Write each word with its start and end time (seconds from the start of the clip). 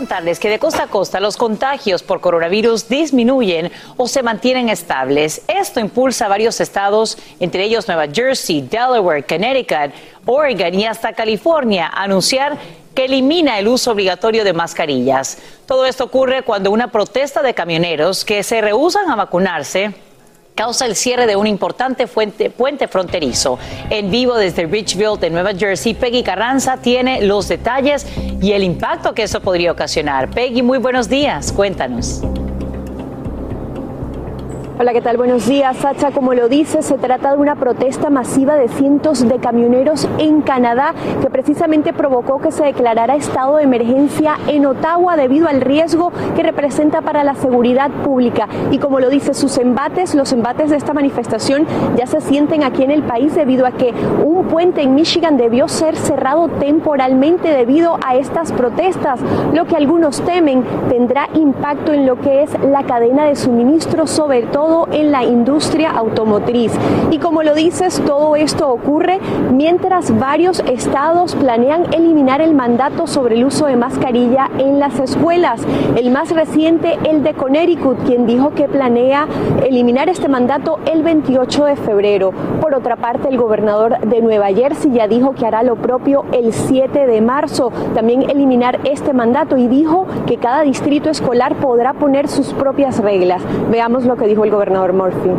Contarles 0.00 0.40
que 0.40 0.48
de 0.48 0.58
costa 0.58 0.84
a 0.84 0.86
costa 0.86 1.20
los 1.20 1.36
contagios 1.36 2.02
por 2.02 2.22
coronavirus 2.22 2.88
disminuyen 2.88 3.70
o 3.98 4.08
se 4.08 4.22
mantienen 4.22 4.70
estables. 4.70 5.42
Esto 5.46 5.78
impulsa 5.78 6.24
a 6.24 6.28
varios 6.30 6.58
estados, 6.58 7.18
entre 7.38 7.64
ellos 7.64 7.86
Nueva 7.86 8.06
Jersey, 8.10 8.62
Delaware, 8.62 9.22
Connecticut, 9.22 9.92
Oregon 10.24 10.72
y 10.72 10.86
hasta 10.86 11.12
California, 11.12 11.86
a 11.86 12.04
anunciar 12.04 12.56
que 12.94 13.04
elimina 13.04 13.58
el 13.58 13.68
uso 13.68 13.90
obligatorio 13.90 14.42
de 14.42 14.54
mascarillas. 14.54 15.36
Todo 15.66 15.84
esto 15.84 16.04
ocurre 16.04 16.44
cuando 16.44 16.70
una 16.70 16.90
protesta 16.90 17.42
de 17.42 17.52
camioneros 17.52 18.24
que 18.24 18.42
se 18.42 18.62
rehusan 18.62 19.10
a 19.10 19.16
vacunarse 19.16 19.92
causa 20.54 20.86
el 20.86 20.94
cierre 20.94 21.26
de 21.26 21.36
un 21.36 21.46
importante 21.46 22.06
puente 22.06 22.88
fronterizo. 22.88 23.58
En 23.88 24.10
vivo 24.10 24.36
desde 24.36 24.66
Richville 24.66 25.18
de 25.18 25.30
Nueva 25.30 25.52
Jersey, 25.54 25.94
Peggy 25.94 26.22
Carranza 26.22 26.76
tiene 26.76 27.22
los 27.22 27.48
detalles 27.48 28.06
y 28.40 28.52
el 28.52 28.62
impacto 28.62 29.14
que 29.14 29.22
eso 29.22 29.40
podría 29.40 29.72
ocasionar. 29.72 30.30
Peggy, 30.30 30.62
muy 30.62 30.78
buenos 30.78 31.08
días, 31.08 31.52
cuéntanos. 31.52 32.22
Hola, 34.80 34.94
¿qué 34.94 35.02
tal? 35.02 35.18
Buenos 35.18 35.46
días, 35.46 35.76
Sacha. 35.76 36.10
Como 36.10 36.32
lo 36.32 36.48
dice, 36.48 36.80
se 36.80 36.96
trata 36.96 37.32
de 37.32 37.36
una 37.36 37.54
protesta 37.56 38.08
masiva 38.08 38.54
de 38.54 38.68
cientos 38.68 39.28
de 39.28 39.36
camioneros 39.36 40.08
en 40.16 40.40
Canadá 40.40 40.94
que 41.20 41.28
precisamente 41.28 41.92
provocó 41.92 42.40
que 42.40 42.50
se 42.50 42.64
declarara 42.64 43.14
estado 43.14 43.56
de 43.56 43.64
emergencia 43.64 44.38
en 44.46 44.64
Ottawa 44.64 45.16
debido 45.16 45.48
al 45.48 45.60
riesgo 45.60 46.12
que 46.34 46.42
representa 46.42 47.02
para 47.02 47.24
la 47.24 47.34
seguridad 47.34 47.90
pública. 47.90 48.48
Y 48.70 48.78
como 48.78 49.00
lo 49.00 49.10
dice, 49.10 49.34
sus 49.34 49.58
embates, 49.58 50.14
los 50.14 50.32
embates 50.32 50.70
de 50.70 50.78
esta 50.78 50.94
manifestación 50.94 51.66
ya 51.98 52.06
se 52.06 52.22
sienten 52.22 52.64
aquí 52.64 52.82
en 52.82 52.90
el 52.90 53.02
país 53.02 53.34
debido 53.34 53.66
a 53.66 53.72
que 53.72 53.92
un 54.24 54.46
puente 54.46 54.80
en 54.80 54.94
Michigan 54.94 55.36
debió 55.36 55.68
ser 55.68 55.94
cerrado 55.94 56.48
temporalmente 56.48 57.50
debido 57.50 57.98
a 58.02 58.16
estas 58.16 58.50
protestas, 58.52 59.20
lo 59.52 59.66
que 59.66 59.76
algunos 59.76 60.22
temen 60.22 60.64
tendrá 60.88 61.28
impacto 61.34 61.92
en 61.92 62.06
lo 62.06 62.18
que 62.18 62.44
es 62.44 62.58
la 62.60 62.84
cadena 62.84 63.26
de 63.26 63.36
suministro, 63.36 64.06
sobre 64.06 64.44
todo 64.44 64.69
en 64.92 65.10
la 65.10 65.24
industria 65.24 65.90
automotriz. 65.90 66.72
Y 67.10 67.18
como 67.18 67.42
lo 67.42 67.54
dices, 67.54 68.00
todo 68.06 68.36
esto 68.36 68.68
ocurre 68.70 69.18
mientras 69.52 70.16
varios 70.16 70.60
estados 70.60 71.34
planean 71.34 71.92
eliminar 71.92 72.40
el 72.40 72.54
mandato 72.54 73.06
sobre 73.06 73.34
el 73.34 73.44
uso 73.44 73.66
de 73.66 73.76
mascarilla 73.76 74.48
en 74.58 74.78
las 74.78 75.00
escuelas. 75.00 75.62
El 75.96 76.10
más 76.10 76.30
reciente, 76.30 76.98
el 77.04 77.24
de 77.24 77.34
Connecticut, 77.34 77.98
quien 78.04 78.26
dijo 78.26 78.50
que 78.54 78.68
planea 78.68 79.26
eliminar 79.64 80.08
este 80.08 80.28
mandato 80.28 80.78
el 80.86 81.02
28 81.02 81.64
de 81.64 81.76
febrero. 81.76 82.32
Por 82.60 82.74
otra 82.74 82.96
parte, 82.96 83.28
el 83.28 83.38
gobernador 83.38 83.98
de 84.00 84.22
Nueva 84.22 84.48
Jersey 84.48 84.92
ya 84.92 85.08
dijo 85.08 85.32
que 85.32 85.46
hará 85.46 85.64
lo 85.64 85.76
propio 85.76 86.24
el 86.32 86.52
7 86.52 87.06
de 87.06 87.20
marzo, 87.20 87.72
también 87.94 88.30
eliminar 88.30 88.80
este 88.84 89.12
mandato 89.12 89.56
y 89.56 89.66
dijo 89.66 90.06
que 90.26 90.36
cada 90.36 90.62
distrito 90.62 91.10
escolar 91.10 91.56
podrá 91.56 91.92
poner 91.94 92.28
sus 92.28 92.52
propias 92.52 92.98
reglas. 92.98 93.42
Veamos 93.70 94.04
lo 94.04 94.16
que 94.16 94.26
dijo 94.26 94.44
el 94.44 94.50
gobernador 94.50 94.59
Murphy. 94.68 95.30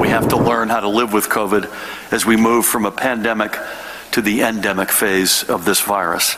We 0.00 0.08
have 0.08 0.28
to 0.28 0.36
learn 0.36 0.70
how 0.70 0.80
to 0.80 0.88
live 0.88 1.12
with 1.12 1.28
COVID 1.28 1.70
as 2.10 2.24
we 2.24 2.36
move 2.36 2.64
from 2.64 2.86
a 2.86 2.90
pandemic 2.90 3.58
to 4.12 4.22
the 4.22 4.42
endemic 4.42 4.90
phase 4.90 5.44
of 5.44 5.64
this 5.66 5.80
virus. 5.80 6.36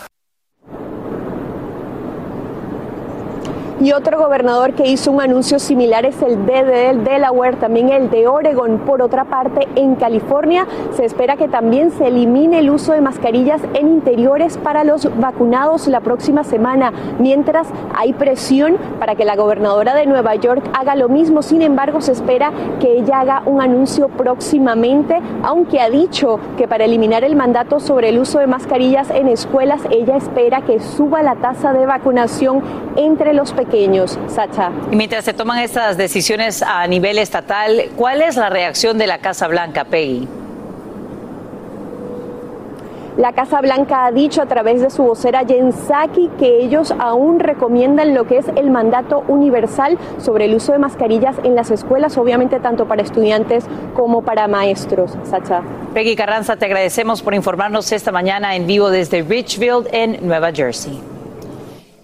Y 3.78 3.92
otro 3.92 4.18
gobernador 4.18 4.72
que 4.72 4.88
hizo 4.88 5.12
un 5.12 5.20
anuncio 5.20 5.58
similar 5.58 6.06
es 6.06 6.22
el 6.22 6.46
de 6.46 6.64
del 6.64 7.04
Delaware, 7.04 7.56
también 7.56 7.90
el 7.90 8.08
de 8.08 8.26
Oregon. 8.26 8.78
Por 8.78 9.02
otra 9.02 9.26
parte, 9.26 9.68
en 9.76 9.96
California 9.96 10.66
se 10.94 11.04
espera 11.04 11.36
que 11.36 11.46
también 11.46 11.90
se 11.90 12.06
elimine 12.06 12.60
el 12.60 12.70
uso 12.70 12.94
de 12.94 13.02
mascarillas 13.02 13.60
en 13.74 13.88
interiores 13.88 14.56
para 14.56 14.82
los 14.82 15.06
vacunados 15.20 15.88
la 15.88 16.00
próxima 16.00 16.42
semana, 16.42 16.90
mientras 17.18 17.68
hay 17.94 18.14
presión 18.14 18.78
para 18.98 19.14
que 19.14 19.26
la 19.26 19.36
gobernadora 19.36 19.94
de 19.94 20.06
Nueva 20.06 20.34
York 20.36 20.64
haga 20.72 20.94
lo 20.94 21.10
mismo. 21.10 21.42
Sin 21.42 21.60
embargo, 21.60 22.00
se 22.00 22.12
espera 22.12 22.52
que 22.80 22.96
ella 22.96 23.20
haga 23.20 23.42
un 23.44 23.60
anuncio 23.60 24.08
próximamente, 24.08 25.20
aunque 25.42 25.80
ha 25.80 25.90
dicho 25.90 26.40
que 26.56 26.66
para 26.66 26.86
eliminar 26.86 27.24
el 27.24 27.36
mandato 27.36 27.78
sobre 27.78 28.08
el 28.08 28.18
uso 28.20 28.38
de 28.38 28.46
mascarillas 28.46 29.10
en 29.10 29.28
escuelas, 29.28 29.82
ella 29.90 30.16
espera 30.16 30.62
que 30.62 30.80
suba 30.80 31.22
la 31.22 31.34
tasa 31.36 31.74
de 31.74 31.84
vacunación 31.84 32.62
entre 32.96 33.34
los 33.34 33.52
pequeños. 33.52 33.65
Sacha. 34.28 34.70
Y 34.90 34.96
mientras 34.96 35.24
se 35.24 35.34
toman 35.34 35.58
estas 35.58 35.96
decisiones 35.96 36.62
a 36.62 36.86
nivel 36.86 37.18
estatal, 37.18 37.90
¿cuál 37.96 38.22
es 38.22 38.36
la 38.36 38.48
reacción 38.48 38.98
de 38.98 39.06
la 39.06 39.18
Casa 39.18 39.48
Blanca, 39.48 39.84
Peggy? 39.84 40.28
La 43.16 43.32
Casa 43.32 43.62
Blanca 43.62 44.04
ha 44.04 44.12
dicho 44.12 44.42
a 44.42 44.46
través 44.46 44.82
de 44.82 44.90
su 44.90 45.02
vocera 45.02 45.42
Jen 45.46 45.72
Psaki 45.72 46.28
que 46.38 46.58
ellos 46.62 46.92
aún 46.98 47.40
recomiendan 47.40 48.12
lo 48.12 48.26
que 48.26 48.36
es 48.36 48.46
el 48.56 48.70
mandato 48.70 49.24
universal 49.26 49.98
sobre 50.18 50.44
el 50.44 50.54
uso 50.54 50.72
de 50.72 50.78
mascarillas 50.78 51.36
en 51.42 51.54
las 51.54 51.70
escuelas, 51.70 52.18
obviamente 52.18 52.60
tanto 52.60 52.86
para 52.86 53.00
estudiantes 53.02 53.64
como 53.94 54.20
para 54.20 54.48
maestros. 54.48 55.16
Sacha. 55.24 55.62
Peggy 55.94 56.14
Carranza, 56.14 56.56
te 56.56 56.66
agradecemos 56.66 57.22
por 57.22 57.34
informarnos 57.34 57.90
esta 57.90 58.12
mañana 58.12 58.54
en 58.54 58.66
vivo 58.66 58.90
desde 58.90 59.22
Richfield, 59.22 59.88
en 59.92 60.18
Nueva 60.26 60.52
Jersey. 60.52 61.15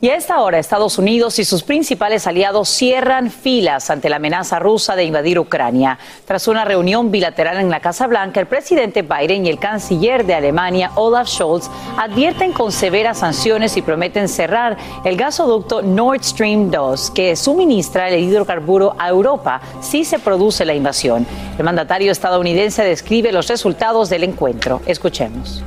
Y 0.02 0.10
a 0.10 0.16
esta 0.16 0.40
hora 0.40 0.58
Estados 0.58 0.98
Unidos 0.98 1.38
y 1.38 1.44
sus 1.44 1.62
principales 1.62 2.26
aliados 2.26 2.68
cierran 2.68 3.30
filas 3.30 3.88
ante 3.88 4.08
la 4.08 4.16
amenaza 4.16 4.58
rusa 4.58 4.96
de 4.96 5.04
invadir 5.04 5.38
Ucrania. 5.38 5.96
Tras 6.24 6.48
una 6.48 6.64
reunión 6.64 7.12
bilateral 7.12 7.58
en 7.58 7.70
la 7.70 7.78
Casa 7.78 8.08
Blanca, 8.08 8.40
el 8.40 8.48
presidente 8.48 9.02
Biden 9.02 9.46
y 9.46 9.48
el 9.48 9.60
canciller 9.60 10.26
de 10.26 10.34
Alemania, 10.34 10.90
Olaf 10.96 11.28
Scholz, 11.28 11.70
advierten 11.96 12.52
con 12.52 12.72
severas 12.72 13.18
sanciones 13.18 13.76
y 13.76 13.82
prometen 13.82 14.28
cerrar 14.28 14.76
el 15.04 15.16
gasoducto 15.16 15.82
Nord 15.82 16.24
Stream 16.24 16.72
2, 16.72 17.12
que 17.12 17.36
suministra 17.36 18.08
el 18.08 18.24
hidrocarburo 18.24 18.96
a 18.98 19.08
Europa 19.08 19.60
si 19.80 20.04
se 20.04 20.18
produce 20.18 20.64
la 20.64 20.74
invasión. 20.74 21.24
El 21.56 21.62
mandatario 21.62 22.10
estadounidense 22.10 22.82
describe 22.82 23.30
los 23.30 23.46
resultados 23.46 24.10
del 24.10 24.24
encuentro. 24.24 24.82
Escuchemos. 24.84 25.62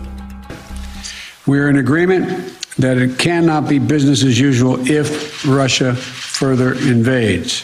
We're 1.48 1.70
in 1.70 1.78
agreement 1.78 2.65
that 2.78 2.98
it 2.98 3.18
cannot 3.18 3.68
be 3.68 3.80
business 3.80 4.24
as 4.24 4.40
usual 4.40 4.80
if 4.90 5.46
Russia 5.46 5.96
further 5.96 6.74
invades. 6.88 7.64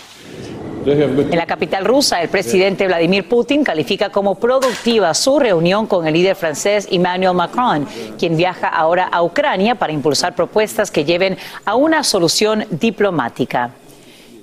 En 0.83 1.37
la 1.37 1.45
capital 1.45 1.85
rusa, 1.85 2.21
el 2.23 2.29
presidente 2.29 2.87
Vladimir 2.87 3.29
Putin 3.29 3.63
califica 3.63 4.09
como 4.09 4.35
productiva 4.35 5.13
su 5.13 5.37
reunión 5.37 5.85
con 5.85 6.07
el 6.07 6.13
líder 6.13 6.35
francés 6.35 6.87
Emmanuel 6.89 7.35
Macron, 7.35 7.85
quien 8.17 8.35
viaja 8.35 8.67
ahora 8.67 9.07
a 9.11 9.21
Ucrania 9.21 9.75
para 9.75 9.93
impulsar 9.93 10.33
propuestas 10.33 10.89
que 10.89 11.05
lleven 11.05 11.37
a 11.65 11.75
una 11.75 12.03
solución 12.03 12.65
diplomática. 12.71 13.69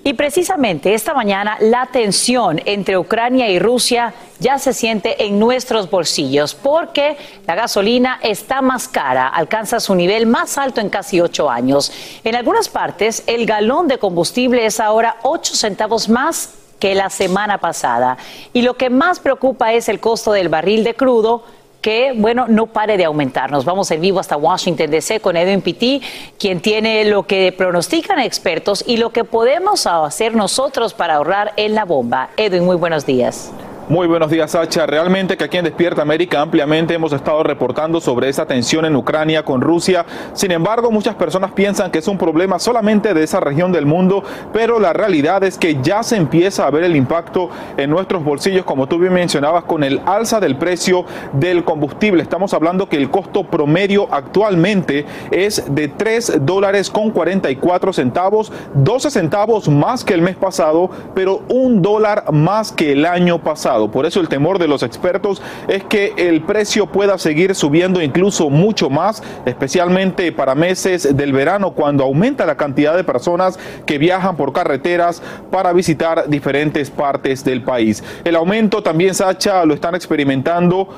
Y 0.04 0.14
precisamente 0.14 0.94
esta 0.94 1.12
mañana 1.12 1.56
la 1.60 1.86
tensión 1.86 2.60
entre 2.64 2.96
Ucrania 2.96 3.50
y 3.50 3.58
Rusia 3.58 4.14
ya 4.38 4.58
se 4.58 4.72
siente 4.72 5.24
en 5.24 5.38
nuestros 5.38 5.90
bolsillos 5.90 6.54
porque 6.54 7.16
la 7.46 7.54
gasolina 7.54 8.18
está 8.22 8.62
más 8.62 8.88
cara, 8.88 9.28
alcanza 9.28 9.80
su 9.80 9.94
nivel 9.94 10.26
más 10.26 10.56
alto 10.56 10.80
en 10.80 10.88
casi 10.88 11.20
ocho 11.20 11.50
años. 11.50 11.92
En 12.24 12.36
algunas 12.36 12.68
partes 12.68 13.24
el 13.26 13.44
galón 13.44 13.88
de 13.88 13.98
combustible 13.98 14.64
es 14.64 14.80
ahora 14.80 15.16
ocho 15.22 15.54
centavos 15.54 16.08
más 16.08 16.54
que 16.78 16.94
la 16.94 17.10
semana 17.10 17.58
pasada. 17.58 18.16
Y 18.52 18.62
lo 18.62 18.74
que 18.74 18.90
más 18.90 19.20
preocupa 19.20 19.72
es 19.72 19.88
el 19.88 20.00
costo 20.00 20.32
del 20.32 20.48
barril 20.48 20.84
de 20.84 20.94
crudo 20.94 21.44
que, 21.80 22.12
bueno, 22.14 22.46
no 22.48 22.66
pare 22.66 22.96
de 22.96 23.04
aumentar. 23.04 23.50
Nos 23.50 23.64
vamos 23.64 23.90
en 23.90 24.00
vivo 24.00 24.20
hasta 24.20 24.36
Washington 24.36 24.90
DC 24.90 25.20
con 25.20 25.36
Edwin 25.36 25.62
Pitti, 25.62 26.02
quien 26.38 26.60
tiene 26.60 27.04
lo 27.04 27.26
que 27.26 27.52
pronostican 27.52 28.18
expertos 28.18 28.84
y 28.86 28.96
lo 28.96 29.10
que 29.10 29.24
podemos 29.24 29.86
hacer 29.86 30.34
nosotros 30.34 30.94
para 30.94 31.14
ahorrar 31.14 31.52
en 31.56 31.74
la 31.74 31.84
bomba. 31.84 32.30
Edwin, 32.36 32.64
muy 32.64 32.76
buenos 32.76 33.06
días. 33.06 33.52
Muy 33.88 34.06
buenos 34.06 34.30
días, 34.30 34.50
Sacha. 34.50 34.84
Realmente 34.84 35.38
que 35.38 35.44
aquí 35.44 35.56
en 35.56 35.64
Despierta 35.64 36.02
América 36.02 36.42
ampliamente 36.42 36.92
hemos 36.92 37.14
estado 37.14 37.42
reportando 37.42 38.02
sobre 38.02 38.28
esa 38.28 38.44
tensión 38.44 38.84
en 38.84 38.94
Ucrania 38.94 39.46
con 39.46 39.62
Rusia. 39.62 40.04
Sin 40.34 40.50
embargo, 40.50 40.90
muchas 40.90 41.14
personas 41.14 41.52
piensan 41.52 41.90
que 41.90 42.00
es 42.00 42.06
un 42.06 42.18
problema 42.18 42.58
solamente 42.58 43.14
de 43.14 43.24
esa 43.24 43.40
región 43.40 43.72
del 43.72 43.86
mundo, 43.86 44.22
pero 44.52 44.78
la 44.78 44.92
realidad 44.92 45.42
es 45.42 45.56
que 45.56 45.80
ya 45.80 46.02
se 46.02 46.16
empieza 46.16 46.66
a 46.66 46.70
ver 46.70 46.84
el 46.84 46.96
impacto 46.96 47.48
en 47.78 47.88
nuestros 47.88 48.22
bolsillos, 48.22 48.66
como 48.66 48.86
tú 48.88 48.98
bien 48.98 49.14
mencionabas, 49.14 49.64
con 49.64 49.82
el 49.82 50.02
alza 50.04 50.38
del 50.38 50.56
precio 50.56 51.06
del 51.32 51.64
combustible. 51.64 52.22
Estamos 52.22 52.52
hablando 52.52 52.90
que 52.90 52.98
el 52.98 53.08
costo 53.08 53.44
promedio 53.44 54.06
actualmente 54.10 55.06
es 55.30 55.64
de 55.74 55.88
3 55.88 56.44
dólares 56.44 56.90
con 56.90 57.10
44 57.10 57.94
centavos, 57.94 58.52
12 58.74 59.10
centavos 59.10 59.66
más 59.70 60.04
que 60.04 60.12
el 60.12 60.20
mes 60.20 60.36
pasado, 60.36 60.90
pero 61.14 61.40
un 61.48 61.80
dólar 61.80 62.30
más 62.32 62.70
que 62.70 62.92
el 62.92 63.06
año 63.06 63.38
pasado. 63.38 63.77
Por 63.86 64.06
eso 64.06 64.20
el 64.20 64.28
temor 64.28 64.58
de 64.58 64.66
los 64.66 64.82
expertos 64.82 65.40
es 65.68 65.84
que 65.84 66.14
el 66.16 66.42
precio 66.42 66.86
pueda 66.86 67.18
seguir 67.18 67.54
subiendo 67.54 68.02
incluso 68.02 68.50
mucho 68.50 68.90
más, 68.90 69.22
especialmente 69.46 70.32
para 70.32 70.56
meses 70.56 71.16
del 71.16 71.32
verano, 71.32 71.70
cuando 71.72 72.02
aumenta 72.02 72.46
la 72.46 72.56
cantidad 72.56 72.96
de 72.96 73.04
personas 73.04 73.58
que 73.86 73.98
viajan 73.98 74.36
por 74.36 74.52
carreteras 74.52 75.22
para 75.50 75.72
visitar 75.72 76.28
diferentes 76.28 76.90
partes 76.90 77.44
del 77.44 77.62
país. 77.62 78.02
El 78.24 78.34
aumento 78.34 78.82
también, 78.82 79.14
Sacha, 79.14 79.64
lo 79.64 79.74
están 79.74 79.94
experimentando 79.94 80.88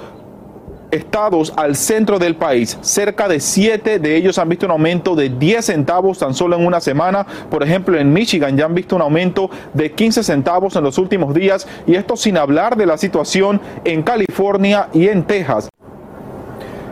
estados 0.90 1.52
al 1.56 1.76
centro 1.76 2.18
del 2.18 2.36
país. 2.36 2.78
Cerca 2.80 3.28
de 3.28 3.40
siete 3.40 3.98
de 3.98 4.16
ellos 4.16 4.38
han 4.38 4.48
visto 4.48 4.66
un 4.66 4.72
aumento 4.72 5.14
de 5.14 5.30
10 5.30 5.64
centavos 5.64 6.18
tan 6.18 6.34
solo 6.34 6.56
en 6.56 6.66
una 6.66 6.80
semana. 6.80 7.26
Por 7.50 7.62
ejemplo, 7.62 7.98
en 7.98 8.12
Michigan 8.12 8.56
ya 8.56 8.66
han 8.66 8.74
visto 8.74 8.96
un 8.96 9.02
aumento 9.02 9.50
de 9.72 9.92
15 9.92 10.22
centavos 10.22 10.76
en 10.76 10.84
los 10.84 10.98
últimos 10.98 11.34
días 11.34 11.66
y 11.86 11.94
esto 11.94 12.16
sin 12.16 12.36
hablar 12.36 12.76
de 12.76 12.86
la 12.86 12.98
situación 12.98 13.60
en 13.84 14.02
California 14.02 14.88
y 14.92 15.08
en 15.08 15.24
Texas. 15.24 15.69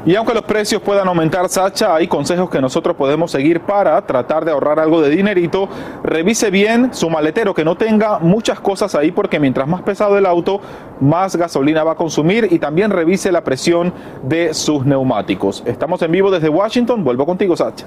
Y 0.09 0.17
aunque 0.17 0.33
los 0.33 0.45
precios 0.45 0.81
puedan 0.81 1.07
aumentar, 1.07 1.51
Sacha, 1.51 1.95
hay 1.95 2.09
consejos 2.09 2.49
que 2.49 2.63
nosotros 2.63 2.97
podemos 2.97 3.31
seguir 3.31 3.61
para 3.61 4.01
tratar 4.07 4.43
de 4.43 4.51
ahorrar 4.51 4.81
algo 4.81 5.03
de 5.03 5.11
dinerito. 5.11 5.69
Revise 6.03 6.51
bien 6.51 6.95
su 6.95 7.11
maletero, 7.11 7.53
que 7.53 7.63
no 7.63 7.77
tenga 7.77 8.19
muchas 8.19 8.59
cosas 8.59 8.95
ahí, 8.95 9.13
porque 9.13 9.39
mientras 9.39 9.69
más 9.69 9.83
pesado 9.83 10.17
el 10.17 10.25
auto, 10.25 10.63
más 10.99 11.37
gasolina 11.37 11.85
va 11.85 11.93
a 11.93 11.97
consumir. 11.97 12.49
Y 12.51 12.59
también 12.59 12.91
revise 12.91 13.31
la 13.31 13.45
presión 13.45 13.93
de 14.23 14.55
sus 14.55 14.87
neumáticos. 14.87 15.63
Estamos 15.67 16.01
en 16.01 16.11
vivo 16.11 16.31
desde 16.31 16.49
Washington. 16.49 17.05
Vuelvo 17.05 17.27
contigo, 17.27 17.55
Sacha 17.55 17.85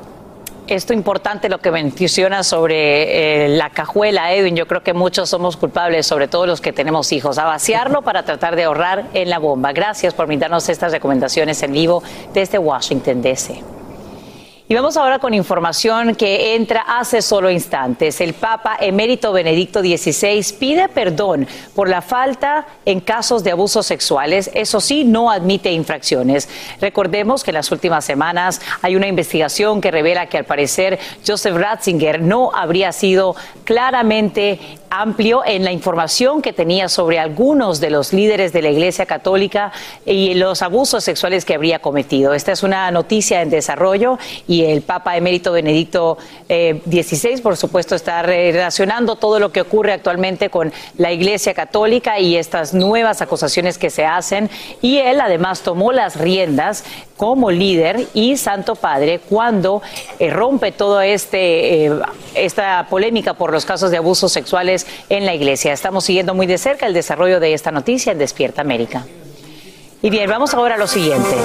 esto 0.75 0.93
importante 0.93 1.49
lo 1.49 1.59
que 1.59 1.69
menciona 1.69 2.43
sobre 2.43 3.45
eh, 3.45 3.49
la 3.49 3.69
cajuela, 3.69 4.33
Edwin. 4.33 4.55
Yo 4.55 4.67
creo 4.67 4.81
que 4.83 4.93
muchos 4.93 5.29
somos 5.29 5.57
culpables, 5.57 6.07
sobre 6.07 6.27
todo 6.27 6.45
los 6.45 6.61
que 6.61 6.71
tenemos 6.71 7.11
hijos, 7.11 7.37
a 7.37 7.45
vaciarlo 7.45 8.01
para 8.03 8.23
tratar 8.23 8.55
de 8.55 8.63
ahorrar 8.63 9.05
en 9.13 9.29
la 9.29 9.39
bomba. 9.39 9.73
Gracias 9.73 10.13
por 10.13 10.27
brindarnos 10.27 10.69
estas 10.69 10.93
recomendaciones 10.93 11.61
en 11.63 11.73
vivo 11.73 12.01
desde 12.33 12.57
Washington, 12.57 13.21
D.C. 13.21 13.80
Y 14.71 14.73
vamos 14.73 14.95
ahora 14.95 15.19
con 15.19 15.33
información 15.33 16.15
que 16.15 16.55
entra 16.55 16.85
hace 16.87 17.21
solo 17.21 17.51
instantes. 17.51 18.21
El 18.21 18.33
Papa 18.33 18.77
emérito 18.79 19.33
Benedicto 19.33 19.81
XVI 19.81 20.45
pide 20.57 20.87
perdón 20.87 21.45
por 21.75 21.89
la 21.89 22.01
falta 22.01 22.65
en 22.85 23.01
casos 23.01 23.43
de 23.43 23.51
abusos 23.51 23.85
sexuales. 23.85 24.49
Eso 24.53 24.79
sí, 24.79 25.03
no 25.03 25.29
admite 25.29 25.73
infracciones. 25.73 26.47
Recordemos 26.79 27.43
que 27.43 27.51
en 27.51 27.55
las 27.55 27.69
últimas 27.69 28.05
semanas 28.05 28.61
hay 28.81 28.95
una 28.95 29.07
investigación 29.07 29.81
que 29.81 29.91
revela 29.91 30.27
que 30.27 30.37
al 30.37 30.45
parecer 30.45 30.99
Joseph 31.27 31.57
Ratzinger 31.57 32.21
no 32.21 32.51
habría 32.55 32.93
sido 32.93 33.35
claramente 33.65 34.79
amplio 34.89 35.41
en 35.45 35.63
la 35.63 35.71
información 35.71 36.41
que 36.41 36.51
tenía 36.51 36.89
sobre 36.89 37.17
algunos 37.17 37.79
de 37.79 37.89
los 37.89 38.11
líderes 38.11 38.51
de 38.51 38.61
la 38.61 38.69
Iglesia 38.69 39.05
Católica 39.05 39.71
y 40.05 40.33
los 40.33 40.61
abusos 40.61 41.03
sexuales 41.03 41.45
que 41.45 41.55
habría 41.55 41.79
cometido. 41.79 42.33
Esta 42.33 42.51
es 42.51 42.61
una 42.61 42.91
noticia 42.91 43.41
en 43.41 43.49
desarrollo 43.49 44.19
y 44.47 44.60
el 44.65 44.81
Papa 44.81 45.17
emérito 45.17 45.51
Benedicto 45.51 46.17
XVI, 46.47 47.29
eh, 47.29 47.41
por 47.41 47.57
supuesto, 47.57 47.95
está 47.95 48.21
relacionando 48.21 49.15
todo 49.15 49.39
lo 49.39 49.51
que 49.51 49.61
ocurre 49.61 49.93
actualmente 49.93 50.49
con 50.49 50.71
la 50.97 51.11
Iglesia 51.11 51.53
Católica 51.53 52.19
y 52.19 52.35
estas 52.35 52.73
nuevas 52.73 53.21
acusaciones 53.21 53.77
que 53.77 53.89
se 53.89 54.05
hacen. 54.05 54.49
Y 54.81 54.97
él 54.97 55.21
además 55.21 55.61
tomó 55.61 55.91
las 55.91 56.17
riendas 56.17 56.83
como 57.17 57.51
líder 57.51 58.07
y 58.13 58.37
Santo 58.37 58.75
Padre 58.75 59.19
cuando 59.19 59.81
eh, 60.19 60.29
rompe 60.29 60.71
toda 60.71 61.05
este, 61.05 61.85
eh, 61.85 61.91
esta 62.33 62.87
polémica 62.89 63.35
por 63.35 63.51
los 63.51 63.65
casos 63.65 63.91
de 63.91 63.97
abusos 63.97 64.31
sexuales 64.31 64.87
en 65.09 65.25
la 65.25 65.35
Iglesia. 65.35 65.73
Estamos 65.73 66.03
siguiendo 66.03 66.33
muy 66.33 66.47
de 66.47 66.57
cerca 66.57 66.87
el 66.87 66.93
desarrollo 66.93 67.39
de 67.39 67.53
esta 67.53 67.71
noticia 67.71 68.11
en 68.11 68.17
Despierta 68.17 68.61
América. 68.61 69.05
Y 70.01 70.09
bien, 70.09 70.29
vamos 70.29 70.53
ahora 70.53 70.75
a 70.75 70.77
lo 70.77 70.87
siguiente. 70.87 71.35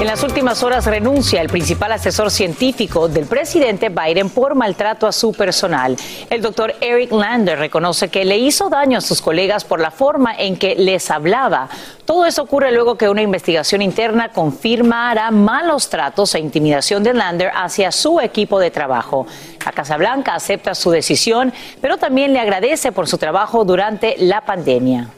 En 0.00 0.08
las 0.08 0.22
últimas 0.22 0.62
horas 0.62 0.84
renuncia 0.86 1.40
el 1.40 1.48
principal 1.48 1.92
asesor 1.92 2.30
científico 2.30 3.08
del 3.08 3.26
presidente 3.26 3.88
Biden 3.88 4.28
por 4.28 4.54
maltrato 4.54 5.06
a 5.06 5.12
su 5.12 5.32
personal. 5.32 5.96
El 6.28 6.42
doctor 6.42 6.74
Eric 6.80 7.10
Lander 7.10 7.58
reconoce 7.58 8.08
que 8.08 8.24
le 8.24 8.36
hizo 8.36 8.68
daño 8.68 8.98
a 8.98 9.00
sus 9.00 9.22
colegas 9.22 9.64
por 9.64 9.80
la 9.80 9.90
forma 9.90 10.34
en 10.36 10.56
que 10.56 10.74
les 10.74 11.10
hablaba. 11.10 11.68
Todo 12.04 12.26
eso 12.26 12.42
ocurre 12.42 12.72
luego 12.72 12.96
que 12.96 13.08
una 13.08 13.22
investigación 13.22 13.80
interna 13.80 14.30
confirmará 14.30 15.30
malos 15.30 15.88
tratos 15.88 16.34
e 16.34 16.40
intimidación 16.40 17.02
de 17.02 17.14
Lander 17.14 17.50
hacia 17.54 17.90
su 17.90 18.20
equipo 18.20 18.58
de 18.58 18.70
trabajo. 18.70 19.26
La 19.64 19.72
Casa 19.72 19.96
Blanca 19.96 20.34
acepta 20.34 20.74
su 20.74 20.90
decisión, 20.90 21.52
pero 21.80 21.96
también 21.96 22.34
le 22.34 22.40
agradece 22.40 22.92
por 22.92 23.08
su 23.08 23.16
trabajo 23.16 23.64
durante 23.64 24.16
la 24.18 24.42
pandemia. 24.42 25.08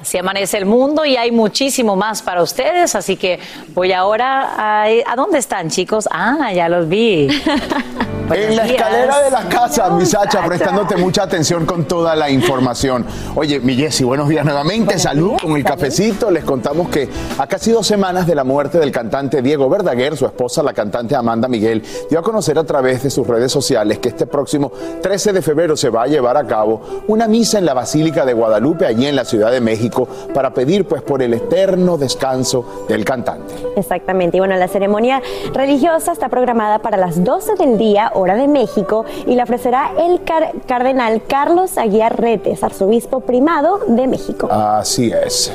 Así 0.00 0.18
amanece 0.18 0.58
el 0.58 0.66
mundo 0.66 1.06
y 1.06 1.16
hay 1.16 1.32
muchísimo 1.32 1.96
más 1.96 2.20
para 2.20 2.42
ustedes, 2.42 2.94
así 2.94 3.16
que 3.16 3.38
voy 3.68 3.92
ahora 3.92 4.50
a... 4.58 4.84
¿A 5.06 5.16
dónde 5.16 5.38
están, 5.38 5.70
chicos? 5.70 6.06
Ah, 6.12 6.52
ya 6.52 6.68
los 6.68 6.86
vi. 6.86 7.28
en 8.34 8.56
la 8.56 8.66
escalera 8.66 9.22
de 9.22 9.30
la 9.30 9.48
casa, 9.48 9.88
mi 9.90 10.04
Sacha, 10.04 10.44
prestándote 10.44 10.96
mucha 10.96 11.22
atención 11.22 11.64
con 11.64 11.84
toda 11.84 12.14
la 12.14 12.28
información. 12.28 13.06
Oye, 13.36 13.58
mi 13.60 13.74
Jessy, 13.74 14.04
buenos 14.04 14.28
días 14.28 14.44
nuevamente. 14.44 14.98
salud 14.98 15.34
con 15.40 15.56
el 15.56 15.64
cafecito. 15.64 16.30
Les 16.30 16.44
contamos 16.44 16.90
que 16.90 17.08
a 17.38 17.46
casi 17.46 17.70
dos 17.70 17.86
semanas 17.86 18.26
de 18.26 18.34
la 18.34 18.44
muerte 18.44 18.78
del 18.78 18.92
cantante 18.92 19.40
Diego 19.40 19.70
Verdaguer, 19.70 20.14
su 20.16 20.26
esposa, 20.26 20.62
la 20.62 20.74
cantante 20.74 21.16
Amanda 21.16 21.48
Miguel, 21.48 21.82
dio 22.10 22.18
a 22.18 22.22
conocer 22.22 22.58
a 22.58 22.64
través 22.64 23.02
de 23.02 23.08
sus 23.08 23.26
redes 23.26 23.50
sociales 23.50 23.98
que 23.98 24.10
este 24.10 24.26
próximo 24.26 24.70
13 25.00 25.32
de 25.32 25.40
febrero 25.40 25.74
se 25.74 25.88
va 25.88 26.02
a 26.02 26.06
llevar 26.06 26.36
a 26.36 26.46
cabo 26.46 26.82
una 27.06 27.28
misa 27.28 27.58
en 27.58 27.64
la 27.64 27.72
Basílica 27.72 28.26
de 28.26 28.34
Guadalupe, 28.34 28.84
allí 28.84 29.06
en 29.06 29.16
la 29.16 29.24
Ciudad 29.24 29.50
de 29.50 29.60
México 29.60 29.85
para 30.34 30.52
pedir 30.52 30.86
pues 30.86 31.02
por 31.02 31.22
el 31.22 31.34
eterno 31.34 31.98
descanso 31.98 32.84
del 32.88 33.04
cantante. 33.04 33.54
Exactamente, 33.76 34.36
y 34.36 34.40
bueno, 34.40 34.56
la 34.56 34.68
ceremonia 34.68 35.22
religiosa 35.52 36.12
está 36.12 36.28
programada 36.28 36.80
para 36.80 36.96
las 36.96 37.22
12 37.22 37.54
del 37.56 37.78
día, 37.78 38.10
hora 38.14 38.36
de 38.36 38.48
México, 38.48 39.04
y 39.26 39.34
la 39.34 39.44
ofrecerá 39.44 39.92
el 39.98 40.20
cardenal 40.66 41.22
Carlos 41.26 41.78
Aguiar 41.78 42.20
Retes, 42.20 42.62
arzobispo 42.62 43.20
primado 43.20 43.80
de 43.86 44.06
México. 44.06 44.48
Así 44.50 45.12
es. 45.12 45.52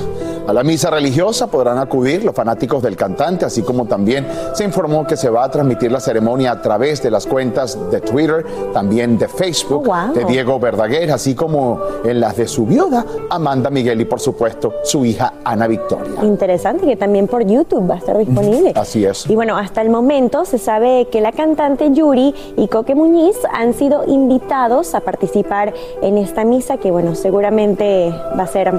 A 0.48 0.54
la 0.54 0.64
misa 0.64 0.90
religiosa 0.90 1.48
podrán 1.48 1.78
acudir 1.78 2.24
los 2.24 2.34
fanáticos 2.34 2.82
del 2.82 2.96
cantante, 2.96 3.46
así 3.46 3.62
como 3.62 3.86
también 3.86 4.28
se 4.54 4.64
informó 4.64 5.06
que 5.06 5.16
se 5.16 5.30
va 5.30 5.44
a 5.44 5.52
transmitir 5.52 5.92
la 5.92 6.00
ceremonia 6.00 6.52
a 6.52 6.62
través 6.62 7.02
de 7.04 7.12
las 7.12 7.28
cuentas 7.28 7.78
de 7.92 8.02
Twitter, 8.02 8.46
también 8.74 9.18
de 9.18 9.28
Facebook 9.28 9.88
oh, 9.88 10.14
de 10.14 10.26
Diego 10.26 10.60
Verdaguer, 10.60 11.12
así 11.12 11.36
como 11.36 11.80
en 12.04 12.20
las 12.20 12.38
de 12.38 12.48
su 12.48 12.66
viuda 12.66 13.06
Amanda 13.30 13.70
Miguel 13.70 14.02
y 14.02 14.06
por 14.06 14.20
supuesto, 14.22 14.74
su 14.84 15.04
hija 15.04 15.34
Ana 15.44 15.68
Victoria. 15.68 16.24
Interesante 16.24 16.86
que 16.86 16.96
también 16.96 17.28
por 17.28 17.46
YouTube 17.46 17.90
va 17.90 17.96
a 17.96 17.98
estar 17.98 18.18
disponible. 18.18 18.72
Así 18.76 19.04
es. 19.04 19.30
Y 19.30 19.36
bueno, 19.36 19.58
hasta 19.58 19.82
el 19.82 19.90
momento 19.90 20.46
se 20.46 20.58
sabe 20.58 21.08
que 21.12 21.22
la 21.22 21.32
cantante 21.32 21.92
Yuri 21.92 22.34
y 22.56 22.68
Coque 22.68 22.96
Muñiz 22.96 23.36
han 23.52 23.74
sido 23.74 24.06
invitados 24.08 24.96
a 24.96 25.02
participar 25.02 25.74
en 26.02 26.18
esta 26.18 26.46
misa 26.46 26.78
que, 26.78 26.92
bueno, 26.92 27.16
seguramente 27.16 28.14
va 28.38 28.44
a 28.44 28.48
ser 28.48 28.72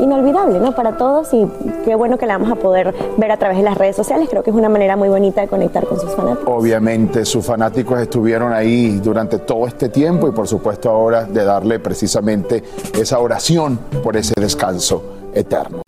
inolvidable, 0.00 0.58
¿no? 0.58 0.74
Para 0.74 0.96
todos 0.96 1.32
y 1.32 1.46
qué 1.84 1.94
bueno 1.94 2.18
que 2.18 2.26
la 2.26 2.38
vamos 2.38 2.52
a 2.52 2.56
poder 2.56 2.94
ver 3.16 3.30
a 3.30 3.36
través 3.36 3.58
de 3.58 3.64
las 3.64 3.76
redes 3.76 3.96
sociales. 3.96 4.28
Creo 4.28 4.42
que 4.42 4.50
es 4.50 4.56
una 4.56 4.68
manera 4.68 4.96
muy 4.96 5.08
bonita 5.08 5.40
de 5.40 5.48
conectar 5.48 5.86
con 5.86 6.00
sus 6.00 6.14
fanáticos. 6.14 6.54
Obviamente, 6.54 7.24
sus 7.24 7.44
fanáticos 7.44 8.00
estuvieron 8.00 8.52
ahí 8.52 8.98
durante 9.02 9.38
todo 9.38 9.66
este 9.66 9.88
tiempo 9.88 10.28
y 10.28 10.32
por 10.32 10.48
supuesto 10.48 10.90
ahora 10.90 11.24
de 11.24 11.44
darle 11.44 11.78
precisamente 11.78 12.62
esa 12.94 13.18
oración 13.18 13.78
por 14.02 14.16
ese 14.16 14.34
descanso 14.38 14.85
eterno. 15.34 15.82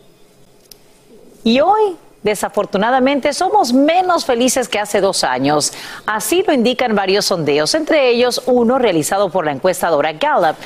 Y 1.44 1.60
hoy 1.60 1.96
Desafortunadamente, 2.22 3.32
somos 3.32 3.72
menos 3.72 4.24
felices 4.24 4.68
que 4.68 4.80
hace 4.80 5.00
dos 5.00 5.22
años. 5.22 5.72
Así 6.04 6.42
lo 6.44 6.52
indican 6.52 6.94
varios 6.96 7.26
sondeos, 7.26 7.74
entre 7.74 8.10
ellos 8.10 8.42
uno 8.46 8.78
realizado 8.78 9.30
por 9.30 9.44
la 9.44 9.52
encuestadora 9.52 10.12
Gallup, 10.14 10.56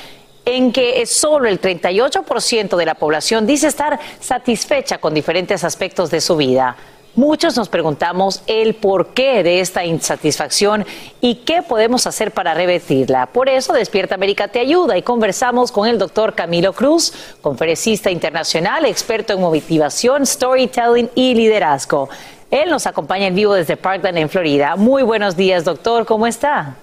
en 0.47 0.73
que 0.73 1.05
solo 1.07 1.49
el 1.49 1.61
38% 1.61 2.77
de 2.77 2.87
la 2.87 2.95
población 2.95 3.47
dice 3.47 3.69
estar 3.69 4.01
satisfecha 4.19 4.99
con 4.99 5.13
diferentes 5.13 5.63
aspectos 5.63 6.11
de 6.11 6.21
su 6.21 6.37
vida. 6.37 6.75
Muchos 7.15 7.59
nos 7.59 7.69
preguntamos 7.69 8.43
el 8.47 8.73
porqué 8.75 9.43
de 9.43 9.61
esta 9.61 9.85
insatisfacción 9.85 10.87
y 11.21 11.35
qué 11.35 11.61
podemos 11.61 12.07
hacer 12.07 12.33
para 12.33 12.55
revertirla. 12.55 13.27
Por 13.27 13.51
eso 13.51 13.75
Despierta 13.75 14.15
América 14.15 14.49
te 14.49 14.61
ayuda 14.61 14.97
y 14.97 15.03
conversamos 15.03 15.71
con 15.71 15.87
el 15.87 15.99
doctor 15.99 16.35
Camilo 16.35 16.73
Cruz, 16.73 17.13
conferencista 17.43 18.11
internacional, 18.11 18.87
experto 18.87 19.35
en 19.35 19.43
motivación, 19.43 20.25
storytelling 20.25 21.11
y 21.15 21.35
liderazgo. 21.35 22.09
Él 22.51 22.71
nos 22.71 22.87
acompaña 22.87 23.27
en 23.27 23.35
vivo 23.35 23.53
desde 23.53 23.77
Parkland, 23.77 24.17
en 24.17 24.31
Florida. 24.31 24.77
Muy 24.77 25.03
buenos 25.03 25.37
días, 25.37 25.65
doctor. 25.65 26.07
¿Cómo 26.07 26.27
está? 26.27 26.77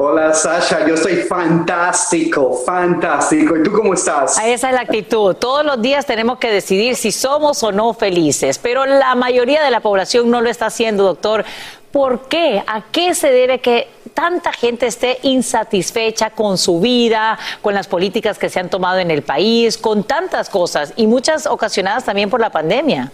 Hola 0.00 0.32
Sasha, 0.32 0.86
yo 0.86 0.94
estoy 0.94 1.16
fantástico, 1.16 2.52
fantástico. 2.64 3.56
¿Y 3.56 3.64
tú 3.64 3.72
cómo 3.72 3.94
estás? 3.94 4.38
Esa 4.38 4.68
es 4.68 4.74
la 4.74 4.82
actitud. 4.82 5.34
Todos 5.34 5.64
los 5.66 5.82
días 5.82 6.06
tenemos 6.06 6.38
que 6.38 6.52
decidir 6.52 6.94
si 6.94 7.10
somos 7.10 7.64
o 7.64 7.72
no 7.72 7.92
felices, 7.94 8.58
pero 8.58 8.86
la 8.86 9.16
mayoría 9.16 9.60
de 9.60 9.72
la 9.72 9.80
población 9.80 10.30
no 10.30 10.40
lo 10.40 10.48
está 10.48 10.66
haciendo, 10.66 11.02
doctor. 11.02 11.44
¿Por 11.90 12.28
qué? 12.28 12.62
¿A 12.64 12.82
qué 12.92 13.12
se 13.12 13.32
debe 13.32 13.58
que 13.58 13.88
tanta 14.14 14.52
gente 14.52 14.86
esté 14.86 15.18
insatisfecha 15.22 16.30
con 16.30 16.58
su 16.58 16.78
vida, 16.78 17.36
con 17.60 17.74
las 17.74 17.88
políticas 17.88 18.38
que 18.38 18.48
se 18.48 18.60
han 18.60 18.70
tomado 18.70 19.00
en 19.00 19.10
el 19.10 19.22
país, 19.22 19.76
con 19.76 20.04
tantas 20.04 20.48
cosas 20.48 20.92
y 20.94 21.08
muchas 21.08 21.44
ocasionadas 21.44 22.04
también 22.04 22.30
por 22.30 22.38
la 22.38 22.50
pandemia? 22.50 23.10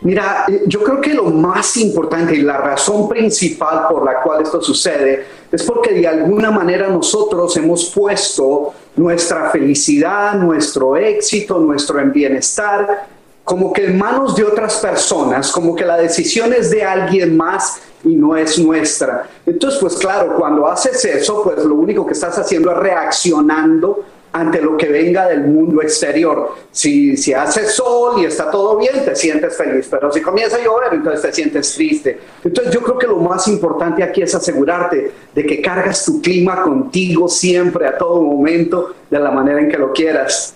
Mira, 0.00 0.46
yo 0.66 0.82
creo 0.84 1.00
que 1.00 1.12
lo 1.12 1.24
más 1.24 1.76
importante 1.76 2.34
y 2.34 2.42
la 2.42 2.56
razón 2.56 3.08
principal 3.08 3.88
por 3.88 4.04
la 4.04 4.20
cual 4.22 4.42
esto 4.42 4.62
sucede 4.62 5.26
es 5.50 5.62
porque 5.64 5.92
de 5.92 6.06
alguna 6.06 6.52
manera 6.52 6.88
nosotros 6.88 7.56
hemos 7.56 7.86
puesto 7.86 8.72
nuestra 8.94 9.50
felicidad, 9.50 10.34
nuestro 10.34 10.96
éxito, 10.96 11.58
nuestro 11.58 12.00
bienestar, 12.12 13.08
como 13.42 13.72
que 13.72 13.86
en 13.86 13.98
manos 13.98 14.36
de 14.36 14.44
otras 14.44 14.76
personas, 14.76 15.50
como 15.50 15.74
que 15.74 15.84
la 15.84 15.96
decisión 15.96 16.52
es 16.52 16.70
de 16.70 16.84
alguien 16.84 17.36
más 17.36 17.80
y 18.04 18.14
no 18.14 18.36
es 18.36 18.58
nuestra. 18.58 19.28
Entonces, 19.46 19.80
pues 19.80 19.96
claro, 19.96 20.36
cuando 20.36 20.68
haces 20.68 21.04
eso, 21.06 21.42
pues 21.42 21.64
lo 21.64 21.74
único 21.74 22.06
que 22.06 22.12
estás 22.12 22.38
haciendo 22.38 22.70
es 22.70 22.76
reaccionando 22.76 24.04
ante 24.40 24.60
lo 24.60 24.76
que 24.76 24.88
venga 24.88 25.26
del 25.26 25.42
mundo 25.42 25.82
exterior. 25.82 26.54
Si, 26.70 27.16
si 27.16 27.32
hace 27.32 27.66
sol 27.66 28.20
y 28.20 28.24
está 28.24 28.50
todo 28.50 28.76
bien, 28.76 29.04
te 29.04 29.16
sientes 29.16 29.56
feliz, 29.56 29.88
pero 29.90 30.12
si 30.12 30.20
comienza 30.20 30.56
a 30.56 30.64
llover, 30.64 30.94
entonces 30.94 31.22
te 31.22 31.32
sientes 31.32 31.74
triste. 31.74 32.18
Entonces 32.44 32.72
yo 32.72 32.80
creo 32.80 32.98
que 32.98 33.06
lo 33.06 33.16
más 33.16 33.48
importante 33.48 34.02
aquí 34.02 34.22
es 34.22 34.34
asegurarte 34.34 35.10
de 35.34 35.46
que 35.46 35.60
cargas 35.60 36.04
tu 36.04 36.20
clima 36.20 36.62
contigo 36.62 37.28
siempre, 37.28 37.86
a 37.86 37.98
todo 37.98 38.22
momento, 38.22 38.94
de 39.10 39.18
la 39.18 39.30
manera 39.30 39.60
en 39.60 39.68
que 39.68 39.78
lo 39.78 39.92
quieras. 39.92 40.54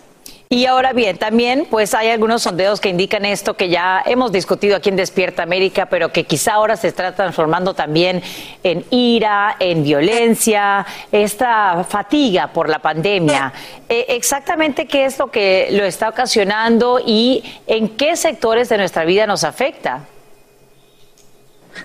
Y 0.53 0.67
ahora 0.67 0.93
bien, 0.93 1.17
también 1.17 1.67
pues 1.71 1.95
hay 1.95 2.11
algunos 2.11 2.43
sondeos 2.43 2.79
que 2.79 2.91
indican 2.91 3.25
esto 3.25 3.55
que 3.55 3.71
ya 3.71 4.03
hemos 4.05 4.33
discutido 4.33 4.77
aquí 4.77 4.91
en 4.91 4.97
Despierta 4.97 5.43
América, 5.43 5.87
pero 5.87 6.13
que 6.13 6.25
quizá 6.25 6.53
ahora 6.53 6.77
se 6.77 6.89
está 6.89 7.15
transformando 7.15 7.73
también 7.73 8.21
en 8.63 8.85
ira, 8.91 9.57
en 9.59 9.83
violencia, 9.83 10.85
esta 11.11 11.85
fatiga 11.85 12.53
por 12.53 12.69
la 12.69 12.81
pandemia. 12.81 13.51
Eh, 13.89 14.05
exactamente 14.11 14.87
qué 14.87 15.07
es 15.07 15.19
lo 15.19 15.31
que 15.31 15.69
lo 15.71 15.85
está 15.85 16.11
ocasionando 16.11 17.01
y 17.03 17.43
en 17.67 17.97
qué 17.97 18.15
sectores 18.15 18.69
de 18.69 18.77
nuestra 18.77 19.07
vida 19.07 19.27
nos 19.27 19.45
afecta. 19.45 20.01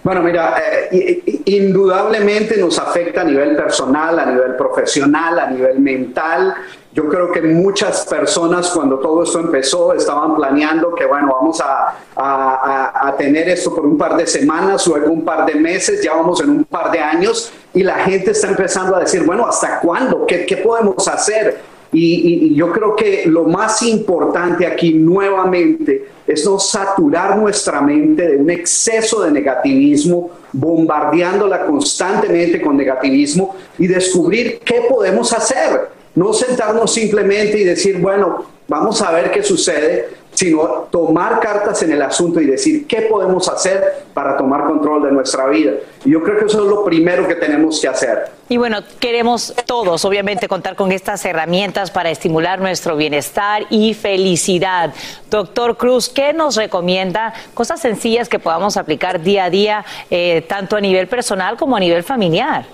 Bueno, 0.03 0.21
mira, 0.21 0.61
eh, 0.91 1.23
indudablemente 1.45 2.57
nos 2.57 2.77
afecta 2.77 3.21
a 3.21 3.23
nivel 3.23 3.55
personal, 3.55 4.19
a 4.19 4.25
nivel 4.25 4.55
profesional, 4.55 5.39
a 5.39 5.49
nivel 5.49 5.79
mental. 5.79 6.53
Yo 6.97 7.07
creo 7.07 7.31
que 7.31 7.43
muchas 7.43 8.07
personas 8.07 8.71
cuando 8.71 8.97
todo 8.97 9.21
esto 9.21 9.39
empezó 9.39 9.93
estaban 9.93 10.35
planeando 10.35 10.95
que, 10.95 11.05
bueno, 11.05 11.31
vamos 11.31 11.61
a, 11.61 11.93
a, 12.15 13.15
tener 13.15 13.47
esto 13.49 13.75
por 13.75 13.85
un 13.85 13.99
par 13.99 14.17
de 14.17 14.25
semanas, 14.25 14.87
luego 14.87 15.11
un 15.11 15.23
par 15.23 15.45
de 15.45 15.53
meses, 15.53 16.01
ya 16.03 16.15
vamos 16.15 16.41
en 16.41 16.49
un 16.49 16.63
par 16.63 16.91
de 16.91 16.97
años 16.97 17.51
y 17.75 17.83
la 17.83 17.99
gente 17.99 18.31
está 18.31 18.47
empezando 18.47 18.95
a 18.95 19.01
decir, 19.01 19.23
bueno, 19.23 19.45
¿hasta 19.45 19.79
cuándo? 19.79 20.25
¿Qué, 20.25 20.47
qué 20.47 20.57
podemos 20.57 21.07
hacer? 21.07 21.59
Y, 21.91 22.47
y, 22.47 22.55
yo 22.55 22.71
creo 22.71 22.95
que 22.95 23.27
lo 23.27 23.43
más 23.43 23.83
importante 23.83 24.65
aquí 24.65 24.95
nuevamente 24.95 26.09
es 26.25 26.45
no 26.45 26.57
saturar 26.57 27.37
nuestra 27.37 27.79
mente 27.79 28.27
de 28.27 28.37
un 28.37 28.49
exceso 28.49 29.21
de 29.21 29.29
negativismo, 29.29 30.31
bombardeándola 30.51 31.63
constantemente 31.67 32.59
con 32.59 32.75
negativismo 32.75 33.55
y 33.77 33.85
descubrir 33.85 34.61
qué 34.65 34.87
podemos 34.89 35.31
hacer. 35.31 35.96
No 36.17 36.33
sentarnos 36.33 36.91
simplemente 36.91 37.59
y 37.59 37.63
decir, 37.63 37.99
bueno, 37.99 38.43
vamos 38.67 39.03
a 39.03 39.11
ver 39.11 39.29
qué 39.29 39.43
sucede, 39.43 40.09
sino 40.33 40.87
tomar 40.89 41.39
cartas 41.39 41.83
en 41.83 41.91
el 41.91 42.01
asunto 42.01 42.41
y 42.41 42.47
decir 42.47 42.87
qué 42.87 43.03
podemos 43.03 43.47
hacer 43.47 44.05
para 44.15 44.35
tomar 44.35 44.65
control 44.65 45.03
de 45.03 45.11
nuestra 45.11 45.45
vida. 45.45 45.73
Y 46.03 46.09
yo 46.09 46.23
creo 46.23 46.39
que 46.39 46.45
eso 46.45 46.63
es 46.63 46.69
lo 46.71 46.83
primero 46.83 47.27
que 47.27 47.35
tenemos 47.35 47.79
que 47.79 47.87
hacer. 47.87 48.31
Y 48.49 48.57
bueno, 48.57 48.79
queremos 48.99 49.53
todos, 49.67 50.05
obviamente, 50.05 50.47
contar 50.47 50.75
con 50.75 50.91
estas 50.91 51.23
herramientas 51.23 51.91
para 51.91 52.09
estimular 52.09 52.59
nuestro 52.59 52.97
bienestar 52.97 53.67
y 53.69 53.93
felicidad. 53.93 54.95
Doctor 55.29 55.77
Cruz, 55.77 56.09
¿qué 56.09 56.33
nos 56.33 56.55
recomienda? 56.55 57.31
Cosas 57.53 57.79
sencillas 57.79 58.27
que 58.27 58.39
podamos 58.39 58.75
aplicar 58.75 59.21
día 59.21 59.43
a 59.43 59.49
día, 59.51 59.85
eh, 60.09 60.43
tanto 60.49 60.77
a 60.77 60.81
nivel 60.81 61.07
personal 61.07 61.57
como 61.57 61.75
a 61.75 61.79
nivel 61.79 62.01
familiar. 62.01 62.65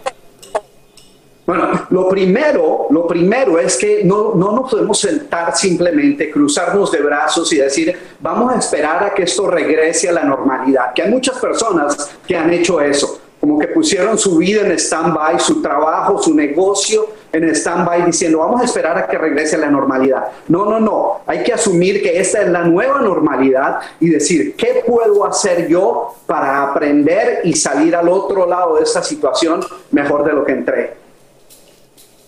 Bueno, 1.45 1.87
lo 1.89 2.07
primero, 2.07 2.87
lo 2.89 3.05
primero 3.05 3.59
es 3.59 3.75
que 3.75 4.01
no, 4.05 4.33
no 4.33 4.53
nos 4.53 4.71
podemos 4.71 4.97
sentar 4.97 5.53
simplemente, 5.57 6.31
cruzarnos 6.31 6.89
de 6.89 7.01
brazos 7.01 7.51
y 7.51 7.57
decir, 7.57 7.97
vamos 8.21 8.53
a 8.53 8.59
esperar 8.59 9.03
a 9.03 9.13
que 9.13 9.23
esto 9.23 9.47
regrese 9.47 10.07
a 10.07 10.13
la 10.13 10.23
normalidad. 10.23 10.93
Que 10.93 11.01
hay 11.01 11.11
muchas 11.11 11.37
personas 11.39 12.11
que 12.25 12.37
han 12.37 12.49
hecho 12.53 12.79
eso, 12.79 13.19
como 13.41 13.59
que 13.59 13.67
pusieron 13.67 14.17
su 14.17 14.37
vida 14.37 14.61
en 14.61 14.71
stand-by, 14.71 15.37
su 15.37 15.61
trabajo, 15.61 16.17
su 16.17 16.33
negocio, 16.33 17.07
en 17.33 17.53
stand-by 17.53 18.05
diciendo 18.05 18.37
vamos 18.37 18.61
a 18.61 18.63
esperar 18.63 18.97
a 18.97 19.07
que 19.07 19.17
regrese 19.17 19.57
a 19.57 19.59
la 19.59 19.69
normalidad. 19.69 20.27
No, 20.47 20.63
no, 20.63 20.79
no. 20.79 21.23
Hay 21.27 21.43
que 21.43 21.51
asumir 21.51 22.01
que 22.01 22.21
esta 22.21 22.41
es 22.41 22.47
la 22.47 22.63
nueva 22.63 23.01
normalidad 23.01 23.79
y 23.99 24.11
decir, 24.11 24.55
¿qué 24.55 24.81
puedo 24.87 25.25
hacer 25.25 25.67
yo 25.67 26.15
para 26.25 26.63
aprender 26.63 27.41
y 27.43 27.53
salir 27.53 27.97
al 27.97 28.07
otro 28.07 28.47
lado 28.47 28.77
de 28.77 28.83
esta 28.83 29.03
situación 29.03 29.59
mejor 29.91 30.23
de 30.23 30.31
lo 30.31 30.45
que 30.45 30.51
entré? 30.53 31.02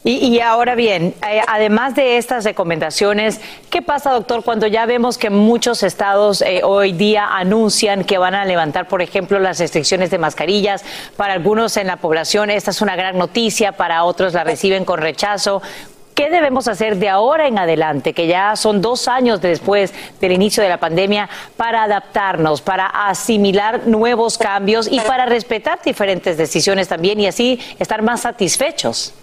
Y, 0.07 0.39
ahora 0.39 0.75
bien, 0.75 1.15
eh, 1.27 1.41
además 1.47 1.95
de 1.95 2.17
estas 2.17 2.43
recomendaciones, 2.43 3.41
¿qué 3.71 3.81
pasa, 3.81 4.11
doctor, 4.11 4.43
cuando 4.43 4.67
ya 4.67 4.85
vemos 4.85 5.17
que 5.17 5.31
muchos 5.31 5.81
estados 5.81 6.43
eh, 6.43 6.61
hoy 6.63 6.91
día 6.91 7.25
anuncian 7.25 8.03
que 8.03 8.19
van 8.19 8.35
a 8.35 8.45
levantar, 8.45 8.87
por 8.87 9.01
ejemplo, 9.01 9.39
las 9.39 9.57
restricciones 9.57 10.11
de 10.11 10.19
mascarillas? 10.19 10.85
Para 11.17 11.33
algunos 11.33 11.75
en 11.77 11.87
la 11.87 11.97
población 11.97 12.51
esta 12.51 12.69
es 12.69 12.83
una 12.83 12.95
gran 12.95 13.17
noticia, 13.17 13.71
para 13.71 14.03
otros 14.03 14.33
la 14.33 14.43
reciben 14.43 14.85
con 14.85 15.01
rechazo. 15.01 15.63
¿Qué 16.13 16.29
debemos 16.29 16.67
hacer 16.67 16.97
de 16.97 17.09
ahora 17.09 17.47
en 17.47 17.57
adelante, 17.57 18.13
que 18.13 18.27
ya 18.27 18.55
son 18.55 18.83
dos 18.83 19.07
años 19.07 19.41
después 19.41 19.91
del 20.21 20.33
inicio 20.33 20.61
de 20.61 20.69
la 20.69 20.77
pandemia, 20.77 21.29
para 21.57 21.81
adaptarnos, 21.81 22.61
para 22.61 22.85
asimilar 22.85 23.87
nuevos 23.87 24.37
cambios 24.37 24.87
y 24.87 24.99
para 24.99 25.25
respetar 25.25 25.79
diferentes 25.83 26.37
decisiones 26.37 26.89
también 26.89 27.19
y 27.19 27.25
así 27.25 27.59
estar 27.79 28.03
más 28.03 28.21
satisfechos? 28.21 29.15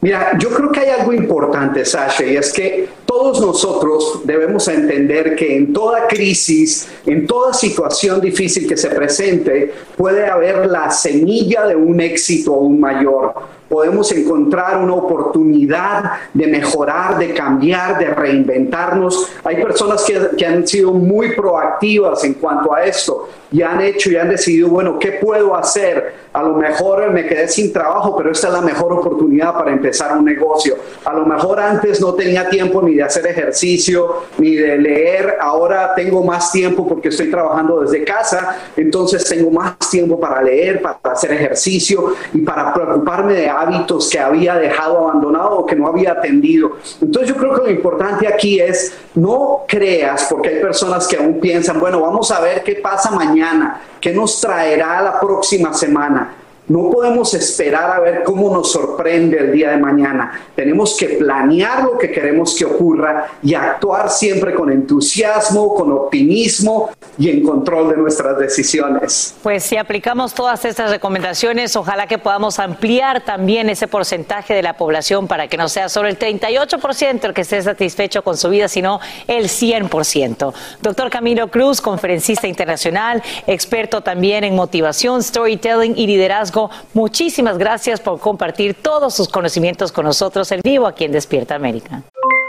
Mira, 0.00 0.38
yo 0.38 0.50
creo 0.50 0.70
que 0.70 0.78
hay 0.78 0.90
algo 0.90 1.12
importante, 1.12 1.84
Sasha, 1.84 2.24
y 2.24 2.36
es 2.36 2.52
que 2.52 2.88
todos 3.04 3.40
nosotros 3.40 4.20
debemos 4.22 4.68
entender 4.68 5.34
que 5.34 5.56
en 5.56 5.72
toda 5.72 6.06
crisis, 6.06 6.88
en 7.04 7.26
toda 7.26 7.52
situación 7.52 8.20
difícil 8.20 8.68
que 8.68 8.76
se 8.76 8.90
presente, 8.90 9.72
puede 9.96 10.26
haber 10.26 10.66
la 10.66 10.88
semilla 10.92 11.66
de 11.66 11.74
un 11.74 12.00
éxito 12.00 12.54
aún 12.54 12.78
mayor. 12.78 13.34
Podemos 13.68 14.10
encontrar 14.12 14.78
una 14.78 14.94
oportunidad 14.94 16.12
de 16.32 16.46
mejorar, 16.46 17.18
de 17.18 17.34
cambiar, 17.34 17.98
de 17.98 18.06
reinventarnos. 18.06 19.30
Hay 19.44 19.62
personas 19.62 20.04
que, 20.04 20.36
que 20.36 20.46
han 20.46 20.66
sido 20.66 20.92
muy 20.92 21.32
proactivas 21.32 22.24
en 22.24 22.34
cuanto 22.34 22.74
a 22.74 22.84
esto 22.84 23.28
y 23.50 23.62
han 23.62 23.80
hecho 23.80 24.10
y 24.10 24.16
han 24.16 24.28
decidido, 24.28 24.68
bueno, 24.68 24.98
¿qué 24.98 25.12
puedo 25.12 25.56
hacer? 25.56 26.28
A 26.32 26.42
lo 26.42 26.54
mejor 26.54 27.10
me 27.10 27.26
quedé 27.26 27.48
sin 27.48 27.72
trabajo, 27.72 28.14
pero 28.16 28.30
esta 28.30 28.48
es 28.48 28.52
la 28.52 28.60
mejor 28.60 28.92
oportunidad 28.92 29.54
para 29.54 29.72
empezar 29.72 30.16
un 30.16 30.24
negocio. 30.24 30.76
A 31.04 31.14
lo 31.14 31.24
mejor 31.24 31.58
antes 31.58 32.00
no 32.00 32.14
tenía 32.14 32.48
tiempo 32.48 32.82
ni 32.82 32.94
de 32.94 33.02
hacer 33.02 33.26
ejercicio, 33.26 34.24
ni 34.36 34.54
de 34.54 34.76
leer, 34.78 35.38
ahora 35.40 35.94
tengo 35.94 36.22
más 36.22 36.52
tiempo 36.52 36.86
porque 36.86 37.08
estoy 37.08 37.30
trabajando 37.30 37.80
desde 37.80 38.04
casa, 38.04 38.56
entonces 38.76 39.24
tengo 39.24 39.50
más 39.50 39.78
tiempo 39.90 40.20
para 40.20 40.42
leer, 40.42 40.82
para 40.82 40.98
hacer 41.04 41.32
ejercicio 41.32 42.14
y 42.34 42.38
para 42.42 42.72
preocuparme 42.74 43.34
de 43.34 43.48
hábitos 43.60 44.08
que 44.10 44.18
había 44.18 44.54
dejado 44.56 44.98
abandonado 44.98 45.58
o 45.58 45.66
que 45.66 45.76
no 45.76 45.86
había 45.86 46.12
atendido. 46.12 46.76
Entonces 47.00 47.28
yo 47.28 47.36
creo 47.36 47.54
que 47.54 47.62
lo 47.62 47.70
importante 47.70 48.26
aquí 48.26 48.60
es 48.60 48.96
no 49.14 49.64
creas, 49.66 50.26
porque 50.30 50.50
hay 50.50 50.60
personas 50.60 51.06
que 51.06 51.16
aún 51.16 51.40
piensan, 51.40 51.78
bueno, 51.80 52.00
vamos 52.00 52.30
a 52.30 52.40
ver 52.40 52.62
qué 52.62 52.76
pasa 52.76 53.10
mañana? 53.10 53.80
¿Qué 54.00 54.12
nos 54.12 54.40
traerá 54.40 55.02
la 55.02 55.20
próxima 55.20 55.72
semana? 55.74 56.34
No 56.68 56.90
podemos 56.90 57.32
esperar 57.32 57.92
a 57.92 58.00
ver 58.00 58.22
cómo 58.24 58.54
nos 58.54 58.70
sorprende 58.72 59.38
el 59.38 59.52
día 59.52 59.70
de 59.70 59.78
mañana. 59.78 60.48
Tenemos 60.54 60.96
que 60.98 61.08
planear 61.08 61.82
lo 61.82 61.96
que 61.96 62.10
queremos 62.10 62.54
que 62.54 62.66
ocurra 62.66 63.26
y 63.42 63.54
actuar 63.54 64.10
siempre 64.10 64.54
con 64.54 64.70
entusiasmo, 64.70 65.74
con 65.74 65.90
optimismo 65.92 66.90
y 67.16 67.30
en 67.30 67.42
control 67.42 67.90
de 67.90 67.96
nuestras 67.96 68.38
decisiones. 68.38 69.34
Pues 69.42 69.64
si 69.64 69.78
aplicamos 69.78 70.34
todas 70.34 70.62
estas 70.66 70.90
recomendaciones, 70.90 71.74
ojalá 71.74 72.06
que 72.06 72.18
podamos 72.18 72.58
ampliar 72.58 73.24
también 73.24 73.70
ese 73.70 73.88
porcentaje 73.88 74.52
de 74.52 74.62
la 74.62 74.76
población 74.76 75.26
para 75.26 75.48
que 75.48 75.56
no 75.56 75.70
sea 75.70 75.88
solo 75.88 76.08
el 76.08 76.18
38% 76.18 77.24
el 77.24 77.32
que 77.32 77.40
esté 77.40 77.62
satisfecho 77.62 78.22
con 78.22 78.36
su 78.36 78.50
vida, 78.50 78.68
sino 78.68 79.00
el 79.26 79.44
100%. 79.44 80.52
Doctor 80.82 81.08
Camilo 81.08 81.48
Cruz, 81.48 81.80
conferencista 81.80 82.46
internacional, 82.46 83.22
experto 83.46 84.02
también 84.02 84.44
en 84.44 84.54
motivación, 84.54 85.22
storytelling 85.22 85.94
y 85.96 86.06
liderazgo 86.06 86.57
muchísimas 86.94 87.58
gracias 87.58 88.00
por 88.00 88.18
compartir 88.20 88.74
todos 88.74 89.14
sus 89.14 89.28
conocimientos 89.28 89.92
con 89.92 90.04
nosotros 90.04 90.50
en 90.52 90.60
vivo 90.62 90.86
aquí 90.86 91.04
en 91.04 91.12
Despierta 91.12 91.54
América. 91.54 92.02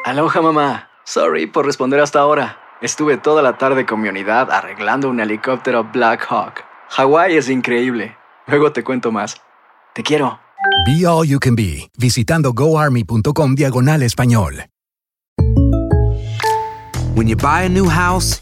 Aloha 0.05 0.41
mamá, 0.41 0.89
sorry 1.05 1.47
por 1.47 1.65
responder 1.65 1.99
hasta 1.99 2.19
ahora. 2.19 2.57
Estuve 2.81 3.17
toda 3.17 3.41
la 3.41 3.57
tarde 3.57 3.85
con 3.85 3.99
mi 4.01 4.07
unidad 4.07 4.49
arreglando 4.51 5.09
un 5.09 5.19
helicóptero 5.19 5.83
Black 5.83 6.25
Hawk. 6.29 6.63
Hawái 6.89 7.35
es 7.35 7.49
increíble. 7.49 8.15
Luego 8.47 8.71
te 8.71 8.83
cuento 8.83 9.11
más. 9.11 9.35
Te 9.93 10.01
quiero. 10.01 10.39
Be 10.85 11.05
All 11.05 11.27
You 11.27 11.39
Can 11.39 11.55
Be, 11.55 11.89
visitando 11.97 12.53
goarmy.com 12.53 13.55
diagonal 13.55 14.01
español. 14.01 14.65
When 17.15 17.27
you 17.27 17.35
buy 17.35 17.65
a 17.65 17.69
new 17.69 17.89
house, 17.89 18.41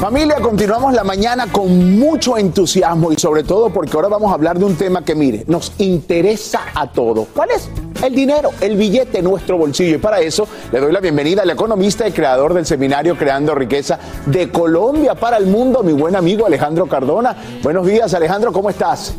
Familia, 0.00 0.36
continuamos 0.36 0.94
la 0.94 1.02
mañana 1.02 1.46
con 1.50 1.98
mucho 1.98 2.38
entusiasmo 2.38 3.10
y 3.10 3.16
sobre 3.16 3.42
todo 3.42 3.70
porque 3.70 3.92
ahora 3.94 4.08
vamos 4.08 4.30
a 4.30 4.34
hablar 4.34 4.58
de 4.58 4.64
un 4.64 4.76
tema 4.76 5.04
que, 5.04 5.14
mire, 5.14 5.44
nos 5.48 5.72
interesa 5.78 6.60
a 6.74 6.86
todos. 6.90 7.26
¿Cuál 7.34 7.50
es? 7.50 7.68
El 8.02 8.14
dinero, 8.14 8.50
el 8.60 8.76
billete 8.76 9.20
nuestro 9.22 9.58
bolsillo. 9.58 9.96
Y 9.96 9.98
para 9.98 10.20
eso 10.20 10.46
le 10.70 10.78
doy 10.78 10.92
la 10.92 11.00
bienvenida 11.00 11.42
al 11.42 11.50
economista 11.50 12.06
y 12.06 12.12
creador 12.12 12.54
del 12.54 12.64
seminario 12.64 13.16
Creando 13.18 13.56
Riqueza 13.56 13.98
de 14.26 14.50
Colombia 14.50 15.16
para 15.16 15.36
el 15.36 15.46
Mundo, 15.46 15.82
mi 15.82 15.92
buen 15.92 16.14
amigo 16.14 16.46
Alejandro 16.46 16.86
Cardona. 16.86 17.36
Buenos 17.62 17.84
días, 17.84 18.14
Alejandro, 18.14 18.52
¿cómo 18.52 18.70
estás? 18.70 19.14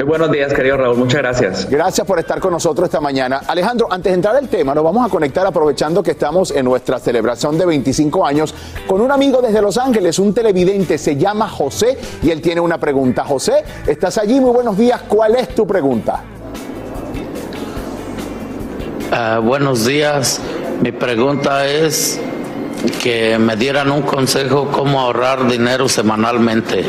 Muy 0.00 0.08
buenos 0.08 0.32
días, 0.32 0.54
querido 0.54 0.78
Raúl. 0.78 0.96
Muchas 0.96 1.20
gracias. 1.20 1.68
Gracias 1.68 2.06
por 2.06 2.18
estar 2.18 2.40
con 2.40 2.52
nosotros 2.54 2.86
esta 2.86 3.02
mañana. 3.02 3.42
Alejandro, 3.46 3.86
antes 3.90 4.10
de 4.10 4.14
entrar 4.14 4.34
al 4.34 4.48
tema, 4.48 4.74
nos 4.74 4.82
vamos 4.82 5.06
a 5.06 5.10
conectar 5.10 5.46
aprovechando 5.46 6.02
que 6.02 6.12
estamos 6.12 6.52
en 6.52 6.64
nuestra 6.64 6.98
celebración 6.98 7.58
de 7.58 7.66
25 7.66 8.24
años 8.24 8.54
con 8.86 9.02
un 9.02 9.12
amigo 9.12 9.42
desde 9.42 9.60
Los 9.60 9.76
Ángeles, 9.76 10.18
un 10.18 10.32
televidente, 10.32 10.96
se 10.96 11.16
llama 11.16 11.50
José 11.50 11.98
y 12.22 12.30
él 12.30 12.40
tiene 12.40 12.62
una 12.62 12.78
pregunta. 12.78 13.26
José, 13.26 13.62
estás 13.86 14.16
allí, 14.16 14.40
muy 14.40 14.52
buenos 14.52 14.78
días. 14.78 15.02
¿Cuál 15.06 15.36
es 15.36 15.54
tu 15.54 15.66
pregunta? 15.66 16.24
Uh, 19.12 19.42
buenos 19.42 19.84
días. 19.84 20.40
Mi 20.80 20.92
pregunta 20.92 21.66
es 21.66 22.18
que 23.02 23.38
me 23.38 23.54
dieran 23.54 23.90
un 23.90 24.00
consejo 24.00 24.70
cómo 24.72 24.98
ahorrar 24.98 25.46
dinero 25.46 25.90
semanalmente. 25.90 26.86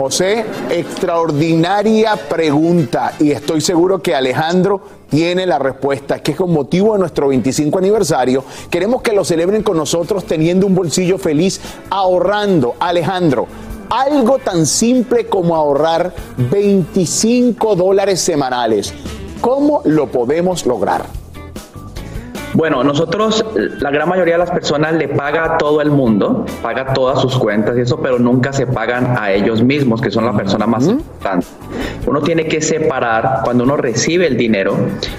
José, 0.00 0.46
extraordinaria 0.70 2.16
pregunta 2.16 3.12
y 3.20 3.32
estoy 3.32 3.60
seguro 3.60 4.00
que 4.00 4.14
Alejandro 4.14 4.80
tiene 5.10 5.44
la 5.44 5.58
respuesta. 5.58 6.16
Es 6.16 6.22
que 6.22 6.34
con 6.34 6.50
motivo 6.54 6.94
de 6.94 7.00
nuestro 7.00 7.28
25 7.28 7.78
aniversario 7.78 8.42
queremos 8.70 9.02
que 9.02 9.12
lo 9.12 9.26
celebren 9.26 9.62
con 9.62 9.76
nosotros 9.76 10.24
teniendo 10.24 10.66
un 10.66 10.74
bolsillo 10.74 11.18
feliz, 11.18 11.60
ahorrando. 11.90 12.76
Alejandro, 12.80 13.46
algo 13.90 14.38
tan 14.38 14.64
simple 14.64 15.26
como 15.26 15.54
ahorrar 15.54 16.14
25 16.50 17.76
dólares 17.76 18.22
semanales. 18.22 18.94
¿Cómo 19.42 19.82
lo 19.84 20.06
podemos 20.06 20.64
lograr? 20.64 21.19
Bueno, 22.52 22.82
nosotros, 22.82 23.44
la 23.78 23.90
gran 23.90 24.08
mayoría 24.08 24.34
de 24.34 24.38
las 24.38 24.50
personas 24.50 24.94
le 24.94 25.06
paga 25.08 25.44
a 25.44 25.58
todo 25.58 25.80
el 25.80 25.90
mundo, 25.90 26.44
paga 26.62 26.92
todas 26.92 27.20
sus 27.20 27.38
cuentas 27.38 27.78
y 27.78 27.82
eso, 27.82 28.00
pero 28.00 28.18
nunca 28.18 28.52
se 28.52 28.66
pagan 28.66 29.16
a 29.18 29.30
ellos 29.32 29.62
mismos, 29.62 30.00
que 30.00 30.10
son 30.10 30.24
la 30.24 30.36
persona 30.36 30.66
más 30.66 30.86
importante. 30.88 31.46
Uno 32.06 32.20
tiene 32.22 32.46
que 32.46 32.60
separar, 32.60 33.42
cuando 33.44 33.64
uno 33.64 33.76
recibe 33.76 34.26
el 34.26 34.36
dinero, 34.36 34.74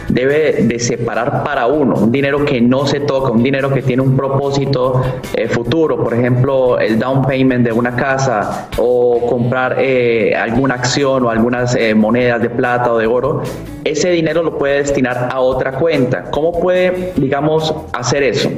debe 0.09 0.63
de 0.63 0.79
separar 0.79 1.43
para 1.43 1.67
uno, 1.67 1.95
un 1.95 2.11
dinero 2.11 2.43
que 2.43 2.59
no 2.59 2.85
se 2.85 2.99
toca, 2.99 3.31
un 3.31 3.43
dinero 3.43 3.73
que 3.73 3.81
tiene 3.81 4.01
un 4.01 4.17
propósito 4.17 5.01
eh, 5.33 5.47
futuro, 5.47 6.03
por 6.03 6.13
ejemplo, 6.13 6.79
el 6.79 6.99
down 6.99 7.21
payment 7.21 7.63
de 7.65 7.71
una 7.71 7.95
casa 7.95 8.67
o 8.77 9.25
comprar 9.29 9.77
eh, 9.79 10.35
alguna 10.35 10.75
acción 10.75 11.25
o 11.25 11.29
algunas 11.29 11.75
eh, 11.75 11.95
monedas 11.95 12.41
de 12.41 12.49
plata 12.49 12.91
o 12.91 12.97
de 12.97 13.07
oro, 13.07 13.43
ese 13.83 14.11
dinero 14.11 14.43
lo 14.43 14.57
puede 14.57 14.77
destinar 14.77 15.29
a 15.31 15.39
otra 15.39 15.73
cuenta. 15.73 16.25
¿Cómo 16.31 16.59
puede, 16.59 17.13
digamos, 17.21 17.73
hacer 17.93 18.23
eso? 18.23 18.49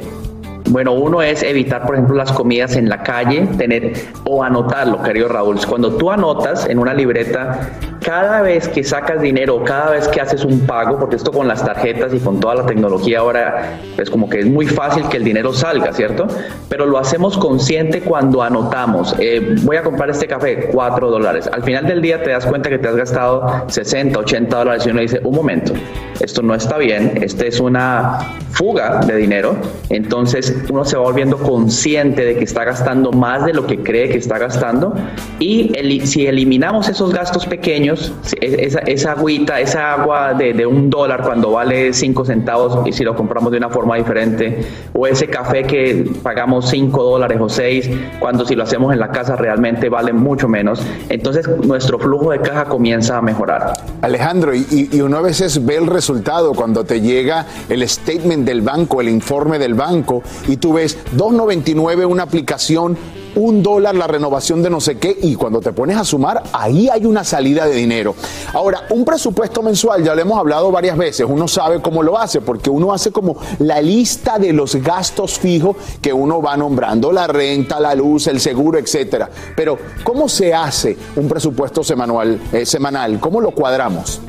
Bueno, 0.70 0.94
uno 0.94 1.22
es 1.22 1.42
evitar, 1.42 1.86
por 1.86 1.94
ejemplo, 1.94 2.16
las 2.16 2.32
comidas 2.32 2.74
en 2.74 2.88
la 2.88 3.02
calle, 3.02 3.46
tener 3.58 3.92
o 4.24 4.42
anotarlo, 4.42 5.02
querido 5.02 5.28
Raúl. 5.28 5.58
Cuando 5.68 5.94
tú 5.96 6.10
anotas 6.10 6.66
en 6.68 6.78
una 6.78 6.94
libreta, 6.94 7.70
cada 8.04 8.42
vez 8.42 8.68
que 8.68 8.84
sacas 8.84 9.20
dinero, 9.20 9.64
cada 9.64 9.90
vez 9.92 10.06
que 10.08 10.20
haces 10.20 10.44
un 10.44 10.60
pago, 10.66 10.98
porque 10.98 11.16
esto 11.16 11.32
con 11.32 11.48
las 11.48 11.64
tarjetas 11.64 12.12
y 12.12 12.18
con 12.18 12.38
toda 12.38 12.56
la 12.56 12.66
tecnología 12.66 13.20
ahora 13.20 13.78
es 13.96 14.10
como 14.10 14.28
que 14.28 14.40
es 14.40 14.46
muy 14.46 14.66
fácil 14.66 15.08
que 15.08 15.16
el 15.16 15.24
dinero 15.24 15.52
salga, 15.52 15.92
¿cierto? 15.92 16.26
Pero 16.68 16.86
lo 16.86 16.98
hacemos 16.98 17.38
consciente 17.38 18.02
cuando 18.02 18.42
anotamos. 18.42 19.14
Eh, 19.18 19.56
voy 19.62 19.76
a 19.76 19.82
comprar 19.82 20.10
este 20.10 20.26
café, 20.26 20.68
4 20.70 21.10
dólares. 21.10 21.48
Al 21.50 21.62
final 21.62 21.86
del 21.86 22.02
día 22.02 22.22
te 22.22 22.30
das 22.30 22.44
cuenta 22.44 22.68
que 22.68 22.78
te 22.78 22.88
has 22.88 22.96
gastado 22.96 23.64
60, 23.68 24.18
80 24.18 24.56
dólares 24.56 24.86
y 24.86 24.90
uno 24.90 25.00
dice, 25.00 25.20
un 25.24 25.34
momento, 25.34 25.72
esto 26.20 26.42
no 26.42 26.54
está 26.54 26.76
bien, 26.76 27.18
esta 27.22 27.46
es 27.46 27.58
una 27.58 28.18
fuga 28.50 29.00
de 29.00 29.16
dinero. 29.16 29.56
Entonces 29.88 30.54
uno 30.70 30.84
se 30.84 30.96
va 30.96 31.02
volviendo 31.02 31.38
consciente 31.38 32.24
de 32.24 32.36
que 32.36 32.44
está 32.44 32.64
gastando 32.64 33.12
más 33.12 33.44
de 33.46 33.54
lo 33.54 33.66
que 33.66 33.82
cree 33.82 34.10
que 34.10 34.18
está 34.18 34.38
gastando 34.38 34.94
y 35.38 35.72
si 36.04 36.26
eliminamos 36.26 36.88
esos 36.88 37.12
gastos 37.12 37.46
pequeños, 37.46 37.93
esa, 38.40 38.80
esa 38.80 39.12
agüita, 39.12 39.60
esa 39.60 39.92
agua 39.92 40.34
de, 40.34 40.66
un 40.66 40.90
dólar 40.90 41.22
cuando 41.22 41.50
vale 41.50 41.92
cinco 41.92 42.24
centavos 42.24 42.86
y 42.86 42.92
si 42.92 43.04
lo 43.04 43.14
compramos 43.14 43.52
de 43.52 43.58
una 43.58 43.70
forma 43.70 43.96
diferente, 43.96 44.66
o 44.92 45.06
ese 45.06 45.26
café 45.26 45.64
que 45.64 46.10
pagamos 46.22 46.68
cinco 46.70 47.02
dólares 47.02 47.38
o 47.40 47.48
seis, 47.48 47.90
cuando 48.18 48.44
si 48.44 48.54
lo 48.54 48.62
hacemos 48.62 48.92
en 48.92 49.00
la 49.00 49.08
casa 49.08 49.36
realmente 49.36 49.88
vale 49.88 50.12
mucho 50.12 50.48
menos, 50.48 50.82
entonces 51.08 51.48
nuestro 51.66 51.98
flujo 51.98 52.30
de 52.30 52.40
caja 52.40 52.64
comienza 52.64 53.18
a 53.18 53.22
mejorar. 53.22 53.74
Alejandro, 54.02 54.54
y, 54.54 54.88
y 54.92 55.00
uno 55.00 55.18
a 55.18 55.22
veces 55.22 55.64
ve 55.64 55.76
el 55.76 55.86
resultado 55.86 56.52
cuando 56.52 56.84
te 56.84 57.00
llega 57.00 57.46
el 57.68 57.86
statement 57.88 58.46
del 58.46 58.62
banco, 58.62 59.00
el 59.00 59.08
informe 59.08 59.58
del 59.58 59.74
banco, 59.74 60.22
y 60.48 60.56
tú 60.56 60.74
ves 60.74 60.98
2.99 61.16 62.06
una 62.06 62.24
aplicación, 62.24 62.96
un 63.36 63.62
dólar 63.62 63.94
la 63.94 64.06
renovación 64.06 64.62
de 64.62 64.70
no 64.70 64.80
sé 64.80 64.98
qué 64.98 65.16
y 65.22 65.34
cuando 65.34 65.60
te 65.60 65.72
pones 65.72 65.96
a 65.96 66.04
sumar, 66.04 66.42
ahí 66.52 66.88
hay 66.88 67.06
una 67.06 67.24
salida 67.24 67.66
de 67.66 67.74
dinero. 67.74 68.14
Ahora, 68.52 68.84
un 68.90 69.04
presupuesto 69.04 69.62
mensual, 69.62 70.04
ya 70.04 70.14
lo 70.14 70.22
hemos 70.22 70.38
hablado 70.38 70.70
varias 70.70 70.96
veces, 70.96 71.26
uno 71.28 71.48
sabe 71.48 71.80
cómo 71.80 72.02
lo 72.02 72.18
hace, 72.18 72.40
porque 72.40 72.70
uno 72.70 72.92
hace 72.92 73.10
como 73.10 73.36
la 73.58 73.80
lista 73.80 74.38
de 74.38 74.52
los 74.52 74.76
gastos 74.76 75.38
fijos 75.38 75.76
que 76.00 76.12
uno 76.12 76.40
va 76.40 76.56
nombrando, 76.56 77.12
la 77.12 77.26
renta, 77.26 77.80
la 77.80 77.94
luz, 77.94 78.26
el 78.26 78.40
seguro, 78.40 78.78
etcétera. 78.78 79.30
Pero, 79.56 79.78
¿cómo 80.02 80.28
se 80.28 80.54
hace 80.54 80.96
un 81.16 81.28
presupuesto 81.28 81.82
semanal? 81.82 82.40
Eh, 82.52 82.66
semanal? 82.66 83.18
¿Cómo 83.20 83.40
lo 83.40 83.50
cuadramos? 83.52 84.20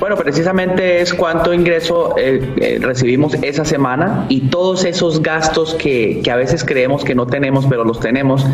Bueno, 0.00 0.16
precisamente 0.16 1.00
es 1.00 1.12
cuánto 1.12 1.52
ingreso 1.52 2.14
eh, 2.16 2.54
eh, 2.60 2.78
recibimos 2.80 3.34
esa 3.42 3.64
semana 3.64 4.26
y 4.28 4.42
todos 4.42 4.84
esos 4.84 5.22
gastos 5.22 5.74
que, 5.74 6.20
que, 6.22 6.30
a 6.30 6.36
veces 6.36 6.64
creemos 6.64 7.02
que 7.02 7.16
no 7.16 7.26
tenemos, 7.26 7.66
pero 7.66 7.84
los 7.84 7.98
tenemos, 7.98 8.46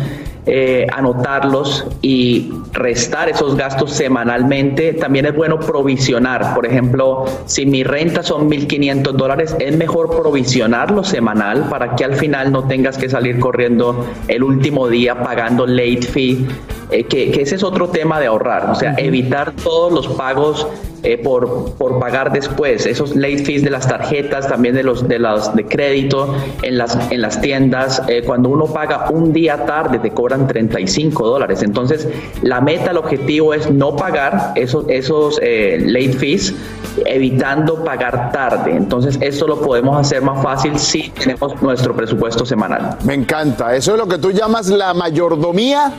eh, 0.47 0.87
anotarlos 0.91 1.85
y 2.01 2.51
restar 2.71 3.29
esos 3.29 3.55
gastos 3.55 3.93
semanalmente. 3.93 4.93
También 4.93 5.27
es 5.27 5.35
bueno 5.35 5.59
provisionar. 5.59 6.55
Por 6.55 6.65
ejemplo, 6.65 7.25
si 7.45 7.67
mi 7.67 7.83
renta 7.83 8.23
son 8.23 8.49
1.500 8.49 9.11
dólares, 9.11 9.55
es 9.59 9.77
mejor 9.77 10.09
provisionarlo 10.19 11.03
semanal 11.03 11.69
para 11.69 11.95
que 11.95 12.05
al 12.05 12.15
final 12.15 12.51
no 12.51 12.67
tengas 12.67 12.97
que 12.97 13.07
salir 13.07 13.39
corriendo 13.39 14.03
el 14.27 14.43
último 14.43 14.87
día 14.87 15.21
pagando 15.21 15.67
late 15.67 16.01
fee. 16.01 16.47
Que, 16.89 17.05
que, 17.07 17.41
ese 17.41 17.55
es 17.55 17.63
otro 17.63 17.89
tema 17.89 18.19
de 18.19 18.27
ahorrar, 18.27 18.69
o 18.69 18.75
sea, 18.75 18.93
evitar 18.97 19.51
todos 19.53 19.91
los 19.91 20.07
pagos 20.07 20.67
eh, 21.05 21.17
por, 21.17 21.73
por 21.73 21.99
pagar 21.99 22.31
después, 22.31 22.85
esos 22.85 23.15
late 23.15 23.39
fees 23.39 23.63
de 23.63 23.69
las 23.69 23.87
tarjetas, 23.87 24.47
también 24.47 24.75
de 24.75 24.83
los 24.83 25.07
de 25.07 25.19
las 25.19 25.55
de 25.55 25.65
crédito 25.65 26.35
en 26.61 26.77
las, 26.77 26.97
en 27.11 27.21
las 27.21 27.39
tiendas, 27.41 28.01
eh, 28.07 28.23
cuando 28.25 28.49
uno 28.49 28.65
paga 28.65 29.09
un 29.11 29.31
día 29.31 29.65
tarde 29.65 29.99
te 29.99 30.11
cobran 30.11 30.47
35 30.47 31.27
dólares. 31.27 31.61
Entonces, 31.61 32.07
la 32.41 32.59
meta, 32.61 32.91
el 32.91 32.97
objetivo 32.97 33.53
es 33.53 33.69
no 33.71 33.95
pagar 33.95 34.53
esos, 34.55 34.85
esos 34.89 35.39
eh, 35.41 35.77
late 35.85 36.13
fees, 36.13 36.53
evitando 37.05 37.83
pagar 37.83 38.31
tarde. 38.31 38.75
Entonces, 38.75 39.17
eso 39.21 39.47
lo 39.47 39.61
podemos 39.61 39.97
hacer 39.97 40.21
más 40.21 40.41
fácil 40.41 40.77
si 40.79 41.09
tenemos 41.09 41.61
nuestro 41.61 41.95
presupuesto 41.95 42.45
semanal. 42.45 42.97
Me 43.03 43.13
encanta. 43.13 43.75
Eso 43.75 43.93
es 43.93 43.97
lo 43.97 44.07
que 44.07 44.17
tú 44.17 44.31
llamas 44.31 44.67
la 44.67 44.93
mayordomía 44.93 45.93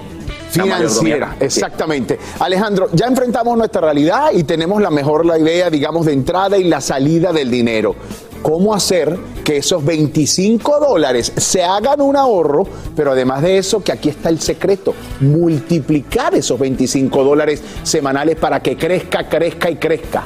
financiera. 0.50 1.36
Exactamente. 1.40 2.18
Alejandro, 2.38 2.88
ya 2.92 3.06
enfrentamos 3.06 3.56
nuestra 3.56 3.80
realidad 3.80 4.30
y 4.32 4.44
tenemos 4.44 4.80
la 4.80 4.90
mejor 4.90 5.26
la 5.26 5.38
idea, 5.38 5.70
digamos, 5.70 6.06
de 6.06 6.12
entrada 6.12 6.56
y 6.58 6.64
la 6.64 6.80
salida 6.80 7.32
del 7.32 7.50
dinero. 7.50 7.94
¿Cómo 8.42 8.74
hacer 8.74 9.18
que 9.44 9.56
esos 9.56 9.84
25 9.84 10.78
dólares 10.78 11.32
se 11.36 11.64
hagan 11.64 12.00
un 12.00 12.16
ahorro? 12.16 12.64
Pero 12.94 13.12
además 13.12 13.42
de 13.42 13.58
eso, 13.58 13.82
que 13.82 13.90
aquí 13.90 14.08
está 14.08 14.28
el 14.28 14.40
secreto, 14.40 14.94
multiplicar 15.20 16.34
esos 16.34 16.58
25 16.58 17.24
dólares 17.24 17.62
semanales 17.82 18.36
para 18.36 18.60
que 18.60 18.76
crezca, 18.76 19.28
crezca 19.28 19.70
y 19.70 19.76
crezca. 19.76 20.22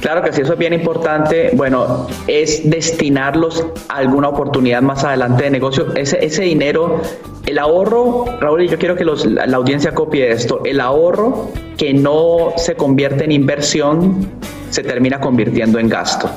Claro 0.00 0.22
que 0.22 0.32
sí, 0.32 0.40
eso 0.40 0.54
es 0.54 0.58
bien 0.58 0.72
importante. 0.72 1.50
Bueno, 1.52 2.06
es 2.26 2.68
destinarlos 2.68 3.66
a 3.88 3.96
alguna 3.96 4.30
oportunidad 4.30 4.80
más 4.80 5.04
adelante 5.04 5.44
de 5.44 5.50
negocio. 5.50 5.94
Ese, 5.94 6.24
ese 6.24 6.42
dinero, 6.42 7.02
el 7.50 7.58
ahorro, 7.58 8.24
Raúl, 8.40 8.62
y 8.62 8.68
yo 8.68 8.78
quiero 8.78 8.96
que 8.96 9.04
la, 9.04 9.56
audiencia 9.56 9.92
copie 9.92 10.30
esto, 10.30 10.62
el 10.64 10.80
ahorro 10.80 11.50
que 11.76 11.92
no 11.92 12.52
se 12.56 12.74
convierte 12.76 13.24
en 13.24 13.32
inversión 13.32 14.28
se 14.70 14.82
termina 14.82 15.20
convirtiendo 15.20 15.78
en 15.78 15.88
gasto. 15.88 16.30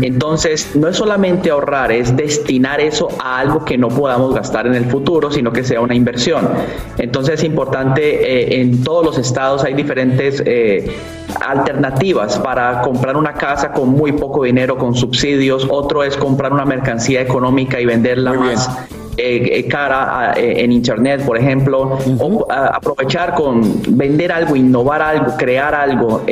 Entonces, 0.00 0.74
no 0.74 0.88
es 0.88 0.96
solamente 0.96 1.48
ahorrar, 1.50 1.92
es 1.92 2.16
destinar 2.16 2.80
eso 2.80 3.08
a 3.22 3.38
algo 3.38 3.64
que 3.64 3.78
no 3.78 3.88
podamos 3.88 4.34
gastar 4.34 4.66
en 4.66 4.74
el 4.74 4.86
futuro, 4.86 5.30
sino 5.30 5.52
que 5.52 5.62
sea 5.62 5.80
una 5.80 5.94
inversión. 5.94 6.48
Entonces, 6.98 7.34
es 7.34 7.44
importante, 7.44 8.56
eh, 8.56 8.60
en 8.60 8.82
todos 8.82 9.04
los 9.04 9.18
estados 9.18 9.62
hay 9.62 9.74
diferentes 9.74 10.42
eh, 10.44 10.90
alternativas 11.46 12.40
para 12.40 12.82
comprar 12.82 13.16
una 13.16 13.34
casa 13.34 13.70
con 13.70 13.90
muy 13.90 14.10
poco 14.10 14.42
dinero, 14.42 14.76
con 14.78 14.96
subsidios. 14.96 15.64
Otro 15.70 16.02
es 16.02 16.16
comprar 16.16 16.52
una 16.52 16.64
mercancía 16.64 17.20
económica 17.20 17.80
y 17.80 17.86
venderla 17.86 18.32
más. 18.32 18.68
Eh, 19.18 19.58
eh, 19.58 19.68
cara 19.68 20.32
eh, 20.34 20.64
en 20.64 20.72
internet, 20.72 21.22
por 21.26 21.36
ejemplo, 21.36 21.98
o 22.18 22.46
aprovechar 22.50 23.34
con 23.34 23.82
vender 23.88 24.32
algo, 24.32 24.56
innovar 24.56 25.02
algo, 25.02 25.36
crear 25.36 25.74
algo 25.74 26.22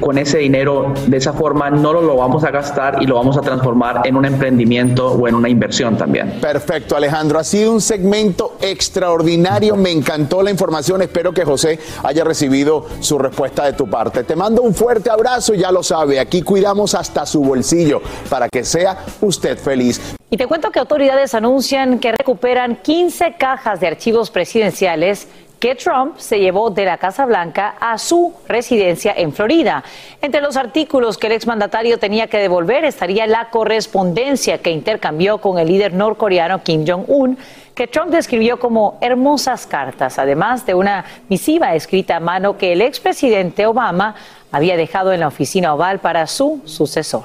con 0.00 0.18
ese 0.18 0.38
dinero, 0.38 0.92
de 1.06 1.16
esa 1.16 1.32
forma 1.32 1.70
no 1.70 1.92
lo, 1.92 2.02
lo 2.02 2.16
vamos 2.16 2.42
a 2.42 2.50
gastar 2.50 3.00
y 3.00 3.06
lo 3.06 3.14
vamos 3.14 3.36
a 3.36 3.40
transformar 3.40 4.02
en 4.04 4.16
un 4.16 4.24
emprendimiento 4.24 5.12
o 5.12 5.28
en 5.28 5.36
una 5.36 5.48
inversión 5.48 5.96
también. 5.96 6.40
Perfecto, 6.40 6.96
Alejandro, 6.96 7.38
ha 7.38 7.44
sido 7.44 7.72
un 7.72 7.80
segmento 7.80 8.56
extraordinario, 8.60 9.76
me 9.76 9.92
encantó 9.92 10.42
la 10.42 10.50
información, 10.50 11.02
espero 11.02 11.32
que 11.32 11.44
José 11.44 11.78
haya 12.02 12.24
recibido 12.24 12.86
su 12.98 13.16
respuesta 13.16 13.64
de 13.64 13.74
tu 13.74 13.88
parte. 13.88 14.24
Te 14.24 14.34
mando 14.34 14.62
un 14.62 14.74
fuerte 14.74 15.08
abrazo, 15.08 15.54
ya 15.54 15.70
lo 15.70 15.84
sabe, 15.84 16.18
aquí 16.18 16.42
cuidamos 16.42 16.96
hasta 16.96 17.26
su 17.26 17.44
bolsillo 17.44 18.02
para 18.28 18.48
que 18.48 18.64
sea 18.64 19.04
usted 19.20 19.56
feliz. 19.56 20.16
Y 20.30 20.36
te 20.36 20.48
cuento 20.48 20.72
que 20.72 20.80
autoridades 20.80 21.32
anuncian 21.34 22.00
que 22.00 22.10
recuperan 22.24 22.76
15 22.76 23.34
cajas 23.34 23.80
de 23.80 23.86
archivos 23.86 24.30
presidenciales 24.30 25.28
que 25.60 25.74
Trump 25.74 26.16
se 26.16 26.40
llevó 26.40 26.70
de 26.70 26.86
la 26.86 26.96
Casa 26.96 27.26
Blanca 27.26 27.74
a 27.78 27.98
su 27.98 28.32
residencia 28.48 29.12
en 29.14 29.34
Florida. 29.34 29.84
Entre 30.22 30.40
los 30.40 30.56
artículos 30.56 31.18
que 31.18 31.26
el 31.26 31.34
exmandatario 31.34 31.98
tenía 31.98 32.28
que 32.28 32.38
devolver 32.38 32.86
estaría 32.86 33.26
la 33.26 33.50
correspondencia 33.50 34.56
que 34.56 34.70
intercambió 34.70 35.36
con 35.36 35.58
el 35.58 35.68
líder 35.68 35.92
norcoreano 35.92 36.62
Kim 36.62 36.86
Jong-un, 36.86 37.36
que 37.74 37.88
Trump 37.88 38.10
describió 38.10 38.58
como 38.58 38.96
hermosas 39.02 39.66
cartas, 39.66 40.18
además 40.18 40.64
de 40.64 40.72
una 40.72 41.04
misiva 41.28 41.74
escrita 41.74 42.16
a 42.16 42.20
mano 42.20 42.56
que 42.56 42.72
el 42.72 42.80
expresidente 42.80 43.66
Obama 43.66 44.14
había 44.50 44.78
dejado 44.78 45.12
en 45.12 45.20
la 45.20 45.28
oficina 45.28 45.74
oval 45.74 45.98
para 45.98 46.26
su 46.26 46.62
sucesor. 46.64 47.24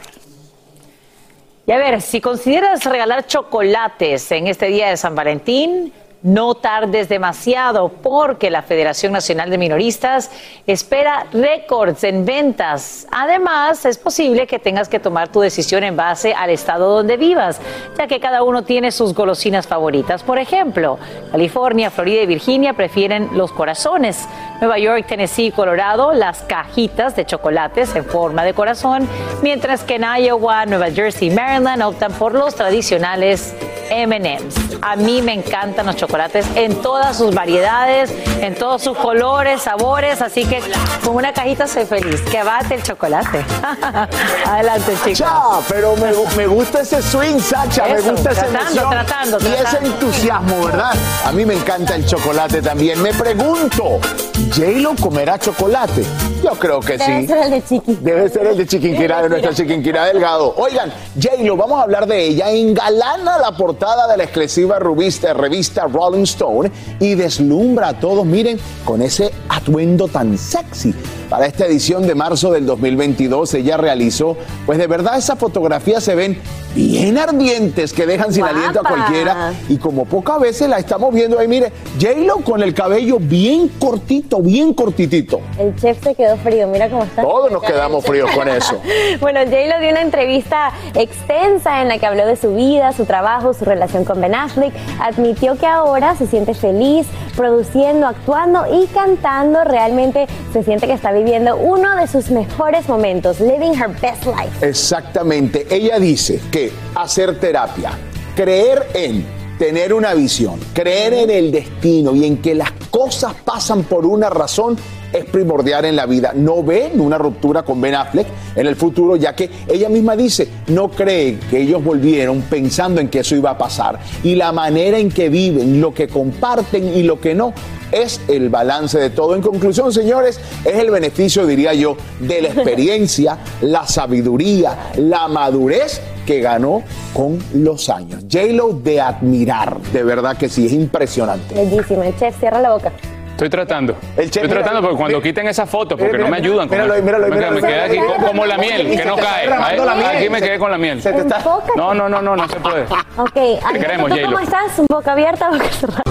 Y 1.70 1.72
a 1.72 1.78
ver, 1.78 2.02
si 2.02 2.20
consideras 2.20 2.84
regalar 2.84 3.28
chocolates 3.28 4.32
en 4.32 4.48
este 4.48 4.66
día 4.70 4.90
de 4.90 4.98
San 4.98 5.14
Valentín, 5.14 5.94
no 6.22 6.56
tardes 6.56 7.08
demasiado 7.08 7.90
porque 7.90 8.50
la 8.50 8.62
Federación 8.62 9.14
Nacional 9.14 9.50
de 9.50 9.58
Minoristas 9.58 10.32
espera 10.68 11.28
récords 11.32 12.04
en 12.04 12.26
ventas. 12.26 13.08
Además, 13.12 13.86
es 13.86 13.98
posible 13.98 14.46
que 14.46 14.60
tengas 14.60 14.90
que 14.90 15.00
tomar 15.00 15.30
tu 15.30 15.40
decisión 15.40 15.84
en 15.84 15.96
base 15.96 16.34
al 16.34 16.50
estado 16.50 16.94
donde 16.94 17.16
vivas, 17.16 17.62
ya 17.98 18.08
que 18.08 18.20
cada 18.20 18.44
uno 18.44 18.64
tiene 18.64 18.92
sus 18.92 19.14
golosinas 19.14 19.68
favoritas. 19.68 20.24
Por 20.24 20.40
ejemplo, 20.40 21.00
California, 21.32 21.90
Florida 21.90 22.24
y 22.24 22.28
Virginia 22.28 22.74
prefieren 22.74 23.30
los 23.34 23.52
corazones. 23.52 24.28
Nueva 24.60 24.78
York, 24.78 25.06
Tennessee 25.08 25.48
y 25.48 25.52
Colorado, 25.52 26.12
las 26.12 26.42
cajitas 26.42 27.16
de 27.16 27.26
chocolates 27.26 27.96
en 27.96 28.04
forma 28.04 28.44
de 28.44 28.54
corazón, 28.54 29.08
mientras 29.42 29.84
que 29.84 29.96
en 29.96 30.04
Iowa, 30.04 30.66
Nueva 30.66 30.92
Jersey 30.92 31.30
y 31.30 31.32
Maryland 31.32 31.82
optan 31.82 32.12
por 32.12 32.34
los 32.34 32.56
tradicionales 32.56 33.56
M&M's. 33.90 34.56
A 34.82 34.96
mí 34.96 35.22
me 35.22 35.34
encantan 35.34 35.86
los 35.86 35.96
chocolates 35.96 36.46
en 36.56 36.82
todas 36.82 37.18
sus 37.18 37.34
variedades, 37.36 38.12
en 38.42 38.56
todos 38.56 38.82
sus 38.82 38.98
colores, 38.98 39.62
sabores, 39.62 40.22
así 40.22 40.46
que 40.46 40.62
con 41.04 41.16
una 41.16 41.34
cajita 41.34 41.68
soy 41.68 41.86
feliz. 41.86 42.22
Que 42.22 42.44
bate 42.44 42.76
el 42.76 42.84
chocolate. 42.84 43.44
Adelante, 44.46 44.94
chicos. 45.04 45.18
Sacha, 45.20 45.34
pero 45.68 45.96
me, 45.98 46.12
me 46.38 46.48
gusta 46.48 46.82
ese 46.82 47.02
swing, 47.02 47.40
Sacha, 47.40 47.86
me 47.86 48.02
gusta 48.02 48.32
esa 48.32 48.42
tratando, 48.48 48.82
emoción 48.82 48.90
tratando, 48.90 49.38
y 49.42 49.46
ese 49.48 49.62
tratando. 49.64 49.90
entusiasmo, 49.90 50.66
¿verdad? 50.66 50.94
A 51.26 51.32
mí 51.32 51.46
me 51.46 51.54
encanta 51.56 51.96
el 51.96 52.06
chocolate 52.06 52.62
también. 52.62 53.02
Me 53.02 53.14
pregunto, 53.14 54.00
¿J-Lo 54.48 54.96
comerá 54.96 55.38
chocolate? 55.38 56.04
Yo 56.44 56.52
creo 56.52 56.80
que 56.80 56.98
Debe 56.98 57.22
sí. 57.22 57.28
ser 57.28 57.38
el 57.44 57.52
de 57.52 57.64
Chiqui. 57.64 57.96
Debe 58.02 58.30
ser 58.30 58.48
el 58.48 58.58
de 58.58 58.66
Chiquinquirá, 58.66 59.22
de 59.22 59.30
nuestra 59.30 59.54
Chiquinquirá 59.54 60.06
Delgado. 60.06 60.56
Oigan, 60.58 60.92
J-Lo, 61.22 61.58
vamos 61.58 61.80
a 61.80 61.84
hablar 61.84 62.08
de 62.08 62.26
ella. 62.26 62.50
Engalana 62.50 63.38
la 63.38 63.52
portada 63.52 64.08
de 64.08 64.18
la 64.18 64.24
exclusiva 64.24 64.80
revista, 64.80 65.34
revista 65.34 65.86
Rolling 65.88 66.24
Stone 66.24 66.72
y 67.00 67.16
deslumbra 67.16 67.90
a 67.90 68.00
todos, 68.00 68.26
miren, 68.26 68.60
con 68.86 69.02
ese 69.02 69.32
atuendo 69.50 70.08
tan 70.08 70.38
sexy. 70.38 70.96
Para 71.30 71.46
esta 71.46 71.68
edición 71.68 72.08
de 72.08 72.16
marzo 72.16 72.52
del 72.52 72.66
2022, 72.66 73.54
ella 73.54 73.78
realizó, 73.78 74.36
pues 74.66 74.80
de 74.80 74.88
verdad 74.88 75.16
esas 75.16 75.38
fotografías 75.38 76.04
se 76.04 76.16
ven 76.16 76.42
bien 76.74 77.18
ardientes 77.18 77.94
que 77.94 78.06
dejan 78.06 78.32
sin 78.34 78.42
Guapa. 78.42 78.58
aliento 78.58 78.80
a 78.80 78.84
cualquiera. 78.84 79.54
Y 79.68 79.78
como 79.78 80.06
pocas 80.06 80.40
veces 80.40 80.70
la 80.70 80.78
estamos 80.80 81.14
viendo 81.14 81.38
ahí, 81.38 81.48
mire, 81.48 81.72
J-Lo 82.02 82.38
con 82.38 82.64
el 82.64 82.74
cabello 82.74 83.18
bien 83.20 83.68
cortito, 83.80 84.42
bien 84.42 84.74
cortitito. 84.74 85.42
El 85.60 85.76
chef 85.76 86.02
se 86.04 86.16
quedó 86.16 86.36
frío, 86.38 86.68
mira 86.68 86.90
cómo 86.90 87.04
está. 87.04 87.22
Todos 87.22 87.52
nos 87.52 87.62
quedamos 87.62 88.04
fríos 88.04 88.30
con 88.32 88.48
eso. 88.48 88.82
Bueno, 89.20 89.42
J-Lo 89.42 89.80
dio 89.80 89.90
una 89.92 90.02
entrevista 90.02 90.72
extensa 90.96 91.82
en 91.82 91.90
la 91.90 91.98
que 91.98 92.06
habló 92.06 92.26
de 92.26 92.36
su 92.36 92.56
vida, 92.56 92.92
su 92.94 93.06
trabajo, 93.06 93.54
su 93.54 93.66
relación 93.66 94.06
con 94.06 94.22
Ben 94.22 94.34
Affleck. 94.34 94.74
Admitió 95.00 95.58
que 95.58 95.66
ahora 95.66 96.16
se 96.16 96.26
siente 96.26 96.54
feliz 96.54 97.06
produciendo, 97.36 98.08
actuando 98.08 98.66
y 98.72 98.88
cantando. 98.88 99.64
Realmente 99.64 100.28
se 100.54 100.64
siente 100.64 100.88
que 100.88 100.94
está 100.94 101.12
viviendo 101.20 101.58
uno 101.58 101.96
de 101.98 102.08
sus 102.08 102.30
mejores 102.30 102.88
momentos, 102.88 103.40
living 103.40 103.74
her 103.74 103.90
best 104.02 104.26
life. 104.26 104.66
Exactamente. 104.66 105.68
Ella 105.70 106.00
dice 106.00 106.40
que 106.52 106.72
hacer 106.96 107.40
terapia, 107.40 107.92
creer 108.36 108.88
en 108.94 109.26
tener 109.58 109.94
una 109.94 110.14
visión, 110.14 110.60
creer 110.74 111.14
en 111.14 111.30
el 111.30 111.52
destino 111.52 112.16
y 112.16 112.26
en 112.26 112.38
que 112.38 112.56
las 112.56 112.72
cosas 112.90 113.34
pasan 113.44 113.84
por 113.84 114.06
una 114.06 114.30
razón 114.30 114.78
es 115.14 115.26
primordial 115.26 115.86
en 115.86 115.96
la 115.96 116.06
vida. 116.06 116.34
No 116.36 116.64
ven 116.64 117.00
una 117.00 117.18
ruptura 117.18 117.64
con 117.64 117.82
Ben 117.82 117.96
Affleck 117.96 118.28
en 118.56 118.68
el 118.68 118.76
futuro, 118.76 119.16
ya 119.16 119.36
que 119.36 119.50
ella 119.68 119.90
misma 119.90 120.16
dice, 120.16 120.48
no 120.68 120.90
cree 120.90 121.40
que 121.50 121.62
ellos 121.62 121.84
volvieron 121.84 122.42
pensando 122.42 123.02
en 123.02 123.10
que 123.10 123.20
eso 123.20 123.36
iba 123.36 123.52
a 123.52 123.58
pasar. 123.58 124.00
Y 124.24 124.36
la 124.36 124.52
manera 124.52 124.98
en 124.98 125.10
que 125.10 125.30
viven, 125.30 125.82
lo 125.82 125.94
que 125.94 126.08
comparten 126.08 126.96
y 126.96 127.04
lo 127.04 127.20
que 127.20 127.36
no, 127.36 127.54
es 127.92 128.22
el 128.28 128.50
balance 128.50 129.00
de 129.00 129.10
todo. 129.10 129.36
En 129.36 129.42
conclusión, 129.42 129.92
señores, 129.92 130.40
es 130.64 130.76
el 130.76 130.92
beneficio, 130.92 131.46
diría 131.46 131.74
yo, 131.74 131.98
de 132.20 132.42
la 132.42 132.50
experiencia, 132.50 133.38
la 133.62 133.88
sabiduría, 133.88 134.92
la 134.98 135.28
madurez 135.28 136.02
que 136.26 136.42
ganó 136.42 136.84
con 137.14 137.40
los 137.56 137.90
años. 137.90 138.24
J-Lo 138.32 138.74
de 138.74 139.02
admirar, 139.02 139.80
de 139.94 140.04
verdad 140.04 140.38
que 140.38 140.50
sí, 140.50 140.68
es 140.68 140.74
impresionante. 140.74 141.56
Bellísimo. 141.56 142.04
El 142.04 142.16
chef, 142.18 142.38
cierra 142.40 142.62
la 142.62 142.74
boca. 142.74 142.92
Estoy 143.40 143.50
tratando. 143.50 143.96
El 144.18 144.30
chef, 144.30 144.44
Estoy 144.44 144.50
tratando 144.50 144.80
mira, 144.80 144.82
porque 144.82 144.98
cuando 144.98 145.18
mira, 145.20 145.30
quiten 145.30 145.48
esa 145.48 145.66
foto, 145.66 145.96
porque 145.96 146.12
mira, 146.12 146.26
no 146.26 146.30
me 146.32 146.38
ayudan 146.38 146.68
con 146.68 146.78
míralo 146.78 147.02
míralo 147.02 147.28
míralo 147.30 147.56
me 147.56 147.62
queda 147.62 147.84
ahí. 147.86 147.98
aquí 147.98 148.00
co- 148.06 148.28
como 148.28 148.46
la 148.46 148.58
miel, 148.58 148.98
que 148.98 149.06
no 149.06 149.16
te 149.16 149.22
cae. 149.22 150.18
Aquí 150.18 150.30
me 150.30 150.42
quedé 150.42 150.60
con 150.60 150.70
la 150.72 150.78
miel. 150.78 151.02
Se 151.02 151.14
te 151.14 151.22
está-. 151.22 151.42
No, 151.78 151.94
no, 151.94 152.10
no, 152.10 152.22
no, 152.22 152.36
no 152.36 152.50
se 152.50 152.58
puede. 152.60 152.84
Ok, 152.84 153.64
Andrea, 153.64 153.72
queremos, 153.82 154.10
¿tú 154.10 154.16
J-Lo. 154.16 154.26
¿cómo 154.28 154.40
estás? 154.40 154.82
¿Boca 154.90 155.12
abierta 155.14 155.50
o 155.50 155.54
boca 155.54 155.70
cerrada? 155.72 156.02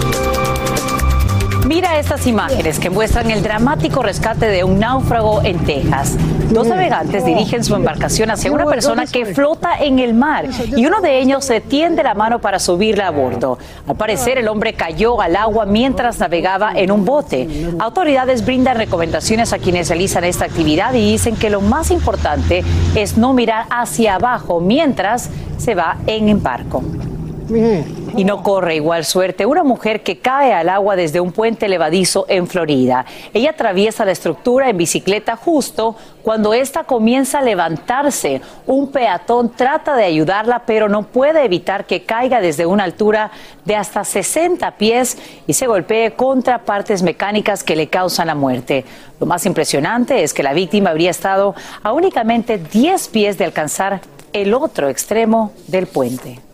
Mira 1.69 1.99
estas 1.99 2.25
imágenes 2.25 2.79
que 2.79 2.89
muestran 2.89 3.29
el 3.29 3.43
dramático 3.43 4.01
rescate 4.01 4.47
de 4.47 4.63
un 4.63 4.79
náufrago 4.79 5.43
en 5.43 5.59
Texas. 5.67 6.17
Dos 6.49 6.65
navegantes 6.65 7.23
dirigen 7.23 7.63
su 7.63 7.75
embarcación 7.75 8.31
hacia 8.31 8.51
una 8.51 8.65
persona 8.65 9.05
que 9.05 9.27
flota 9.27 9.77
en 9.79 9.99
el 9.99 10.15
mar 10.15 10.47
y 10.75 10.87
uno 10.87 10.99
de 10.99 11.19
ellos 11.19 11.45
se 11.45 11.61
tiende 11.61 12.01
la 12.01 12.15
mano 12.15 12.41
para 12.41 12.57
subirla 12.57 13.05
a 13.05 13.11
bordo. 13.11 13.59
Al 13.87 13.95
parecer, 13.95 14.39
el 14.39 14.47
hombre 14.47 14.73
cayó 14.73 15.21
al 15.21 15.35
agua 15.35 15.67
mientras 15.67 16.17
navegaba 16.17 16.71
en 16.73 16.91
un 16.91 17.05
bote. 17.05 17.47
Autoridades 17.77 18.43
brindan 18.43 18.75
recomendaciones 18.75 19.53
a 19.53 19.59
quienes 19.59 19.89
realizan 19.89 20.23
esta 20.23 20.45
actividad 20.45 20.95
y 20.95 21.11
dicen 21.11 21.35
que 21.35 21.51
lo 21.51 21.61
más 21.61 21.91
importante 21.91 22.63
es 22.95 23.15
no 23.15 23.33
mirar 23.33 23.67
hacia 23.69 24.15
abajo 24.15 24.59
mientras 24.59 25.29
se 25.59 25.75
va 25.75 25.97
en 26.07 26.29
embarco. 26.29 26.81
Y 27.49 28.23
no 28.23 28.43
corre 28.43 28.75
igual 28.75 29.05
suerte 29.05 29.45
una 29.45 29.63
mujer 29.63 30.03
que 30.03 30.19
cae 30.19 30.53
al 30.53 30.69
agua 30.69 30.95
desde 30.95 31.19
un 31.19 31.31
puente 31.31 31.67
levadizo 31.67 32.25
en 32.29 32.47
Florida. 32.47 33.05
Ella 33.33 33.51
atraviesa 33.51 34.05
la 34.05 34.11
estructura 34.11 34.69
en 34.69 34.77
bicicleta 34.77 35.35
justo 35.35 35.95
cuando 36.21 36.53
ésta 36.53 36.83
comienza 36.83 37.39
a 37.39 37.41
levantarse. 37.41 38.41
Un 38.67 38.91
peatón 38.91 39.53
trata 39.55 39.95
de 39.95 40.03
ayudarla, 40.03 40.63
pero 40.65 40.89
no 40.89 41.03
puede 41.03 41.43
evitar 41.43 41.85
que 41.85 42.03
caiga 42.03 42.41
desde 42.41 42.65
una 42.65 42.83
altura 42.83 43.31
de 43.65 43.75
hasta 43.75 44.03
60 44.03 44.71
pies 44.77 45.17
y 45.47 45.53
se 45.53 45.67
golpee 45.67 46.11
contra 46.11 46.59
partes 46.65 47.01
mecánicas 47.01 47.63
que 47.63 47.75
le 47.75 47.87
causan 47.87 48.27
la 48.27 48.35
muerte. 48.35 48.85
Lo 49.19 49.25
más 49.25 49.45
impresionante 49.45 50.23
es 50.23 50.33
que 50.33 50.43
la 50.43 50.53
víctima 50.53 50.91
habría 50.91 51.09
estado 51.09 51.55
a 51.83 51.93
únicamente 51.93 52.57
10 52.57 53.07
pies 53.09 53.37
de 53.37 53.45
alcanzar 53.45 54.01
el 54.33 54.53
otro 54.53 54.89
extremo 54.89 55.51
del 55.67 55.87
puente. 55.87 56.48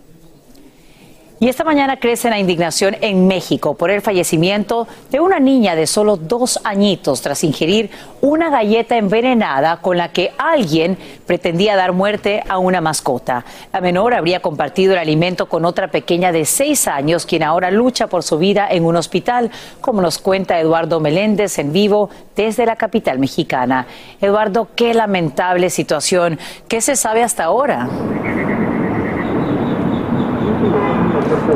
Y 1.37 1.49
esta 1.49 1.65
mañana 1.65 1.97
crece 1.97 2.29
la 2.29 2.39
indignación 2.39 2.95
en 3.01 3.27
México 3.27 3.75
por 3.75 3.91
el 3.91 4.01
fallecimiento 4.01 4.87
de 5.11 5.19
una 5.19 5.37
niña 5.37 5.75
de 5.75 5.85
solo 5.85 6.15
dos 6.15 6.61
añitos 6.63 7.21
tras 7.21 7.43
ingerir 7.43 7.89
una 8.21 8.49
galleta 8.49 8.95
envenenada 8.95 9.81
con 9.81 9.97
la 9.97 10.13
que 10.13 10.31
alguien 10.37 10.97
pretendía 11.25 11.75
dar 11.75 11.91
muerte 11.91 12.41
a 12.47 12.57
una 12.57 12.79
mascota. 12.79 13.43
La 13.73 13.81
menor 13.81 14.13
habría 14.13 14.41
compartido 14.41 14.93
el 14.93 14.99
alimento 14.99 15.47
con 15.47 15.65
otra 15.65 15.89
pequeña 15.89 16.31
de 16.31 16.45
seis 16.45 16.87
años, 16.87 17.25
quien 17.25 17.43
ahora 17.43 17.69
lucha 17.69 18.07
por 18.07 18.23
su 18.23 18.37
vida 18.37 18.67
en 18.71 18.85
un 18.85 18.95
hospital, 18.95 19.51
como 19.81 20.01
nos 20.01 20.19
cuenta 20.19 20.57
Eduardo 20.57 21.01
Meléndez 21.01 21.59
en 21.59 21.73
vivo 21.73 22.09
desde 22.37 22.65
la 22.65 22.77
capital 22.77 23.19
mexicana. 23.19 23.87
Eduardo, 24.21 24.69
qué 24.73 24.93
lamentable 24.93 25.69
situación. 25.69 26.39
¿Qué 26.69 26.79
se 26.79 26.95
sabe 26.95 27.23
hasta 27.23 27.43
ahora? 27.43 27.89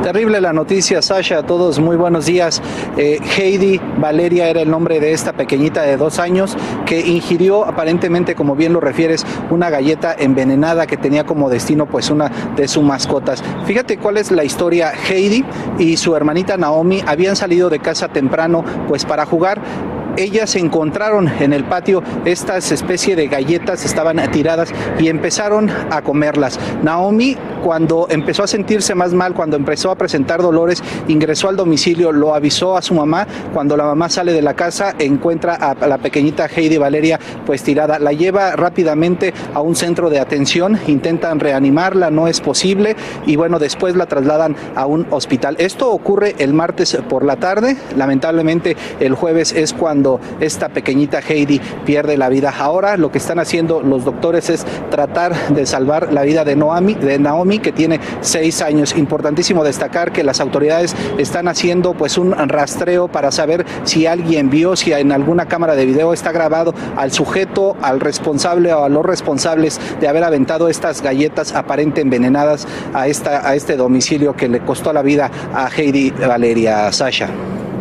Terrible 0.04 0.39
la 0.42 0.54
noticia, 0.54 1.02
Sasha. 1.02 1.39
A 1.39 1.44
todos 1.44 1.80
muy 1.80 1.96
buenos 1.96 2.26
días. 2.26 2.62
Eh, 2.98 3.20
Heidi 3.38 3.80
Valeria 3.98 4.48
era 4.48 4.62
el 4.62 4.70
nombre 4.70 5.00
de 5.00 5.13
esta 5.13 5.34
pequeñita 5.34 5.82
de 5.82 5.98
dos 5.98 6.20
años 6.20 6.58
que 6.86 7.02
ingirió 7.02 7.65
aparentemente, 7.65 8.36
como 8.36 8.56
bien 8.56 8.74
lo 8.74 8.80
refieres, 8.80 9.26
una 9.50 9.70
galleta 9.70 10.15
envenenada 10.18 10.88
que 10.88 10.98
tenía 10.98 11.26
como 11.26 11.50
destino 11.50 11.86
pues 11.86 12.10
una 12.10 12.32
de 12.56 12.68
sus 12.68 12.84
mascotas. 12.84 13.44
Fíjate 13.65 13.98
cuál 13.98 14.18
es 14.18 14.32
la 14.32 14.44
historia. 14.44 14.92
Heidi 14.92 15.44
y 15.78 15.98
su 15.98 16.15
hermanita 16.15 16.58
Naomi 16.58 17.04
habían 17.06 17.36
salido 17.36 17.70
de 17.70 17.80
casa 17.80 18.08
temprano 18.08 18.63
pues 18.88 19.06
para 19.06 19.26
jugar 19.26 19.62
ellas 20.19 20.55
encontraron 20.55 21.32
en 21.39 21.53
el 21.53 21.63
patio 21.63 22.03
estas 22.25 22.71
especie 22.71 23.15
de 23.15 23.27
galletas, 23.27 23.86
estaban 23.86 24.19
tiradas 24.32 24.69
y 24.99 25.08
empezaron 25.08 25.69
a 25.69 26.01
comerlas. 26.01 26.60
Naomi, 26.84 27.38
cuando 27.63 28.08
empezó 28.10 28.43
a 28.43 28.47
sentirse 28.47 28.95
más 28.95 29.13
mal, 29.13 29.34
cuando 29.34 29.55
empezó 29.55 29.91
a 29.91 29.95
presentar 29.95 30.41
dolores, 30.41 30.84
ingresó 31.08 31.49
al 31.49 31.55
domicilio, 31.55 32.12
lo 32.12 32.34
avisó 32.34 32.77
a 32.77 32.82
su 32.82 32.93
mamá. 32.93 33.27
Cuando 33.53 33.77
la 33.77 33.84
mamá 33.84 34.10
sale 34.10 34.34
de 34.34 34.41
la 34.41 34.55
casa, 34.55 34.95
encuentra 34.97 35.55
a 35.55 35.88
la 35.88 35.97
pequeñita 35.97 36.47
Heidi 36.47 36.77
Valeria 36.77 37.19
pues 37.45 37.63
tirada. 37.63 37.99
La 37.99 38.13
lleva 38.13 38.55
rápidamente 38.55 39.34
a 39.53 39.62
un 39.62 39.75
centro 39.75 40.10
de 40.10 40.19
atención, 40.19 40.79
intentan 40.88 41.39
reanimarla, 41.39 42.10
no 42.10 42.27
es 42.27 42.41
posible 42.41 42.95
y 43.25 43.36
bueno, 43.36 43.60
después 43.60 43.95
la 43.95 44.05
trasladan 44.05 44.55
a 44.75 44.86
un 44.86 45.08
hospital. 45.12 45.55
Esto 45.60 45.91
ocurre 45.91 46.36
el 46.39 46.53
martes 46.53 46.97
por 47.10 47.25
la 47.25 47.38
tarde, 47.38 47.77
lamentablemente 47.95 48.75
el 48.99 49.15
jueves 49.15 49.53
es 49.53 49.73
cuando 49.73 50.09
esta 50.39 50.69
pequeñita 50.69 51.19
Heidi 51.19 51.60
pierde 51.86 52.17
la 52.17 52.30
vida. 52.30 52.54
Ahora 52.58 52.98
lo 52.98 53.12
que 53.12 53.17
están 53.17 53.39
haciendo 53.39 53.82
los 53.82 54.06
doctores 54.06 54.50
es 54.50 54.65
tratar 54.89 55.50
de 55.50 55.65
salvar 55.65 56.12
la 56.13 56.24
vida 56.24 56.43
de 56.43 56.56
Naomi, 56.56 56.95
de 56.95 57.19
Naomi 57.19 57.60
que 57.60 57.72
tiene 57.72 58.00
seis 58.22 58.62
años. 58.62 58.95
Importantísimo 58.95 59.63
destacar 59.63 60.12
que 60.12 60.24
las 60.24 60.39
autoridades 60.39 60.95
están 61.17 61.48
haciendo 61.48 61.93
pues 61.93 62.17
un 62.17 62.32
rastreo 62.32 63.08
para 63.08 63.32
saber 63.32 63.65
si 63.84 64.06
alguien 64.06 64.50
vio, 64.50 64.76
si 64.76 64.93
en 64.93 65.12
alguna 65.12 65.45
cámara 65.48 65.76
de 65.76 65.86
video 65.86 66.13
está 66.13 66.32
grabado 66.32 66.74
al 66.95 67.12
sujeto, 67.12 67.76
al 67.82 68.00
responsable 68.00 68.74
o 68.74 68.84
a 68.84 68.89
los 68.89 69.06
responsables 69.06 69.80
de 70.00 70.08
haber 70.08 70.24
aventado 70.24 70.69
estas 70.69 71.02
galletas 71.02 71.54
aparente 71.54 72.02
envenenadas 72.02 72.67
a, 72.93 73.08
esta, 73.08 73.48
a 73.48 73.56
este 73.56 73.76
domicilio 73.76 74.36
que 74.36 74.48
le 74.48 74.62
costó 74.62 74.93
la 74.93 75.02
vida 75.02 75.30
a 75.54 75.69
Heidi 75.69 76.12
Valeria 76.12 76.91
Sasha. 76.91 77.30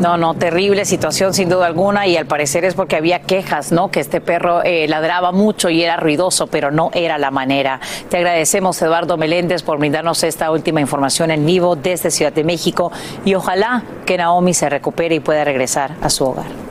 No, 0.00 0.16
no, 0.16 0.34
terrible 0.34 0.84
situación 0.84 1.34
sin 1.34 1.48
duda 1.48 1.66
alguna 1.66 2.06
y 2.06 2.16
al 2.16 2.26
parecer 2.26 2.64
es 2.64 2.74
porque 2.74 2.94
había 2.94 3.20
quejas, 3.20 3.72
¿no? 3.72 3.90
Que 3.90 3.98
este 3.98 4.20
perro 4.20 4.62
eh, 4.62 4.86
ladraba 4.86 5.32
mucho 5.32 5.70
y 5.70 5.82
era 5.82 5.96
ruidoso, 5.96 6.46
pero 6.46 6.70
no 6.70 6.90
era 6.94 7.18
la 7.18 7.32
manera. 7.32 7.80
Te 8.08 8.18
agradecemos, 8.18 8.80
Eduardo 8.80 9.16
Meléndez, 9.16 9.64
por 9.64 9.78
brindarnos 9.78 10.22
esta 10.22 10.52
última 10.52 10.80
información 10.80 11.32
en 11.32 11.44
vivo 11.44 11.74
desde 11.74 12.12
Ciudad 12.12 12.32
de 12.32 12.44
México 12.44 12.92
y 13.24 13.34
ojalá 13.34 13.82
que 14.06 14.16
Naomi 14.16 14.54
se 14.54 14.68
recupere 14.68 15.16
y 15.16 15.20
pueda 15.20 15.42
regresar 15.42 15.96
a 16.00 16.10
su 16.10 16.26
hogar. 16.26 16.67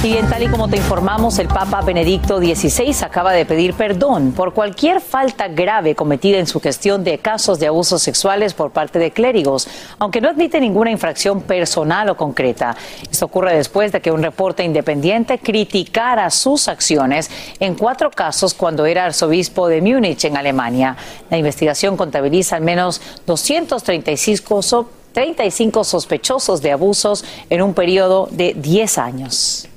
Y 0.00 0.12
bien, 0.12 0.28
tal 0.30 0.44
y 0.44 0.46
como 0.46 0.68
te 0.68 0.76
informamos, 0.76 1.40
el 1.40 1.48
Papa 1.48 1.82
Benedicto 1.82 2.38
XVI 2.38 2.94
acaba 3.02 3.32
de 3.32 3.44
pedir 3.44 3.74
perdón 3.74 4.30
por 4.30 4.54
cualquier 4.54 5.00
falta 5.00 5.48
grave 5.48 5.96
cometida 5.96 6.38
en 6.38 6.46
su 6.46 6.60
gestión 6.60 7.02
de 7.02 7.18
casos 7.18 7.58
de 7.58 7.66
abusos 7.66 8.00
sexuales 8.00 8.54
por 8.54 8.70
parte 8.70 9.00
de 9.00 9.10
clérigos, 9.10 9.66
aunque 9.98 10.20
no 10.20 10.28
admite 10.28 10.60
ninguna 10.60 10.92
infracción 10.92 11.40
personal 11.40 12.10
o 12.10 12.16
concreta. 12.16 12.76
Esto 13.10 13.26
ocurre 13.26 13.56
después 13.56 13.90
de 13.90 14.00
que 14.00 14.12
un 14.12 14.22
reporte 14.22 14.62
independiente 14.62 15.40
criticara 15.40 16.30
sus 16.30 16.68
acciones 16.68 17.28
en 17.58 17.74
cuatro 17.74 18.12
casos 18.12 18.54
cuando 18.54 18.86
era 18.86 19.04
arzobispo 19.04 19.66
de 19.66 19.82
Múnich, 19.82 20.24
en 20.26 20.36
Alemania. 20.36 20.96
La 21.28 21.38
investigación 21.38 21.96
contabiliza 21.96 22.54
al 22.54 22.62
menos 22.62 23.00
235 23.26 24.86
35 25.12 25.82
sospechosos 25.82 26.62
de 26.62 26.70
abusos 26.70 27.24
en 27.50 27.62
un 27.62 27.74
periodo 27.74 28.28
de 28.30 28.54
10 28.54 28.98
años. 28.98 29.68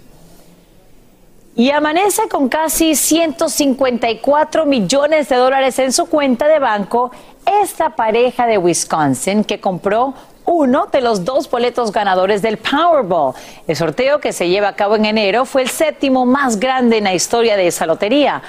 Y 1.55 1.71
amanece 1.71 2.29
con 2.29 2.47
casi 2.47 2.95
154 2.95 4.65
millones 4.65 5.27
de 5.27 5.35
dólares 5.35 5.77
en 5.79 5.91
su 5.91 6.05
cuenta 6.05 6.47
de 6.47 6.59
banco 6.59 7.11
esta 7.61 7.95
pareja 7.95 8.47
de 8.47 8.57
Wisconsin 8.57 9.43
que 9.43 9.59
compró 9.59 10.13
uno 10.45 10.87
de 10.87 11.01
los 11.01 11.25
dos 11.25 11.49
boletos 11.49 11.91
ganadores 11.91 12.41
del 12.41 12.57
Powerball. 12.57 13.33
El 13.67 13.75
sorteo 13.75 14.19
que 14.19 14.33
se 14.33 14.47
lleva 14.47 14.69
a 14.69 14.75
cabo 14.75 14.95
en 14.95 15.05
enero 15.05 15.45
fue 15.45 15.63
el 15.63 15.69
séptimo 15.69 16.25
más 16.25 16.59
grande 16.59 16.97
en 16.97 17.03
la 17.03 17.13
historia 17.13 17.57
de 17.57 17.67
esa 17.67 17.85
lotería. 17.85 18.41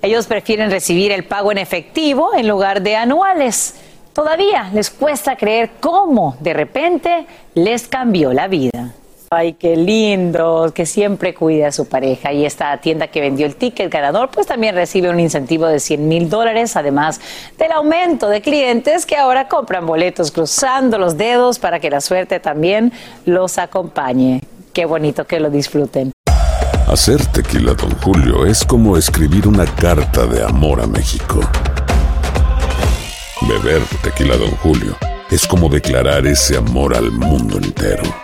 Ellos 0.00 0.26
prefieren 0.26 0.70
recibir 0.70 1.12
el 1.12 1.24
pago 1.24 1.50
en 1.50 1.58
efectivo 1.58 2.34
en 2.34 2.46
lugar 2.46 2.82
de 2.82 2.96
anuales. 2.96 3.74
Todavía 4.12 4.70
les 4.72 4.90
cuesta 4.90 5.36
creer 5.36 5.72
cómo 5.80 6.36
de 6.40 6.52
repente 6.52 7.26
les 7.54 7.88
cambió 7.88 8.32
la 8.32 8.46
vida. 8.46 8.94
Ay, 9.36 9.54
qué 9.54 9.74
lindo, 9.74 10.70
que 10.72 10.86
siempre 10.86 11.34
cuide 11.34 11.66
a 11.66 11.72
su 11.72 11.88
pareja. 11.88 12.32
Y 12.32 12.46
esta 12.46 12.76
tienda 12.80 13.08
que 13.08 13.20
vendió 13.20 13.46
el 13.46 13.56
ticket 13.56 13.90
ganador, 13.90 14.30
pues 14.30 14.46
también 14.46 14.76
recibe 14.76 15.10
un 15.10 15.18
incentivo 15.18 15.66
de 15.66 15.80
100 15.80 16.06
mil 16.06 16.30
dólares, 16.30 16.76
además 16.76 17.20
del 17.58 17.72
aumento 17.72 18.28
de 18.28 18.40
clientes 18.40 19.06
que 19.06 19.16
ahora 19.16 19.48
compran 19.48 19.86
boletos 19.86 20.30
cruzando 20.30 20.98
los 20.98 21.16
dedos 21.16 21.58
para 21.58 21.80
que 21.80 21.90
la 21.90 22.00
suerte 22.00 22.38
también 22.38 22.92
los 23.26 23.58
acompañe. 23.58 24.40
Qué 24.72 24.84
bonito 24.84 25.26
que 25.26 25.40
lo 25.40 25.50
disfruten. 25.50 26.12
Hacer 26.86 27.26
tequila, 27.26 27.74
don 27.74 27.90
Julio, 28.02 28.46
es 28.46 28.64
como 28.64 28.96
escribir 28.96 29.48
una 29.48 29.66
carta 29.66 30.26
de 30.26 30.44
amor 30.44 30.80
a 30.80 30.86
México. 30.86 31.40
Beber 33.48 33.82
tequila, 34.00 34.36
don 34.36 34.52
Julio, 34.58 34.96
es 35.28 35.44
como 35.44 35.68
declarar 35.68 36.24
ese 36.24 36.56
amor 36.56 36.94
al 36.94 37.10
mundo 37.10 37.58
entero. 37.58 38.23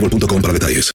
boostmobile.com 0.00 0.42
para 0.42 0.52
detalles. 0.54 0.92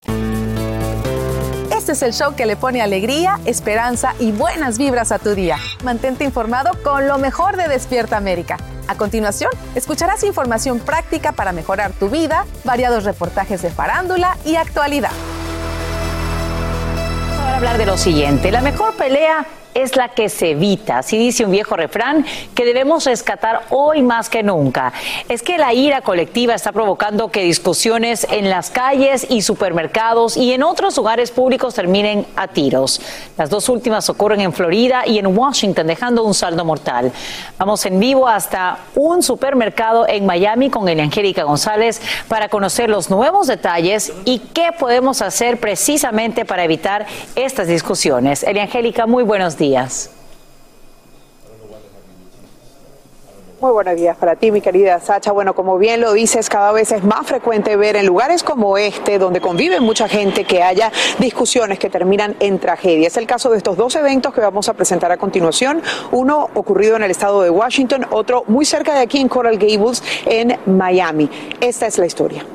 Este 1.71 1.91
es 1.91 2.01
el 2.01 2.13
show 2.13 2.35
que 2.35 2.47
le 2.47 2.55
pone 2.55 2.81
alegría, 2.81 3.39
esperanza 3.45 4.15
y 4.19 4.31
buenas 4.31 4.79
vibras 4.79 5.11
a 5.11 5.19
tu 5.19 5.35
día. 5.35 5.57
Mantente 5.83 6.23
informado 6.23 6.71
con 6.83 7.07
lo 7.07 7.19
mejor 7.19 7.57
de 7.57 7.67
Despierta 7.67 8.17
América. 8.17 8.57
A 8.87 8.95
continuación, 8.95 9.51
escucharás 9.75 10.23
información 10.23 10.79
práctica 10.79 11.31
para 11.31 11.51
mejorar 11.51 11.91
tu 11.91 12.09
vida, 12.09 12.45
variados 12.63 13.03
reportajes 13.03 13.61
de 13.61 13.69
farándula 13.69 14.37
y 14.45 14.55
actualidad. 14.55 15.11
Vamos 17.29 17.53
a 17.53 17.57
hablar 17.57 17.77
de 17.77 17.85
lo 17.85 17.97
siguiente. 17.97 18.51
La 18.51 18.61
mejor 18.61 18.95
pelea 18.95 19.45
es 19.75 19.95
la 19.95 20.09
que 20.09 20.29
se 20.29 20.51
evita. 20.51 20.99
Así 20.99 21.17
dice 21.17 21.45
un 21.45 21.51
viejo 21.51 21.75
refrán 21.75 22.25
que 22.55 22.65
debemos 22.65 23.05
rescatar 23.05 23.63
hoy 23.69 24.01
más 24.01 24.29
que 24.29 24.41
nunca. 24.41 24.93
Es 25.29 25.43
que 25.43 25.57
la 25.57 25.73
ira 25.73 26.01
colectiva 26.01 26.55
está 26.55 26.71
provocando 26.71 27.29
que 27.29 27.43
discusiones 27.43 28.25
en 28.31 28.49
las 28.49 28.71
calles 28.71 29.27
y 29.29 29.41
supermercados 29.41 30.37
y 30.37 30.53
en 30.53 30.63
otros 30.63 30.95
lugares 30.95 31.29
públicos 31.29 31.75
terminen 31.75 32.25
a 32.37 32.47
tiros. 32.47 33.01
Las 33.37 33.49
dos 33.49 33.67
últimas 33.67 34.09
ocurren 34.09 34.39
en 34.39 34.53
Florida 34.53 35.03
y 35.05 35.19
en 35.19 35.37
Washington, 35.37 35.87
dejando 35.87 36.23
un 36.23 36.33
saldo 36.33 36.63
mortal. 36.63 37.11
Vamos 37.57 37.85
en 37.85 37.99
vivo 37.99 38.27
hasta 38.29 38.79
un 38.95 39.21
supermercado 39.21 40.07
en 40.07 40.25
Miami 40.25 40.69
con 40.69 40.87
Angélica 40.87 41.43
González 41.43 42.01
para 42.29 42.47
conocer 42.47 42.89
los 42.89 43.09
nuevos 43.09 43.47
detalles 43.47 44.13
y 44.23 44.39
qué 44.39 44.69
podemos 44.79 45.21
hacer 45.21 45.59
precisamente 45.59 46.45
para 46.45 46.63
evitar 46.63 47.05
estas 47.35 47.67
discusiones. 47.67 48.45
Angélica, 48.45 49.05
muy 49.05 49.23
buenos 49.23 49.57
días. 49.57 49.64
Muy 53.61 53.71
buenos 53.71 53.95
días 53.95 54.17
para 54.17 54.35
ti, 54.35 54.51
mi 54.51 54.59
querida 54.61 54.99
Sacha. 54.99 55.31
Bueno, 55.31 55.55
como 55.55 55.77
bien 55.77 56.01
lo 56.01 56.13
dices, 56.13 56.49
cada 56.49 56.71
vez 56.73 56.91
es 56.91 57.03
más 57.03 57.25
frecuente 57.25 57.77
ver 57.77 57.95
en 57.95 58.05
lugares 58.05 58.43
como 58.43 58.77
este, 58.77 59.17
donde 59.17 59.39
convive 59.39 59.79
mucha 59.79 60.09
gente, 60.09 60.43
que 60.43 60.61
haya 60.61 60.91
discusiones 61.19 61.79
que 61.79 61.89
terminan 61.89 62.35
en 62.41 62.59
tragedia. 62.59 63.07
Es 63.07 63.15
el 63.15 63.25
caso 63.25 63.49
de 63.49 63.57
estos 63.57 63.77
dos 63.77 63.95
eventos 63.95 64.33
que 64.33 64.41
vamos 64.41 64.67
a 64.67 64.73
presentar 64.73 65.11
a 65.11 65.17
continuación. 65.17 65.81
Uno 66.11 66.49
ocurrido 66.53 66.97
en 66.97 67.03
el 67.03 67.11
estado 67.11 67.41
de 67.41 67.49
Washington, 67.49 68.05
otro 68.11 68.43
muy 68.47 68.65
cerca 68.65 68.93
de 68.93 68.99
aquí 68.99 69.19
en 69.19 69.29
Coral 69.29 69.57
Gables, 69.57 70.03
en 70.25 70.59
Miami. 70.65 71.29
Esta 71.61 71.87
es 71.87 71.97
la 71.97 72.05
historia. 72.05 72.45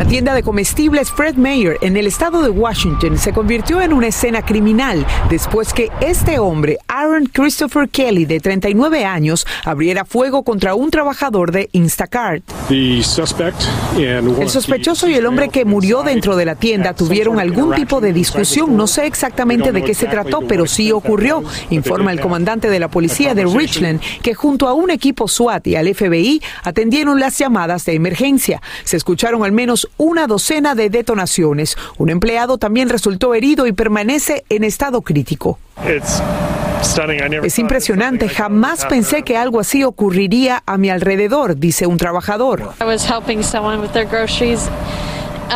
La 0.00 0.06
tienda 0.06 0.32
de 0.32 0.42
comestibles 0.42 1.10
Fred 1.10 1.34
Meyer 1.34 1.76
en 1.82 1.94
el 1.94 2.06
estado 2.06 2.40
de 2.40 2.48
Washington 2.48 3.18
se 3.18 3.34
convirtió 3.34 3.82
en 3.82 3.92
una 3.92 4.06
escena 4.06 4.40
criminal 4.40 5.06
después 5.28 5.74
que 5.74 5.90
este 6.00 6.38
hombre, 6.38 6.78
Aaron 6.88 7.26
Christopher 7.26 7.86
Kelly, 7.86 8.24
de 8.24 8.40
39 8.40 9.04
años, 9.04 9.46
abriera 9.62 10.06
fuego 10.06 10.42
contra 10.42 10.74
un 10.74 10.90
trabajador 10.90 11.52
de 11.52 11.68
Instacart. 11.72 12.42
El 13.98 14.48
sospechoso 14.48 15.06
y 15.06 15.16
el 15.16 15.26
hombre 15.26 15.50
que 15.50 15.66
murió 15.66 16.02
dentro 16.02 16.34
de 16.34 16.46
la 16.46 16.54
tienda 16.54 16.94
tuvieron 16.94 17.38
algún 17.38 17.74
tipo 17.74 18.00
de 18.00 18.14
discusión. 18.14 18.78
No 18.78 18.86
sé 18.86 19.04
exactamente 19.04 19.70
de 19.70 19.84
qué 19.84 19.92
se 19.92 20.06
trató, 20.06 20.40
pero 20.48 20.64
sí 20.64 20.92
ocurrió, 20.92 21.44
informa 21.68 22.10
el 22.10 22.20
comandante 22.20 22.70
de 22.70 22.80
la 22.80 22.88
policía 22.88 23.34
de 23.34 23.44
Richland, 23.44 24.00
que 24.22 24.32
junto 24.32 24.66
a 24.66 24.72
un 24.72 24.88
equipo 24.90 25.28
SWAT 25.28 25.66
y 25.66 25.76
al 25.76 25.94
FBI 25.94 26.40
atendieron 26.64 27.20
las 27.20 27.36
llamadas 27.36 27.84
de 27.84 27.92
emergencia. 27.92 28.62
Se 28.84 28.96
escucharon 28.96 29.44
al 29.44 29.52
menos 29.52 29.89
una 29.96 30.26
docena 30.26 30.74
de 30.74 30.90
detonaciones. 30.90 31.76
Un 31.98 32.10
empleado 32.10 32.58
también 32.58 32.88
resultó 32.88 33.34
herido 33.34 33.66
y 33.66 33.72
permanece 33.72 34.44
en 34.48 34.64
estado 34.64 35.02
crítico. 35.02 35.58
Es 37.44 37.58
impresionante, 37.58 38.28
jamás 38.28 38.86
pensé 38.86 39.22
que 39.22 39.36
algo 39.36 39.60
así 39.60 39.84
ocurriría 39.84 40.62
a 40.64 40.78
mi 40.78 40.88
alrededor, 40.88 41.56
dice 41.56 41.86
un 41.86 41.98
trabajador. 41.98 42.72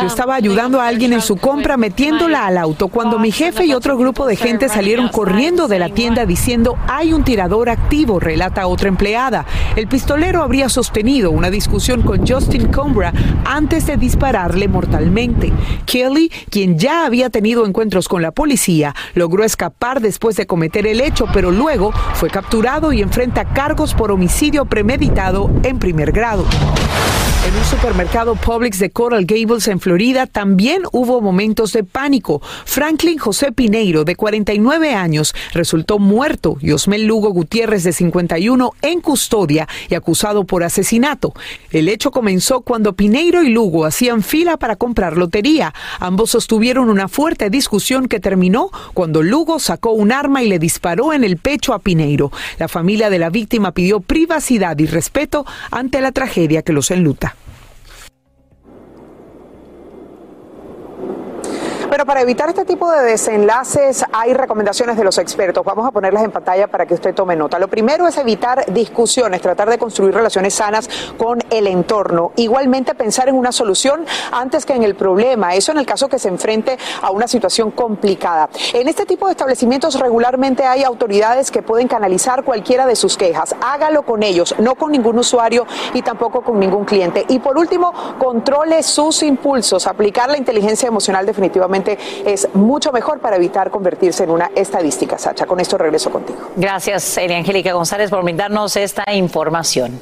Yo 0.01 0.07
estaba 0.07 0.35
ayudando 0.35 0.81
a 0.81 0.87
alguien 0.87 1.13
en 1.13 1.21
su 1.21 1.37
compra 1.37 1.77
metiéndola 1.77 2.45
al 2.45 2.57
auto 2.57 2.89
cuando 2.89 3.17
mi 3.17 3.31
jefe 3.31 3.65
y 3.65 3.73
otro 3.73 3.97
grupo 3.97 4.25
de 4.27 4.35
gente 4.35 4.67
salieron 4.67 5.07
corriendo 5.07 5.67
de 5.67 5.79
la 5.79 5.89
tienda 5.89 6.25
diciendo 6.25 6.77
hay 6.87 7.13
un 7.13 7.23
tirador 7.23 7.69
activo, 7.69 8.19
relata 8.19 8.67
otra 8.67 8.89
empleada. 8.89 9.45
El 9.75 9.87
pistolero 9.87 10.43
habría 10.43 10.69
sostenido 10.69 11.31
una 11.31 11.49
discusión 11.49 12.01
con 12.01 12.27
Justin 12.27 12.71
Combra 12.71 13.13
antes 13.45 13.85
de 13.85 13.97
dispararle 13.97 14.67
mortalmente. 14.67 15.53
Kelly, 15.85 16.29
quien 16.49 16.77
ya 16.77 17.05
había 17.05 17.29
tenido 17.29 17.65
encuentros 17.65 18.07
con 18.07 18.21
la 18.21 18.31
policía, 18.31 18.93
logró 19.13 19.43
escapar 19.43 20.01
después 20.01 20.35
de 20.35 20.45
cometer 20.45 20.87
el 20.87 21.01
hecho, 21.01 21.27
pero 21.33 21.51
luego 21.51 21.91
fue 22.15 22.29
capturado 22.29 22.91
y 22.91 23.01
enfrenta 23.01 23.45
cargos 23.45 23.93
por 23.93 24.11
homicidio 24.11 24.65
premeditado 24.65 25.49
en 25.63 25.79
primer 25.79 26.11
grado. 26.11 26.45
En 27.45 27.55
un 27.55 27.63
supermercado 27.63 28.33
Publix 28.33 28.79
de 28.79 28.89
Coral 28.89 29.25
Gables 29.25 29.67
en 29.67 29.79
Florida 29.79 30.25
también 30.25 30.81
hubo 30.91 31.21
momentos 31.21 31.73
de 31.73 31.83
pánico. 31.83 32.41
Franklin 32.65 33.19
José 33.19 33.51
Pineiro, 33.51 34.03
de 34.03 34.15
49 34.15 34.95
años, 34.95 35.35
resultó 35.53 35.99
muerto 35.99 36.57
y 36.59 36.71
Osmel 36.71 37.05
Lugo 37.05 37.29
Gutiérrez, 37.29 37.83
de 37.83 37.93
51, 37.93 38.71
en 38.81 38.99
custodia 38.99 39.67
y 39.89 39.93
acusado 39.93 40.45
por 40.45 40.63
asesinato. 40.63 41.35
El 41.69 41.87
hecho 41.87 42.09
comenzó 42.09 42.61
cuando 42.61 42.93
Pineiro 42.93 43.43
y 43.43 43.49
Lugo 43.49 43.85
hacían 43.85 44.23
fila 44.23 44.57
para 44.57 44.75
comprar 44.75 45.15
lotería. 45.15 45.71
Ambos 45.99 46.31
sostuvieron 46.31 46.89
una 46.89 47.07
fuerte 47.07 47.51
discusión 47.51 48.07
que 48.07 48.19
terminó 48.19 48.71
cuando 48.95 49.21
Lugo 49.21 49.59
sacó 49.59 49.91
un 49.91 50.11
arma 50.11 50.41
y 50.41 50.49
le 50.49 50.57
disparó 50.57 51.13
en 51.13 51.23
el 51.23 51.37
pecho 51.37 51.75
a 51.75 51.79
Pineiro. 51.79 52.31
La 52.57 52.67
familia 52.67 53.11
de 53.11 53.19
la 53.19 53.29
víctima 53.29 53.71
pidió 53.71 53.99
privacidad 53.99 54.75
y 54.79 54.87
respeto 54.87 55.45
ante 55.69 56.01
la 56.01 56.11
tragedia 56.11 56.63
que 56.63 56.73
los 56.73 56.89
enluta. 56.89 57.34
Pero 61.95 62.05
para 62.05 62.19
evitar 62.19 62.49
este 62.49 62.65
tipo 62.65 62.91
de 62.91 63.03
desenlaces 63.03 64.03
hay 64.11 64.33
recomendaciones 64.33 64.97
de 64.97 65.05
los 65.05 65.17
expertos. 65.17 65.63
Vamos 65.63 65.87
a 65.87 65.91
ponerlas 65.91 66.25
en 66.25 66.31
pantalla 66.31 66.67
para 66.67 66.85
que 66.85 66.93
usted 66.93 67.15
tome 67.15 67.37
nota. 67.37 67.57
Lo 67.57 67.69
primero 67.69 68.05
es 68.05 68.17
evitar 68.17 68.65
discusiones, 68.73 69.39
tratar 69.39 69.69
de 69.69 69.77
construir 69.77 70.13
relaciones 70.13 70.55
sanas 70.55 70.89
con 71.17 71.39
el 71.49 71.67
entorno. 71.67 72.33
Igualmente 72.35 72.95
pensar 72.95 73.29
en 73.29 73.35
una 73.35 73.53
solución 73.53 74.05
antes 74.33 74.65
que 74.65 74.73
en 74.73 74.83
el 74.83 74.95
problema. 74.95 75.55
Eso 75.55 75.71
en 75.71 75.77
el 75.77 75.85
caso 75.85 76.09
que 76.09 76.19
se 76.19 76.27
enfrente 76.27 76.77
a 77.01 77.11
una 77.11 77.29
situación 77.29 77.71
complicada. 77.71 78.49
En 78.73 78.89
este 78.89 79.05
tipo 79.05 79.27
de 79.27 79.31
establecimientos 79.31 79.97
regularmente 79.97 80.65
hay 80.65 80.83
autoridades 80.83 81.49
que 81.49 81.61
pueden 81.61 81.87
canalizar 81.87 82.43
cualquiera 82.43 82.85
de 82.85 82.97
sus 82.97 83.15
quejas. 83.15 83.55
Hágalo 83.61 84.03
con 84.03 84.21
ellos, 84.21 84.53
no 84.59 84.75
con 84.75 84.91
ningún 84.91 85.17
usuario 85.17 85.65
y 85.93 86.01
tampoco 86.01 86.41
con 86.41 86.59
ningún 86.59 86.83
cliente. 86.83 87.23
Y 87.29 87.39
por 87.39 87.57
último, 87.57 87.93
controle 88.19 88.83
sus 88.83 89.23
impulsos. 89.23 89.87
Aplicar 89.87 90.29
la 90.29 90.37
inteligencia 90.37 90.89
emocional 90.89 91.25
definitivamente 91.25 91.84
es 92.25 92.47
mucho 92.53 92.91
mejor 92.91 93.19
para 93.19 93.35
evitar 93.35 93.69
convertirse 93.71 94.23
en 94.23 94.31
una 94.31 94.51
estadística, 94.55 95.17
Sacha. 95.17 95.45
Con 95.45 95.59
esto 95.59 95.77
regreso 95.77 96.11
contigo. 96.11 96.39
Gracias, 96.55 97.17
Elia 97.17 97.37
Angélica 97.37 97.73
González, 97.73 98.09
por 98.09 98.23
brindarnos 98.23 98.75
esta 98.75 99.03
información. 99.13 99.99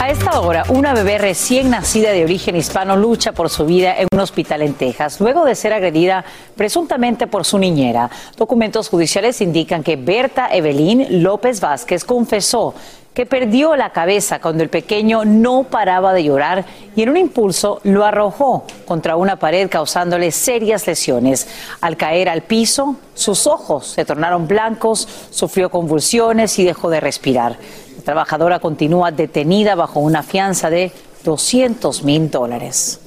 A 0.00 0.10
esta 0.10 0.40
hora, 0.40 0.64
una 0.68 0.92
bebé 0.92 1.16
recién 1.16 1.70
nacida 1.70 2.12
de 2.12 2.24
origen 2.24 2.56
hispano 2.56 2.96
lucha 2.96 3.32
por 3.32 3.48
su 3.48 3.64
vida 3.64 3.96
en 3.96 4.06
un 4.12 4.20
hospital 4.20 4.60
en 4.60 4.74
Texas, 4.74 5.18
luego 5.20 5.44
de 5.46 5.54
ser 5.54 5.72
agredida 5.72 6.24
presuntamente 6.56 7.26
por 7.26 7.44
su 7.44 7.58
niñera. 7.58 8.10
Documentos 8.36 8.90
judiciales 8.90 9.40
indican 9.40 9.82
que 9.82 9.96
Berta 9.96 10.48
Evelyn 10.52 11.22
López 11.22 11.60
Vázquez 11.60 12.04
confesó 12.04 12.74
que 13.14 13.26
perdió 13.26 13.76
la 13.76 13.90
cabeza 13.90 14.40
cuando 14.40 14.64
el 14.64 14.68
pequeño 14.68 15.24
no 15.24 15.62
paraba 15.62 16.12
de 16.12 16.24
llorar 16.24 16.64
y 16.96 17.02
en 17.02 17.10
un 17.10 17.16
impulso 17.16 17.80
lo 17.84 18.04
arrojó 18.04 18.64
contra 18.84 19.16
una 19.16 19.38
pared 19.38 19.70
causándole 19.70 20.32
serias 20.32 20.86
lesiones. 20.86 21.46
Al 21.80 21.96
caer 21.96 22.28
al 22.28 22.42
piso, 22.42 22.96
sus 23.14 23.46
ojos 23.46 23.86
se 23.86 24.04
tornaron 24.04 24.48
blancos, 24.48 25.08
sufrió 25.30 25.70
convulsiones 25.70 26.58
y 26.58 26.64
dejó 26.64 26.90
de 26.90 27.00
respirar. 27.00 27.56
La 27.96 28.02
trabajadora 28.02 28.58
continúa 28.58 29.12
detenida 29.12 29.76
bajo 29.76 30.00
una 30.00 30.24
fianza 30.24 30.68
de 30.68 30.90
200 31.22 32.02
mil 32.02 32.30
dólares. 32.30 33.00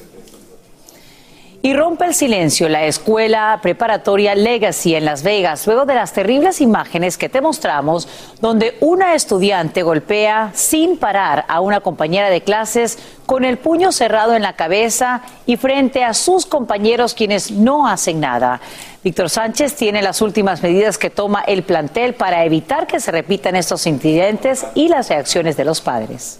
Y 1.68 1.74
rompe 1.74 2.06
el 2.06 2.14
silencio 2.14 2.70
la 2.70 2.86
escuela 2.86 3.60
preparatoria 3.62 4.36
Legacy 4.36 4.96
en 4.96 5.04
Las 5.04 5.22
Vegas, 5.22 5.68
luego 5.68 5.86
de 5.86 5.96
las 5.96 6.14
terribles 6.14 6.62
imágenes 6.62 7.18
que 7.18 7.28
te 7.28 7.42
mostramos, 7.42 8.08
donde 8.40 8.78
una 8.80 9.16
estudiante 9.16 9.84
golpea 9.84 10.52
sin 10.54 10.98
parar 10.98 11.44
a 11.50 11.60
una 11.60 11.82
compañera 11.82 12.30
de 12.30 12.40
clases 12.40 12.98
con 13.26 13.44
el 13.44 13.58
puño 13.58 13.92
cerrado 13.92 14.34
en 14.34 14.44
la 14.44 14.56
cabeza 14.56 15.24
y 15.46 15.58
frente 15.58 16.06
a 16.06 16.14
sus 16.14 16.46
compañeros 16.46 17.14
quienes 17.14 17.52
no 17.52 17.86
hacen 17.86 18.22
nada. 18.22 18.62
Víctor 19.04 19.30
Sánchez 19.30 19.76
tiene 19.76 20.02
las 20.02 20.22
últimas 20.22 20.64
medidas 20.64 20.98
que 20.98 21.10
toma 21.10 21.42
el 21.42 21.64
plantel 21.64 22.14
para 22.14 22.46
evitar 22.46 22.88
que 22.88 23.02
se 23.02 23.12
repitan 23.12 23.58
estos 23.58 23.86
incidentes 23.88 24.66
y 24.74 24.88
las 24.88 25.10
reacciones 25.10 25.58
de 25.58 25.66
los 25.66 25.82
padres. 25.82 26.40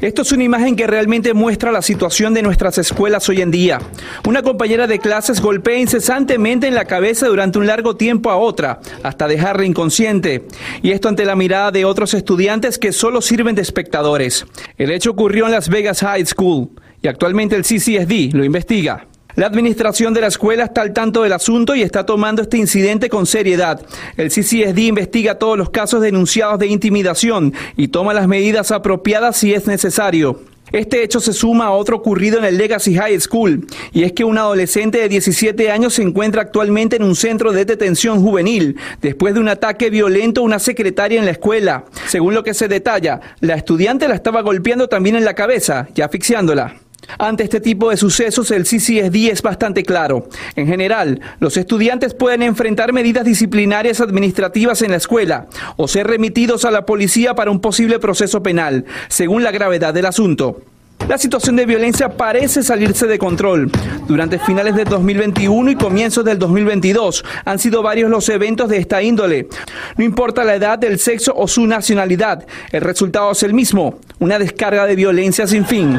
Esto 0.00 0.22
es 0.22 0.30
una 0.30 0.44
imagen 0.44 0.76
que 0.76 0.86
realmente 0.86 1.34
muestra 1.34 1.72
la 1.72 1.82
situación 1.82 2.32
de 2.32 2.42
nuestras 2.42 2.78
escuelas 2.78 3.28
hoy 3.28 3.42
en 3.42 3.50
día. 3.50 3.80
Una 4.28 4.42
compañera 4.42 4.86
de 4.86 5.00
clases 5.00 5.40
golpea 5.40 5.76
incesantemente 5.76 6.68
en 6.68 6.76
la 6.76 6.84
cabeza 6.84 7.26
durante 7.26 7.58
un 7.58 7.66
largo 7.66 7.96
tiempo 7.96 8.30
a 8.30 8.36
otra, 8.36 8.78
hasta 9.02 9.26
dejarla 9.26 9.64
inconsciente. 9.64 10.46
Y 10.82 10.92
esto 10.92 11.08
ante 11.08 11.24
la 11.24 11.34
mirada 11.34 11.72
de 11.72 11.84
otros 11.84 12.14
estudiantes 12.14 12.78
que 12.78 12.92
solo 12.92 13.20
sirven 13.20 13.56
de 13.56 13.62
espectadores. 13.62 14.46
El 14.76 14.92
hecho 14.92 15.10
ocurrió 15.10 15.46
en 15.46 15.52
Las 15.52 15.68
Vegas 15.68 15.98
High 15.98 16.26
School 16.26 16.70
y 17.02 17.08
actualmente 17.08 17.56
el 17.56 17.62
CCSD 17.62 18.36
lo 18.36 18.44
investiga. 18.44 19.04
La 19.36 19.46
administración 19.46 20.14
de 20.14 20.20
la 20.20 20.26
escuela 20.26 20.64
está 20.64 20.80
al 20.80 20.92
tanto 20.92 21.22
del 21.22 21.32
asunto 21.32 21.76
y 21.76 21.82
está 21.82 22.04
tomando 22.04 22.42
este 22.42 22.58
incidente 22.58 23.08
con 23.08 23.24
seriedad. 23.24 23.80
El 24.16 24.30
CCSD 24.30 24.78
investiga 24.78 25.38
todos 25.38 25.56
los 25.56 25.70
casos 25.70 26.00
denunciados 26.00 26.58
de 26.58 26.66
intimidación 26.66 27.54
y 27.76 27.88
toma 27.88 28.14
las 28.14 28.26
medidas 28.26 28.72
apropiadas 28.72 29.36
si 29.36 29.54
es 29.54 29.68
necesario. 29.68 30.40
Este 30.72 31.02
hecho 31.02 31.20
se 31.20 31.32
suma 31.32 31.66
a 31.66 31.70
otro 31.70 31.96
ocurrido 31.96 32.38
en 32.38 32.44
el 32.44 32.58
Legacy 32.58 32.94
High 32.94 33.20
School, 33.20 33.66
y 33.92 34.02
es 34.02 34.12
que 34.12 34.24
un 34.24 34.36
adolescente 34.36 34.98
de 34.98 35.08
17 35.08 35.70
años 35.70 35.94
se 35.94 36.02
encuentra 36.02 36.42
actualmente 36.42 36.96
en 36.96 37.04
un 37.04 37.16
centro 37.16 37.52
de 37.52 37.64
detención 37.64 38.20
juvenil 38.20 38.76
después 39.00 39.34
de 39.34 39.40
un 39.40 39.48
ataque 39.48 39.88
violento 39.88 40.40
a 40.40 40.44
una 40.44 40.58
secretaria 40.58 41.18
en 41.18 41.24
la 41.24 41.30
escuela. 41.32 41.84
Según 42.06 42.34
lo 42.34 42.44
que 42.44 42.54
se 42.54 42.68
detalla, 42.68 43.20
la 43.40 43.54
estudiante 43.54 44.08
la 44.08 44.14
estaba 44.14 44.42
golpeando 44.42 44.88
también 44.88 45.16
en 45.16 45.24
la 45.24 45.34
cabeza 45.34 45.88
y 45.94 46.02
asfixiándola. 46.02 46.74
Ante 47.18 47.44
este 47.44 47.60
tipo 47.60 47.90
de 47.90 47.96
sucesos, 47.96 48.50
el 48.50 48.64
CCSD 48.64 49.30
es 49.30 49.42
bastante 49.42 49.82
claro. 49.82 50.28
En 50.56 50.66
general, 50.66 51.20
los 51.40 51.56
estudiantes 51.56 52.14
pueden 52.14 52.42
enfrentar 52.42 52.92
medidas 52.92 53.24
disciplinarias 53.24 54.00
administrativas 54.00 54.82
en 54.82 54.90
la 54.90 54.98
escuela 54.98 55.46
o 55.76 55.88
ser 55.88 56.06
remitidos 56.06 56.64
a 56.64 56.70
la 56.70 56.84
policía 56.84 57.34
para 57.34 57.50
un 57.50 57.60
posible 57.60 57.98
proceso 57.98 58.42
penal, 58.42 58.84
según 59.08 59.42
la 59.42 59.50
gravedad 59.50 59.94
del 59.94 60.06
asunto. 60.06 60.62
La 61.06 61.16
situación 61.16 61.56
de 61.56 61.64
violencia 61.64 62.10
parece 62.10 62.62
salirse 62.62 63.06
de 63.06 63.18
control. 63.18 63.70
Durante 64.06 64.38
finales 64.38 64.74
del 64.74 64.86
2021 64.86 65.70
y 65.70 65.76
comienzos 65.76 66.24
del 66.24 66.38
2022 66.38 67.24
han 67.44 67.58
sido 67.58 67.82
varios 67.82 68.10
los 68.10 68.28
eventos 68.28 68.68
de 68.68 68.78
esta 68.78 69.02
índole. 69.02 69.48
No 69.96 70.04
importa 70.04 70.44
la 70.44 70.56
edad, 70.56 70.82
el 70.84 70.98
sexo 70.98 71.32
o 71.34 71.48
su 71.48 71.66
nacionalidad, 71.66 72.46
el 72.72 72.82
resultado 72.82 73.30
es 73.30 73.42
el 73.42 73.54
mismo, 73.54 73.98
una 74.18 74.38
descarga 74.38 74.86
de 74.86 74.96
violencia 74.96 75.46
sin 75.46 75.64
fin. 75.64 75.98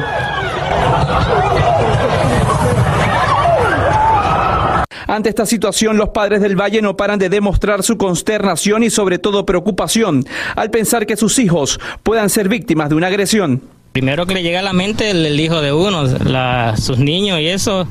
Ante 5.08 5.28
esta 5.28 5.44
situación, 5.44 5.96
los 5.96 6.10
padres 6.10 6.40
del 6.40 6.54
Valle 6.54 6.80
no 6.82 6.96
paran 6.96 7.18
de 7.18 7.28
demostrar 7.28 7.82
su 7.82 7.98
consternación 7.98 8.84
y 8.84 8.90
sobre 8.90 9.18
todo 9.18 9.44
preocupación 9.44 10.24
al 10.54 10.70
pensar 10.70 11.04
que 11.04 11.16
sus 11.16 11.40
hijos 11.40 11.80
puedan 12.04 12.30
ser 12.30 12.48
víctimas 12.48 12.90
de 12.90 12.94
una 12.94 13.08
agresión. 13.08 13.79
Primero 13.92 14.24
que 14.26 14.34
le 14.34 14.42
llega 14.42 14.60
a 14.60 14.62
la 14.62 14.72
mente 14.72 15.10
el, 15.10 15.26
el 15.26 15.40
hijo 15.40 15.60
de 15.60 15.72
uno, 15.72 16.04
la- 16.24 16.76
sus 16.76 16.98
niños 16.98 17.40
y 17.40 17.48
eso, 17.48 17.86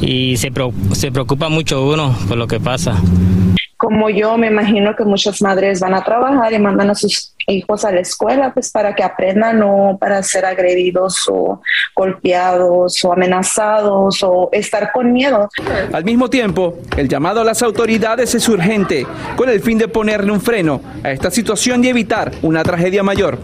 y 0.00 0.36
se, 0.36 0.50
pro- 0.50 0.72
se 0.92 1.12
preocupa 1.12 1.48
mucho 1.48 1.86
uno 1.86 2.16
por 2.28 2.36
lo 2.36 2.46
que 2.48 2.58
pasa. 2.58 2.96
como 3.76 4.08
yo 4.10 4.36
me 4.38 4.46
imagino 4.48 4.96
que 4.96 5.04
muchas 5.04 5.42
madres 5.42 5.78
van 5.80 5.94
a 5.94 6.02
trabajar 6.02 6.52
y 6.54 6.58
mandan 6.58 6.90
a 6.90 6.94
sus 6.94 7.34
hijos 7.46 7.84
a 7.84 7.92
la 7.92 8.00
escuela 8.00 8.50
pues 8.54 8.70
para 8.70 8.94
que 8.94 9.02
aprendan 9.02 9.58
no 9.58 9.98
para 10.00 10.22
ser 10.22 10.46
agredidos 10.46 11.16
o 11.30 11.60
golpeados 11.94 13.04
o 13.04 13.12
amenazados 13.12 14.22
o 14.22 14.48
estar 14.52 14.90
con 14.92 15.12
miedo. 15.12 15.48
Al 15.92 16.04
mismo 16.04 16.30
tiempo, 16.30 16.78
el 16.96 17.08
llamado 17.08 17.42
a 17.42 17.44
las 17.44 17.62
autoridades 17.62 18.34
es 18.34 18.48
urgente, 18.48 19.06
con 19.36 19.48
el 19.50 19.60
fin 19.60 19.76
de 19.78 19.88
ponerle 19.88 20.32
un 20.32 20.40
freno 20.40 20.80
a 21.02 21.10
esta 21.12 21.30
situación 21.30 21.84
y 21.84 21.88
evitar 21.88 22.32
una 22.42 22.62
tragedia 22.62 23.02
mayor. 23.02 23.38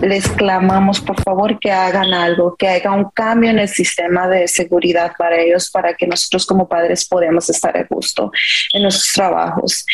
Les 0.00 0.28
clamamos 0.28 1.00
por 1.00 1.20
favor 1.22 1.58
que 1.58 1.72
hagan 1.72 2.14
algo, 2.14 2.54
que 2.56 2.68
haga 2.68 2.92
un 2.92 3.10
cambio 3.10 3.50
en 3.50 3.58
el 3.58 3.68
sistema 3.68 4.28
de 4.28 4.46
seguridad 4.46 5.12
para 5.18 5.40
ellos, 5.40 5.70
para 5.70 5.94
que 5.94 6.06
nosotros 6.06 6.46
como 6.46 6.68
padres 6.68 7.04
podamos 7.06 7.50
estar 7.50 7.76
a 7.76 7.84
gusto 7.88 8.30
en 8.72 8.82
nuestros 8.82 9.12
trabajos. 9.12 9.84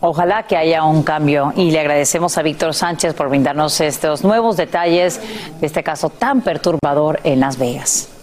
Ojalá 0.00 0.44
que 0.44 0.56
haya 0.56 0.84
un 0.84 1.02
cambio 1.02 1.52
y 1.56 1.70
le 1.70 1.80
agradecemos 1.80 2.38
a 2.38 2.42
Víctor 2.42 2.74
Sánchez 2.74 3.14
por 3.14 3.28
brindarnos 3.28 3.80
estos 3.80 4.22
nuevos 4.22 4.56
detalles 4.56 5.20
de 5.60 5.66
este 5.66 5.82
caso 5.82 6.10
tan 6.10 6.42
perturbador 6.42 7.18
en 7.24 7.40
Las 7.40 7.58
Vegas. 7.58 8.15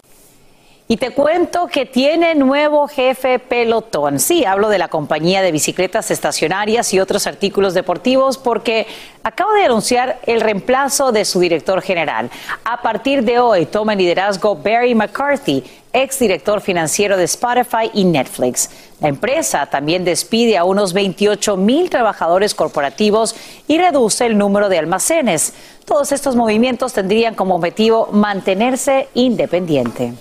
Y 0.93 0.97
te 0.97 1.09
cuento 1.09 1.65
que 1.65 1.87
tiene 1.87 2.35
nuevo 2.35 2.87
jefe 2.87 3.39
pelotón. 3.39 4.19
Sí, 4.19 4.45
hablo 4.45 4.69
de 4.69 4.77
la 4.77 4.89
compañía 4.89 5.41
de 5.41 5.51
bicicletas 5.51 6.11
estacionarias 6.11 6.93
y 6.93 6.99
otros 6.99 7.25
artículos 7.25 7.73
deportivos 7.73 8.37
porque 8.37 8.85
acaba 9.23 9.55
de 9.55 9.65
anunciar 9.65 10.19
el 10.27 10.39
reemplazo 10.39 11.11
de 11.11 11.25
su 11.25 11.39
director 11.39 11.81
general. 11.81 12.29
A 12.63 12.83
partir 12.83 13.23
de 13.23 13.39
hoy 13.39 13.65
toma 13.65 13.95
liderazgo 13.95 14.55
Barry 14.55 14.93
McCarthy, 14.93 15.63
exdirector 15.93 16.61
financiero 16.61 17.17
de 17.17 17.23
Spotify 17.23 17.89
y 17.91 18.03
Netflix. 18.03 18.69
La 18.99 19.07
empresa 19.07 19.65
también 19.65 20.05
despide 20.05 20.59
a 20.59 20.63
unos 20.63 20.93
28 20.93 21.57
mil 21.57 21.89
trabajadores 21.89 22.53
corporativos 22.53 23.35
y 23.67 23.79
reduce 23.79 24.27
el 24.27 24.37
número 24.37 24.69
de 24.69 24.77
almacenes. 24.77 25.55
Todos 25.85 26.11
estos 26.11 26.35
movimientos 26.35 26.93
tendrían 26.93 27.33
como 27.33 27.55
objetivo 27.55 28.09
mantenerse 28.11 29.07
independiente. 29.15 30.13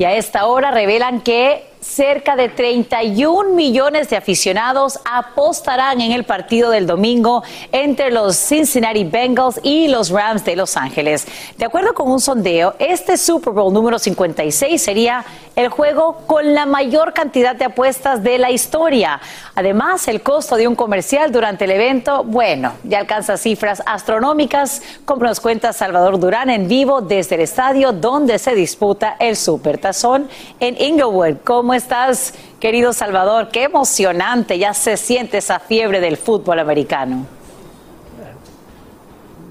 Y 0.00 0.04
a 0.04 0.14
esta 0.14 0.46
hora 0.46 0.70
revelan 0.70 1.20
que 1.20 1.62
cerca 1.80 2.36
de 2.36 2.48
31 2.48 3.54
millones 3.54 4.10
de 4.10 4.16
aficionados 4.16 5.00
apostarán 5.04 6.00
en 6.00 6.12
el 6.12 6.24
partido 6.24 6.70
del 6.70 6.86
domingo 6.86 7.42
entre 7.72 8.10
los 8.10 8.36
Cincinnati 8.36 9.04
Bengals 9.04 9.60
y 9.62 9.88
los 9.88 10.10
Rams 10.10 10.44
de 10.44 10.56
Los 10.56 10.76
Ángeles. 10.76 11.26
De 11.56 11.64
acuerdo 11.64 11.94
con 11.94 12.10
un 12.10 12.20
sondeo, 12.20 12.74
este 12.78 13.16
Super 13.16 13.52
Bowl 13.52 13.72
número 13.72 13.98
56 13.98 14.80
sería 14.80 15.24
el 15.56 15.68
juego 15.68 16.22
con 16.26 16.54
la 16.54 16.66
mayor 16.66 17.12
cantidad 17.12 17.54
de 17.56 17.64
apuestas 17.64 18.22
de 18.22 18.38
la 18.38 18.50
historia. 18.50 19.20
Además, 19.54 20.06
el 20.08 20.22
costo 20.22 20.56
de 20.56 20.68
un 20.68 20.74
comercial 20.74 21.32
durante 21.32 21.64
el 21.64 21.72
evento, 21.72 22.24
bueno, 22.24 22.72
ya 22.84 22.98
alcanza 22.98 23.36
cifras 23.36 23.82
astronómicas, 23.86 24.82
como 25.04 25.24
nos 25.24 25.40
cuenta 25.40 25.72
Salvador 25.72 26.18
Durán 26.18 26.50
en 26.50 26.68
vivo 26.68 27.00
desde 27.00 27.34
el 27.34 27.42
estadio 27.42 27.92
donde 27.92 28.38
se 28.38 28.54
disputa 28.54 29.16
el 29.18 29.36
Super 29.36 29.78
Tazón 29.78 30.28
en 30.60 30.80
Inglewood. 30.80 31.38
¿Cómo 31.70 31.78
estás, 31.78 32.34
querido 32.58 32.92
Salvador? 32.92 33.50
Qué 33.52 33.62
emocionante, 33.62 34.58
ya 34.58 34.74
se 34.74 34.96
siente 34.96 35.38
esa 35.38 35.60
fiebre 35.60 36.00
del 36.00 36.16
fútbol 36.16 36.58
americano. 36.58 37.28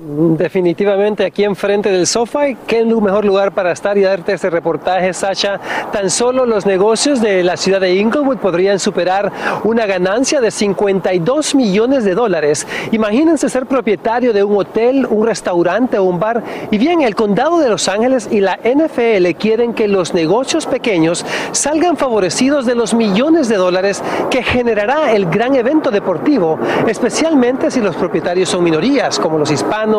Definitivamente 0.02 1.26
aquí 1.26 1.44
enfrente 1.44 1.92
del 1.92 2.08
sofá, 2.08 2.46
qué 2.66 2.86
mejor 2.86 3.26
lugar 3.26 3.52
para 3.52 3.74
estar 3.74 3.98
y 3.98 4.02
darte 4.02 4.32
este 4.32 4.50
reportaje, 4.50 5.14
Sasha. 5.14 5.60
Tan 5.92 6.10
solo 6.10 6.46
los 6.46 6.66
negocios 6.66 7.20
de 7.20 7.44
la 7.44 7.58
ciudad 7.58 7.82
de 7.82 7.96
Inglewood 7.96 8.38
podrían 8.38 8.80
superar 8.80 9.30
una 9.66 9.86
ganancia 9.86 10.40
de 10.40 10.52
52 10.52 11.54
millones 11.54 12.06
de 12.06 12.16
dólares. 12.16 12.66
Imagínense 12.94 13.50
ser 13.50 13.66
propietario 13.66 14.32
de 14.32 14.42
un 14.42 14.56
hotel, 14.56 15.06
un 15.06 15.28
restaurante 15.28 15.98
o 15.98 16.06
un 16.06 16.18
bar. 16.18 16.44
Y 16.72 16.78
bien, 16.78 17.02
el 17.02 17.14
condado 17.14 17.60
de 17.60 17.68
Los 17.68 17.90
Ángeles 17.90 18.30
y 18.32 18.40
la 18.40 18.58
NFL 18.64 19.32
quieren 19.38 19.74
que 19.74 19.90
los 19.90 20.14
negocios 20.14 20.66
pequeños 20.66 21.26
salgan 21.52 21.98
favorecidos 21.98 22.66
de 22.66 22.76
los 22.76 22.94
millones 22.94 23.50
de 23.50 23.58
dólares 23.58 24.02
que 24.30 24.44
generará 24.44 25.12
el 25.12 25.26
gran 25.26 25.56
evento 25.56 25.92
deportivo, 25.92 26.58
especialmente 26.88 27.70
si 27.70 27.82
los 27.82 27.98
propietarios 27.98 28.48
son 28.48 28.64
minorías, 28.64 29.20
como 29.20 29.38
los 29.38 29.52
hispanos, 29.52 29.90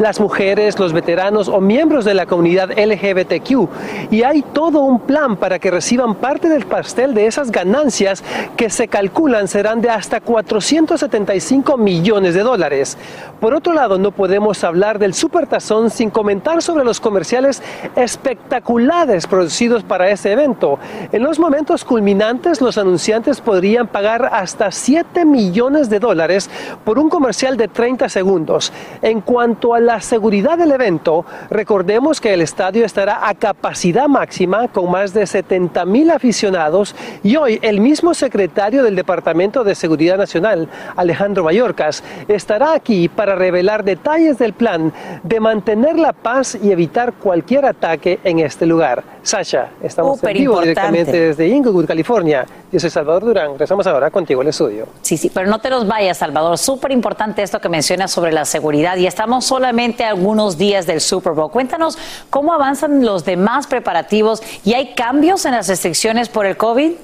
las 0.00 0.20
mujeres, 0.20 0.78
los 0.78 0.92
veteranos 0.92 1.48
o 1.48 1.60
miembros 1.60 2.04
de 2.04 2.14
la 2.14 2.26
comunidad 2.26 2.70
LGBTQ. 2.70 4.10
Y 4.10 4.22
hay 4.22 4.42
todo 4.42 4.80
un 4.80 5.00
plan 5.00 5.36
para 5.36 5.58
que 5.58 5.70
reciban 5.70 6.14
parte 6.14 6.48
del 6.48 6.66
pastel 6.66 7.14
de 7.14 7.26
esas 7.26 7.50
ganancias 7.50 8.22
que 8.56 8.70
se 8.70 8.88
calculan 8.88 9.48
serán 9.48 9.80
de 9.80 9.90
hasta 9.90 10.20
475 10.20 11.76
millones 11.76 12.34
de 12.34 12.42
dólares. 12.42 12.96
Por 13.40 13.54
otro 13.54 13.72
lado, 13.72 13.98
no 13.98 14.12
podemos 14.12 14.62
hablar 14.64 14.98
del 14.98 15.14
Supertazón 15.14 15.90
sin 15.90 16.10
comentar 16.10 16.62
sobre 16.62 16.84
los 16.84 17.00
comerciales 17.00 17.62
espectaculares 17.96 19.26
producidos 19.26 19.82
para 19.82 20.10
ese 20.10 20.32
evento. 20.32 20.78
En 21.10 21.22
los 21.22 21.38
momentos 21.38 21.84
culminantes, 21.84 22.60
los 22.60 22.78
anunciantes 22.78 23.40
podrían 23.40 23.88
pagar 23.88 24.30
hasta 24.32 24.70
7 24.70 25.24
millones 25.24 25.90
de 25.90 25.98
dólares 25.98 26.50
por 26.84 26.98
un 26.98 27.08
comercial 27.08 27.56
de 27.56 27.68
30 27.68 28.08
segundos. 28.08 28.72
En 29.02 29.20
cuanto 29.32 29.72
a 29.72 29.80
la 29.80 29.98
seguridad 30.02 30.58
del 30.58 30.72
evento, 30.72 31.24
recordemos 31.48 32.20
que 32.20 32.34
el 32.34 32.42
estadio 32.42 32.84
estará 32.84 33.26
a 33.26 33.34
capacidad 33.34 34.06
máxima 34.06 34.68
con 34.68 34.90
más 34.90 35.14
de 35.14 35.26
70 35.26 35.86
mil 35.86 36.10
aficionados 36.10 36.94
y 37.22 37.36
hoy 37.36 37.58
el 37.62 37.80
mismo 37.80 38.12
secretario 38.12 38.82
del 38.82 38.94
Departamento 38.94 39.64
de 39.64 39.74
Seguridad 39.74 40.18
Nacional, 40.18 40.68
Alejandro 40.96 41.44
Mayorkas, 41.44 42.04
estará 42.28 42.74
aquí 42.74 43.08
para 43.08 43.34
revelar 43.34 43.84
detalles 43.84 44.36
del 44.36 44.52
plan 44.52 44.92
de 45.22 45.40
mantener 45.40 45.98
la 45.98 46.12
paz 46.12 46.58
y 46.62 46.70
evitar 46.70 47.14
cualquier 47.14 47.64
ataque 47.64 48.20
en 48.24 48.40
este 48.40 48.66
lugar. 48.66 49.02
Sasha, 49.22 49.70
estamos 49.82 50.22
en 50.22 50.32
vivo 50.34 50.56
Superimportante. 50.56 50.68
directamente 50.68 51.20
desde 51.28 51.48
Inglewood, 51.48 51.86
California. 51.86 52.44
Yo 52.72 52.80
soy 52.80 52.90
Salvador 52.90 53.24
Durán. 53.24 53.52
Regresamos 53.52 53.86
ahora 53.86 54.10
contigo 54.10 54.40
al 54.40 54.48
estudio. 54.48 54.88
Sí, 55.00 55.16
sí, 55.16 55.30
pero 55.32 55.48
no 55.48 55.60
te 55.60 55.70
nos 55.70 55.86
vayas, 55.86 56.18
Salvador. 56.18 56.58
Súper 56.58 56.90
importante 56.90 57.42
esto 57.42 57.60
que 57.60 57.68
mencionas 57.68 58.10
sobre 58.10 58.32
la 58.32 58.44
seguridad 58.44 58.96
y 58.96 59.06
estamos 59.22 59.44
solamente 59.44 60.02
algunos 60.02 60.58
días 60.58 60.84
del 60.84 61.00
Super 61.00 61.32
Bowl. 61.32 61.48
Cuéntanos 61.48 61.96
cómo 62.28 62.52
avanzan 62.52 63.04
los 63.04 63.24
demás 63.24 63.68
preparativos 63.68 64.42
y 64.64 64.74
hay 64.74 64.94
cambios 64.94 65.44
en 65.44 65.52
las 65.52 65.68
restricciones 65.68 66.28
por 66.28 66.44
el 66.44 66.56
COVID. 66.56 66.94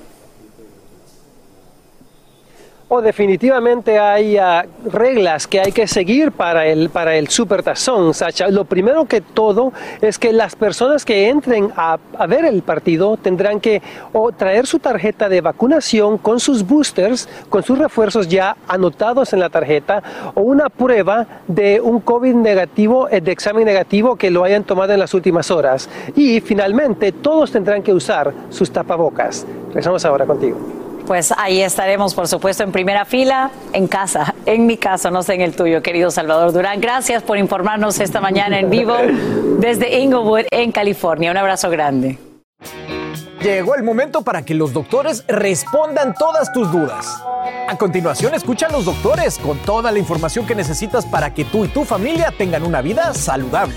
O 2.90 3.02
definitivamente 3.02 3.98
hay 3.98 4.38
ah, 4.38 4.64
reglas 4.86 5.46
que 5.46 5.60
hay 5.60 5.72
que 5.72 5.86
seguir 5.86 6.32
para 6.32 6.66
el, 6.66 6.88
para 6.88 7.16
el 7.16 7.28
Sacha. 7.28 8.48
Lo 8.48 8.64
primero 8.64 9.04
que 9.04 9.20
todo 9.20 9.74
es 10.00 10.18
que 10.18 10.32
las 10.32 10.56
personas 10.56 11.04
que 11.04 11.28
entren 11.28 11.70
a, 11.76 11.98
a 12.16 12.26
ver 12.26 12.46
el 12.46 12.62
partido 12.62 13.18
tendrán 13.18 13.60
que 13.60 13.82
o 14.14 14.32
traer 14.32 14.66
su 14.66 14.78
tarjeta 14.78 15.28
de 15.28 15.42
vacunación 15.42 16.16
con 16.16 16.40
sus 16.40 16.66
boosters, 16.66 17.28
con 17.50 17.62
sus 17.62 17.78
refuerzos 17.78 18.26
ya 18.26 18.56
anotados 18.66 19.34
en 19.34 19.40
la 19.40 19.50
tarjeta, 19.50 20.02
o 20.34 20.40
una 20.40 20.70
prueba 20.70 21.26
de 21.46 21.82
un 21.82 22.00
COVID 22.00 22.36
negativo, 22.36 23.06
eh, 23.10 23.20
de 23.20 23.32
examen 23.32 23.66
negativo 23.66 24.16
que 24.16 24.30
lo 24.30 24.44
hayan 24.44 24.64
tomado 24.64 24.94
en 24.94 25.00
las 25.00 25.12
últimas 25.12 25.50
horas. 25.50 25.90
Y 26.16 26.40
finalmente 26.40 27.12
todos 27.12 27.52
tendrán 27.52 27.82
que 27.82 27.92
usar 27.92 28.32
sus 28.48 28.70
tapabocas. 28.70 29.46
Regresamos 29.68 30.06
ahora 30.06 30.24
contigo. 30.24 30.87
Pues 31.08 31.32
ahí 31.38 31.62
estaremos, 31.62 32.12
por 32.12 32.28
supuesto, 32.28 32.62
en 32.64 32.70
primera 32.70 33.06
fila, 33.06 33.50
en 33.72 33.88
casa, 33.88 34.34
en 34.44 34.66
mi 34.66 34.76
caso, 34.76 35.10
no 35.10 35.22
sé 35.22 35.36
en 35.36 35.40
el 35.40 35.56
tuyo, 35.56 35.82
querido 35.82 36.10
Salvador 36.10 36.52
Durán. 36.52 36.82
Gracias 36.82 37.22
por 37.22 37.38
informarnos 37.38 37.98
esta 37.98 38.20
mañana 38.20 38.60
en 38.60 38.68
vivo 38.68 38.94
desde 39.58 40.00
Inglewood, 40.00 40.44
en 40.50 40.70
California. 40.70 41.30
Un 41.30 41.38
abrazo 41.38 41.70
grande. 41.70 42.18
Llegó 43.40 43.74
el 43.74 43.84
momento 43.84 44.20
para 44.20 44.44
que 44.44 44.52
los 44.52 44.74
doctores 44.74 45.24
respondan 45.28 46.12
todas 46.12 46.52
tus 46.52 46.70
dudas. 46.70 47.22
A 47.66 47.74
continuación, 47.78 48.34
escucha 48.34 48.66
a 48.66 48.70
los 48.70 48.84
doctores 48.84 49.38
con 49.38 49.56
toda 49.60 49.90
la 49.90 49.98
información 49.98 50.46
que 50.46 50.54
necesitas 50.54 51.06
para 51.06 51.32
que 51.32 51.46
tú 51.46 51.64
y 51.64 51.68
tu 51.68 51.86
familia 51.86 52.34
tengan 52.36 52.64
una 52.64 52.82
vida 52.82 53.14
saludable. 53.14 53.76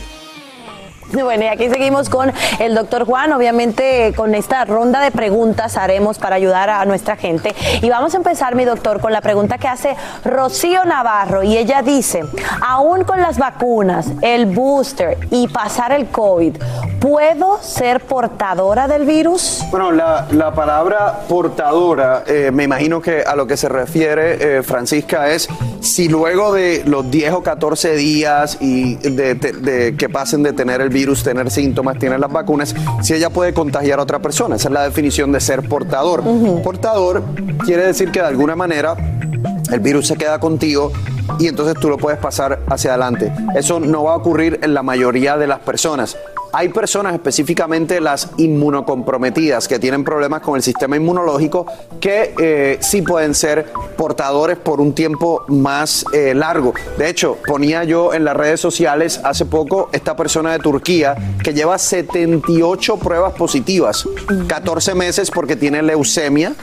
Bueno, 1.32 1.44
y 1.46 1.48
aquí 1.48 1.70
seguimos 1.70 2.10
con 2.10 2.32
el 2.60 2.76
doctor 2.76 3.06
Juan. 3.06 3.32
Obviamente, 3.34 4.14
con 4.16 4.36
esta 4.36 4.66
ronda 4.66 5.02
de 5.02 5.12
preguntas 5.12 5.78
haremos 5.78 6.18
para 6.18 6.36
ayudar 6.36 6.70
a 6.70 6.84
nuestra 6.86 7.16
gente. 7.16 7.54
Y 7.82 7.90
vamos 7.90 8.14
a 8.14 8.18
empezar, 8.18 8.56
mi 8.56 8.66
doctor, 8.66 9.00
con 9.00 9.12
la 9.12 9.22
pregunta 9.22 9.58
que 9.58 9.68
hace 9.68 9.96
Rocío 10.26 10.84
Navarro. 10.86 11.44
Y 11.44 11.58
ella 11.58 11.82
dice: 11.82 12.24
aún 12.62 13.04
con 13.04 13.22
las 13.22 13.38
vacunas, 13.38 14.08
el 14.22 14.48
booster 14.48 15.18
y 15.30 15.48
pasar 15.48 15.92
el 15.92 16.08
COVID, 16.08 16.58
¿puedo 17.00 17.60
ser 17.62 18.02
portadora 18.02 18.88
del 18.88 19.06
virus? 19.06 19.64
Bueno, 19.70 19.92
la, 19.92 20.28
la 20.32 20.54
palabra 20.54 21.22
portadora, 21.28 22.24
eh, 22.28 22.52
me 22.52 22.64
imagino 22.64 23.02
que 23.02 23.22
a 23.22 23.36
lo 23.36 23.48
que 23.48 23.58
se 23.58 23.70
refiere 23.70 24.58
eh, 24.58 24.64
Francisca 24.64 25.30
es 25.30 25.48
si 25.82 26.08
luego 26.08 26.54
de 26.54 26.84
los 26.86 27.10
10 27.10 27.34
o 27.34 27.44
14 27.44 27.96
días 27.96 28.58
y 28.62 28.96
de, 28.96 29.96
que 29.98 30.10
pasen 30.10 30.44
de 30.44 30.54
tener 30.54 30.80
el 30.80 30.90
virus, 30.90 31.01
tener 31.24 31.52
síntomas, 31.52 31.98
tener 31.98 32.20
las 32.20 32.32
vacunas, 32.32 32.76
si 33.02 33.14
ella 33.14 33.30
puede 33.30 33.54
contagiar 33.54 34.00
a 34.00 34.04
otra 34.04 34.20
persona. 34.20 34.56
Esa 34.56 34.70
es 34.70 34.74
la 34.74 34.84
definición 34.84 35.32
de 35.32 35.40
ser 35.40 35.68
portador. 35.68 36.24
Portador 36.64 37.24
quiere 37.66 37.86
decir 37.86 38.12
que 38.12 38.20
de 38.20 38.28
alguna 38.28 38.56
manera 38.56 38.96
el 39.72 39.80
virus 39.80 40.08
se 40.08 40.16
queda 40.16 40.40
contigo 40.40 40.92
y 41.40 41.48
entonces 41.48 41.76
tú 41.80 41.90
lo 41.90 41.98
puedes 41.98 42.20
pasar 42.20 42.60
hacia 42.68 42.92
adelante. 42.92 43.32
Eso 43.56 43.80
no 43.80 44.04
va 44.04 44.14
a 44.14 44.18
ocurrir 44.18 44.60
en 44.62 44.74
la 44.74 44.84
mayoría 44.84 45.38
de 45.38 45.48
las 45.48 45.60
personas. 45.60 46.18
Hay 46.54 46.68
personas, 46.70 47.14
específicamente 47.14 48.02
las 48.02 48.30
inmunocomprometidas, 48.36 49.70
que 49.70 49.80
tienen 49.80 50.04
problemas 50.04 50.42
con 50.42 50.58
el 50.58 50.62
sistema 50.62 50.98
inmunológico, 50.98 51.66
que 52.02 52.34
eh, 52.38 52.78
sí 52.82 53.02
pueden 53.02 53.34
ser 53.34 53.68
portadores 53.98 54.58
por 54.58 54.82
un 54.82 54.94
tiempo 54.94 55.46
más 55.48 56.06
eh, 56.12 56.34
largo. 56.34 56.74
De 56.98 57.10
hecho, 57.10 57.38
ponía 57.48 57.86
yo 57.86 58.14
en 58.14 58.26
las 58.26 58.36
redes 58.36 58.60
sociales 58.60 59.22
hace 59.24 59.46
poco 59.46 59.90
esta 59.94 60.18
persona 60.18 60.52
de 60.52 60.60
Turquía 60.60 61.16
que 61.42 61.54
lleva 61.54 61.78
78 61.78 62.98
pruebas 62.98 63.34
positivas, 63.34 64.06
14 64.48 64.94
meses 64.94 65.32
porque 65.32 65.56
tiene 65.56 65.82
leucemia 65.82 66.54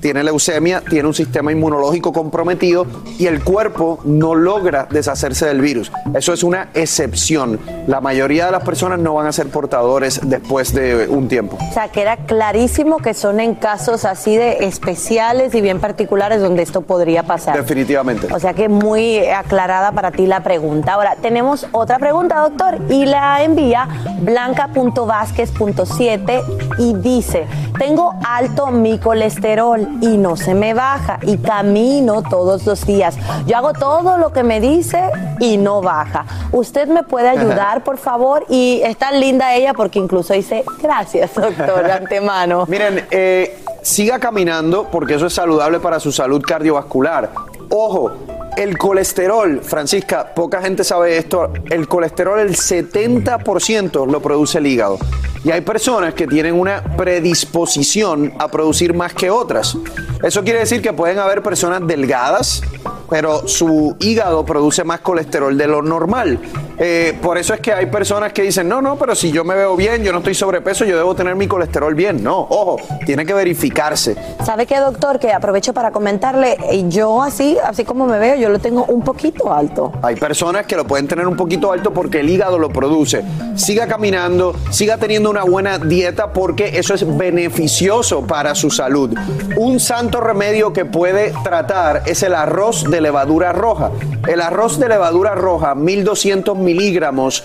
tiene 0.00 0.24
leucemia, 0.24 0.82
tiene 0.88 1.08
un 1.08 1.14
sistema 1.14 1.52
inmunológico 1.52 2.12
comprometido 2.12 2.86
y 3.18 3.26
el 3.26 3.44
cuerpo 3.44 4.00
no 4.04 4.34
logra 4.34 4.86
deshacerse 4.90 5.46
del 5.46 5.60
virus. 5.60 5.92
Eso 6.14 6.32
es 6.32 6.42
una 6.42 6.70
excepción. 6.74 7.60
La 7.86 8.00
mayoría 8.00 8.46
de 8.46 8.52
las 8.52 8.64
personas 8.64 8.98
no 8.98 9.14
van 9.14 9.26
a 9.26 9.32
ser 9.32 9.48
portadores 9.48 10.20
después 10.24 10.72
de 10.74 11.06
un 11.08 11.28
tiempo. 11.28 11.58
O 11.70 11.72
sea, 11.72 11.88
que 11.88 12.02
era 12.02 12.16
clarísimo 12.16 12.98
que 12.98 13.14
son 13.14 13.40
en 13.40 13.54
casos 13.54 14.04
así 14.04 14.36
de 14.36 14.64
especiales 14.64 15.54
y 15.54 15.60
bien 15.60 15.78
particulares 15.80 16.40
donde 16.40 16.62
esto 16.62 16.80
podría 16.82 17.22
pasar. 17.22 17.56
Definitivamente. 17.56 18.28
O 18.32 18.40
sea 18.40 18.54
que 18.54 18.68
muy 18.68 19.18
aclarada 19.18 19.92
para 19.92 20.12
ti 20.12 20.26
la 20.26 20.42
pregunta. 20.42 20.94
Ahora, 20.94 21.16
tenemos 21.20 21.66
otra 21.72 21.98
pregunta, 21.98 22.40
doctor, 22.40 22.78
y 22.88 23.04
la 23.04 23.42
envía 23.42 23.86
blanca.vázquez.7 24.22 26.42
y 26.78 26.94
dice, 26.94 27.46
tengo 27.78 28.14
alto 28.24 28.68
mi 28.68 28.98
colesterol 28.98 29.89
y 30.00 30.16
no 30.16 30.36
se 30.36 30.54
me 30.54 30.74
baja 30.74 31.18
y 31.22 31.38
camino 31.38 32.22
todos 32.22 32.66
los 32.66 32.86
días. 32.86 33.16
Yo 33.46 33.56
hago 33.56 33.72
todo 33.72 34.18
lo 34.18 34.32
que 34.32 34.42
me 34.42 34.60
dice 34.60 35.10
y 35.40 35.56
no 35.56 35.80
baja. 35.82 36.24
¿Usted 36.52 36.88
me 36.88 37.02
puede 37.02 37.28
ayudar, 37.28 37.84
por 37.84 37.98
favor? 37.98 38.44
Y 38.48 38.80
es 38.84 38.96
tan 38.96 39.20
linda 39.20 39.54
ella 39.54 39.74
porque 39.74 39.98
incluso 39.98 40.34
dice, 40.34 40.64
gracias, 40.82 41.34
doctor, 41.34 41.84
de 41.84 41.92
antemano. 41.92 42.64
Miren, 42.68 43.06
eh, 43.10 43.58
siga 43.82 44.18
caminando 44.18 44.88
porque 44.90 45.14
eso 45.14 45.26
es 45.26 45.34
saludable 45.34 45.80
para 45.80 46.00
su 46.00 46.12
salud 46.12 46.42
cardiovascular. 46.42 47.30
Ojo, 47.68 48.12
el 48.56 48.78
colesterol, 48.78 49.60
Francisca, 49.62 50.34
poca 50.34 50.60
gente 50.62 50.84
sabe 50.84 51.16
esto, 51.16 51.52
el 51.70 51.88
colesterol 51.88 52.38
el 52.40 52.56
70% 52.56 54.06
lo 54.06 54.20
produce 54.20 54.58
el 54.58 54.66
hígado. 54.66 54.98
Y 55.44 55.50
hay 55.50 55.62
personas 55.62 56.14
que 56.14 56.26
tienen 56.26 56.54
una 56.54 56.82
predisposición 56.96 58.34
a 58.38 58.48
producir 58.48 58.92
más 58.92 59.14
que 59.14 59.30
otras. 59.30 59.76
Eso 60.22 60.42
quiere 60.44 60.60
decir 60.60 60.82
que 60.82 60.92
pueden 60.92 61.18
haber 61.18 61.42
personas 61.42 61.86
delgadas, 61.86 62.62
pero 63.10 63.46
su 63.48 63.96
hígado 63.98 64.44
produce 64.46 64.84
más 64.84 65.00
colesterol 65.00 65.58
de 65.58 65.66
lo 65.66 65.82
normal. 65.82 66.38
Eh, 66.78 67.18
por 67.20 67.36
eso 67.36 67.52
es 67.52 67.60
que 67.60 67.74
hay 67.74 67.86
personas 67.86 68.32
que 68.32 68.42
dicen, 68.42 68.66
no, 68.66 68.80
no, 68.80 68.96
pero 68.96 69.14
si 69.14 69.30
yo 69.30 69.44
me 69.44 69.54
veo 69.54 69.76
bien, 69.76 70.02
yo 70.02 70.12
no 70.12 70.18
estoy 70.18 70.34
sobrepeso, 70.34 70.86
yo 70.86 70.96
debo 70.96 71.14
tener 71.14 71.34
mi 71.34 71.46
colesterol 71.46 71.94
bien. 71.94 72.22
No, 72.22 72.38
ojo, 72.38 72.76
tiene 73.04 73.26
que 73.26 73.34
verificarse. 73.34 74.16
¿Sabe 74.46 74.64
qué, 74.64 74.78
doctor? 74.78 75.18
Que 75.18 75.32
aprovecho 75.32 75.74
para 75.74 75.90
comentarle, 75.90 76.56
eh, 76.70 76.84
yo 76.88 77.22
así, 77.22 77.58
así 77.62 77.84
como 77.84 78.06
me 78.06 78.18
veo, 78.18 78.36
yo 78.36 78.48
lo 78.48 78.60
tengo 78.60 78.84
un 78.86 79.02
poquito 79.02 79.52
alto. 79.52 79.92
Hay 80.00 80.16
personas 80.16 80.64
que 80.64 80.76
lo 80.76 80.86
pueden 80.86 81.06
tener 81.06 81.26
un 81.26 81.36
poquito 81.36 81.72
alto 81.72 81.92
porque 81.92 82.20
el 82.20 82.30
hígado 82.30 82.58
lo 82.58 82.70
produce. 82.70 83.24
Siga 83.56 83.86
caminando, 83.86 84.54
siga 84.70 84.96
teniendo 84.96 85.28
una 85.28 85.44
buena 85.44 85.78
dieta 85.78 86.32
porque 86.32 86.78
eso 86.78 86.94
es 86.94 87.04
beneficioso 87.18 88.22
para 88.22 88.54
su 88.54 88.70
salud. 88.70 89.18
Un 89.56 89.80
santo 89.80 90.20
remedio 90.20 90.72
que 90.72 90.84
puede 90.84 91.34
tratar 91.42 92.04
es 92.06 92.22
el 92.22 92.34
arroz 92.34 92.84
de 92.90 92.99
levadura 93.00 93.52
roja. 93.52 93.90
El 94.28 94.40
arroz 94.40 94.78
de 94.78 94.88
levadura 94.88 95.34
roja, 95.34 95.74
1200 95.74 96.56
milígramos 96.56 97.44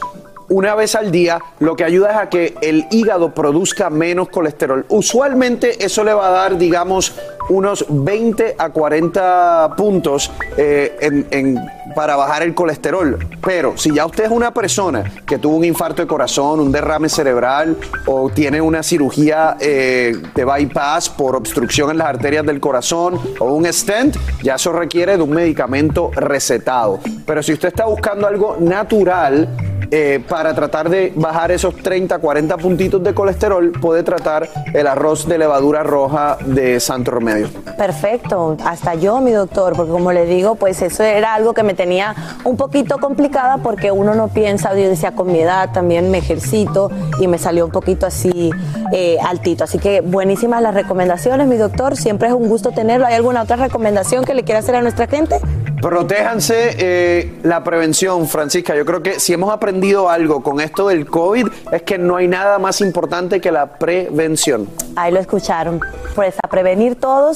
una 0.50 0.76
vez 0.76 0.96
al 0.96 1.12
día, 1.12 1.40
lo 1.60 1.76
que 1.76 1.84
ayuda 1.84 2.12
es 2.12 2.18
a 2.18 2.30
que 2.30 2.56
el 2.62 2.86
hígado 2.92 3.34
produzca 3.34 3.90
menos 3.90 4.30
colesterol. 4.30 4.86
Usualmente 4.90 5.84
eso 5.84 6.04
le 6.04 6.14
va 6.14 6.28
a 6.28 6.32
dar, 6.32 6.58
digamos, 6.58 7.14
unos 7.50 7.86
20 7.90 8.56
a 8.58 8.70
40 8.70 9.74
puntos 9.78 10.32
eh, 10.58 11.56
para 11.96 12.16
bajar 12.16 12.44
el 12.44 12.54
colesterol. 12.54 13.18
Pero 13.44 13.78
si 13.78 13.94
ya 13.94 14.06
usted 14.06 14.26
es 14.26 14.32
una 14.32 14.54
persona 14.54 15.04
que 15.26 15.38
tuvo 15.38 15.56
un 15.58 15.66
infarto 15.66 16.02
de 16.02 16.08
corazón, 16.08 16.60
un 16.60 16.72
derrame 16.72 17.10
cerebral 17.10 17.78
o 18.06 18.30
tiene 18.30 18.62
una 18.62 18.84
cirugía 18.84 19.58
eh, 19.60 20.16
de 20.34 20.46
bypass 20.46 21.10
por 21.10 21.36
obstrucción 21.36 21.92
en 21.92 21.98
las 21.98 22.08
arterias 22.08 22.46
del 22.46 22.60
corazón 22.60 23.20
o 23.40 23.54
un 23.54 23.72
stent, 23.72 24.18
ya 24.44 24.56
eso 24.56 24.72
requiere 24.74 25.18
de 25.18 25.24
un 25.24 25.32
medicamento 25.32 26.12
recetado. 26.16 27.00
Pero 27.26 27.42
si 27.42 27.54
usted 27.54 27.70
está 27.70 27.86
buscando 27.86 28.28
algo 28.28 28.58
natural, 28.60 29.75
eh, 29.92 30.24
para 30.28 30.54
tratar 30.54 30.90
de 30.90 31.14
bajar 31.16 31.52
esos 31.52 31.76
30, 31.76 32.20
40 32.20 32.58
puntitos 32.58 33.04
de 33.04 33.14
colesterol, 33.14 33.72
puede 33.72 34.04
tratar 34.04 34.50
el 34.74 34.88
arroz 34.88 35.28
de 35.28 35.38
levadura 35.38 35.84
roja 35.84 36.38
de 36.46 36.80
Santo 36.80 37.12
Remedio. 37.12 37.50
Perfecto, 37.78 38.58
hasta 38.64 38.96
yo, 38.96 39.20
mi 39.22 39.32
doctor, 39.32 39.76
porque 39.76 39.92
como 39.92 40.12
le 40.12 40.26
digo, 40.26 40.56
pues 40.56 40.82
eso 40.82 41.04
era 41.04 41.34
algo 41.34 41.54
que 41.54 41.64
me 41.64 41.74
tenía 41.74 42.16
un 42.44 42.58
poquito 42.58 42.98
complicada 42.98 43.58
porque 43.58 43.92
uno 43.92 44.16
no 44.16 44.28
piensa, 44.30 44.74
yo 44.76 44.90
decía, 44.90 45.12
con 45.12 45.32
mi 45.32 45.40
edad 45.40 45.72
también 45.72 46.12
me 46.12 46.20
ejercito 46.20 46.90
y 47.20 47.28
me 47.28 47.38
salió 47.38 47.66
un 47.66 47.72
poquito 47.72 48.06
así 48.06 48.52
eh, 48.92 49.18
altito. 49.24 49.64
Así 49.64 49.80
que 49.80 50.02
buenísimas 50.02 50.62
las 50.62 50.74
recomendaciones, 50.74 51.48
mi 51.48 51.58
doctor, 51.58 51.96
siempre 51.96 52.28
es 52.28 52.34
un 52.34 52.48
gusto 52.48 52.72
tenerlo. 52.72 53.06
¿Hay 53.08 53.16
alguna 53.16 53.44
otra 53.44 53.56
recomendación 53.56 54.26
que 54.26 54.34
le 54.34 54.44
quiera 54.44 54.60
hacer 54.60 54.76
a 54.76 54.82
nuestra 54.82 55.08
gente? 55.08 55.40
Protéjanse 55.86 56.76
eh, 56.80 57.40
la 57.44 57.64
prevención, 57.64 58.28
Francisca. 58.28 58.76
Yo 58.76 58.86
creo 58.86 59.04
que 59.04 59.20
si 59.20 59.34
hemos 59.34 59.54
aprendido 59.54 60.10
algo 60.10 60.42
con 60.42 60.60
esto 60.60 60.88
del 60.88 61.06
COVID 61.06 61.46
es 61.72 61.84
que 61.84 62.00
no 62.00 62.16
hay 62.16 62.28
nada 62.28 62.58
más 62.58 62.82
importante 62.82 63.40
que 63.40 63.52
la 63.52 63.78
prevención. 63.78 64.68
Ahí 64.96 65.14
lo 65.14 65.20
escucharon. 65.20 65.80
Pues 66.16 66.34
a 66.42 66.48
prevenir 66.48 66.96
todos. 66.96 67.36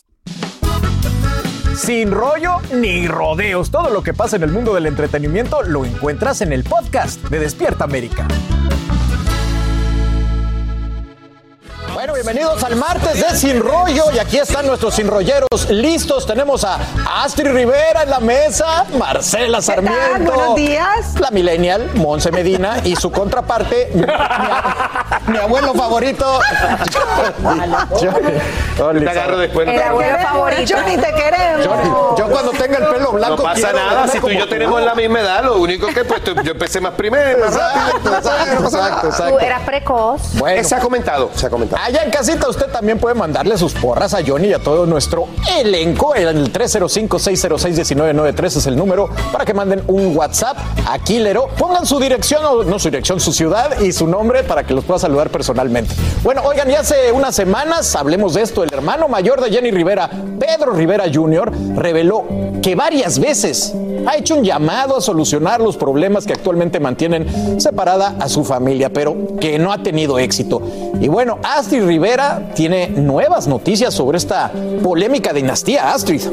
Sin 1.76 2.10
rollo 2.10 2.54
ni 2.74 3.08
rodeos. 3.08 3.70
Todo 3.70 3.92
lo 3.92 4.02
que 4.02 4.16
pasa 4.16 4.38
en 4.38 4.42
el 4.42 4.52
mundo 4.52 4.74
del 4.74 4.88
entretenimiento 4.88 5.62
lo 5.62 5.86
encuentras 5.86 6.42
en 6.42 6.52
el 6.52 6.64
podcast 6.64 7.22
de 7.26 7.38
Despierta 7.38 7.84
América. 7.84 8.28
Bueno, 12.00 12.14
bienvenidos 12.14 12.64
al 12.64 12.78
martes 12.78 13.20
de 13.20 13.36
Sin 13.38 13.60
Rollo 13.60 14.06
y 14.16 14.20
aquí 14.20 14.38
están 14.38 14.66
nuestros 14.66 14.96
sin 14.96 15.06
rolleros 15.10 15.50
listos. 15.70 16.26
Tenemos 16.26 16.64
a 16.64 16.80
Astrid 17.26 17.52
Rivera 17.52 18.04
en 18.04 18.10
la 18.10 18.22
mesa, 18.22 18.86
Marcela 18.98 19.62
Sarmiento. 19.62 20.32
Buenos 20.32 20.56
días. 20.56 21.16
La 21.20 21.30
millennial, 21.30 21.92
Monse 21.96 22.32
Medina 22.32 22.78
y 22.86 22.96
su 22.96 23.12
contraparte, 23.12 23.90
mi, 23.94 24.04
mi 24.04 24.08
mi 25.34 25.38
abuelo 25.38 25.74
favorito. 25.74 26.40
Johnny. 28.78 29.00
Te 29.02 29.10
agarro 29.10 29.38
después. 29.38 29.68
El 29.68 29.82
abuelo 29.82 30.18
favorito. 30.20 30.74
Johnny, 30.76 30.98
te 30.98 31.14
queremos. 31.14 31.68
Johnny, 31.68 31.90
yo 32.18 32.28
cuando 32.30 32.52
tenga 32.52 32.78
el 32.78 32.88
pelo 32.88 33.12
blanco 33.12 33.36
No 33.38 33.44
pasa 33.44 33.74
nada, 33.74 34.08
si 34.08 34.20
tú 34.20 34.30
y 34.30 34.38
yo 34.38 34.48
tenemos 34.48 34.82
la 34.82 34.96
misma 34.96 35.20
edad, 35.20 35.44
lo 35.44 35.58
único 35.58 35.88
que 35.88 36.06
pues 36.06 36.24
tú- 36.24 36.34
yo 36.44 36.52
empecé 36.54 36.80
más 36.80 36.94
primero. 36.94 37.46
Exacto, 37.46 38.16
exacto, 38.16 38.64
exacto, 38.64 39.08
exacto. 39.08 39.38
Tú 39.38 39.40
eras 39.40 39.62
precoz. 39.64 40.22
Bueno. 40.36 40.64
Se 40.64 40.76
ha 40.76 40.80
comentado, 40.80 41.30
se 41.36 41.46
ha 41.48 41.50
comentado. 41.50 41.89
Allá 41.90 42.04
en 42.04 42.12
casita 42.12 42.48
usted 42.48 42.68
también 42.68 43.00
puede 43.00 43.16
mandarle 43.16 43.58
sus 43.58 43.74
porras 43.74 44.14
a 44.14 44.20
Johnny 44.24 44.50
y 44.50 44.54
a 44.54 44.60
todo 44.60 44.86
nuestro 44.86 45.28
elenco. 45.60 46.14
El 46.14 46.54
305-606-1993 46.54 48.46
es 48.46 48.68
el 48.68 48.76
número 48.76 49.10
para 49.32 49.44
que 49.44 49.56
manden 49.56 49.82
un 49.88 50.16
WhatsApp 50.16 50.56
a 50.88 51.00
Killero. 51.00 51.48
Pongan 51.58 51.88
su 51.88 52.00
dirección, 52.00 52.46
o 52.46 52.64
no 52.64 52.78
su 52.78 52.92
dirección, 52.92 53.20
su 53.20 53.34
ciudad 53.34 53.80
y 53.80 53.92
su 53.92 54.06
nombre 54.06 54.44
para 54.44 54.68
que 54.68 54.76
los 54.76 54.86
pueda 54.86 55.00
saludar 55.00 55.32
personalmente. 55.32 55.96
Bueno, 56.22 56.44
oigan, 56.46 56.70
ya 56.70 56.82
hace 56.82 57.12
unas 57.12 57.34
semanas 57.34 57.96
hablemos 57.96 58.36
de 58.36 58.44
esto. 58.44 58.64
El 58.64 58.72
hermano 58.72 59.08
mayor 59.08 59.42
de 59.42 59.50
Jenny 59.50 59.72
Rivera, 59.72 60.12
Pedro 60.40 60.74
Rivera 60.74 61.06
Jr., 61.12 61.52
reveló 61.76 62.24
que 62.62 62.76
varias 62.76 63.18
veces 63.18 63.74
ha 64.06 64.16
hecho 64.16 64.36
un 64.36 64.44
llamado 64.44 64.98
a 64.98 65.02
solucionar 65.02 65.62
los 65.62 65.78
problemas 65.78 66.26
que 66.26 66.34
actualmente 66.34 66.80
mantienen 66.80 67.60
separada 67.60 68.16
a 68.20 68.30
su 68.30 68.44
familia, 68.44 68.92
pero 68.92 69.16
que 69.40 69.58
no 69.60 69.72
ha 69.72 69.82
tenido 69.84 70.20
éxito. 70.20 70.62
Y 71.00 71.08
bueno, 71.08 71.40
Astrid 71.70 71.86
Rivera 71.86 72.42
tiene 72.56 72.88
nuevas 72.88 73.46
noticias 73.46 73.94
sobre 73.94 74.18
esta 74.18 74.52
polémica 74.84 75.34
dinastía. 75.34 75.92
Astrid. 75.92 76.24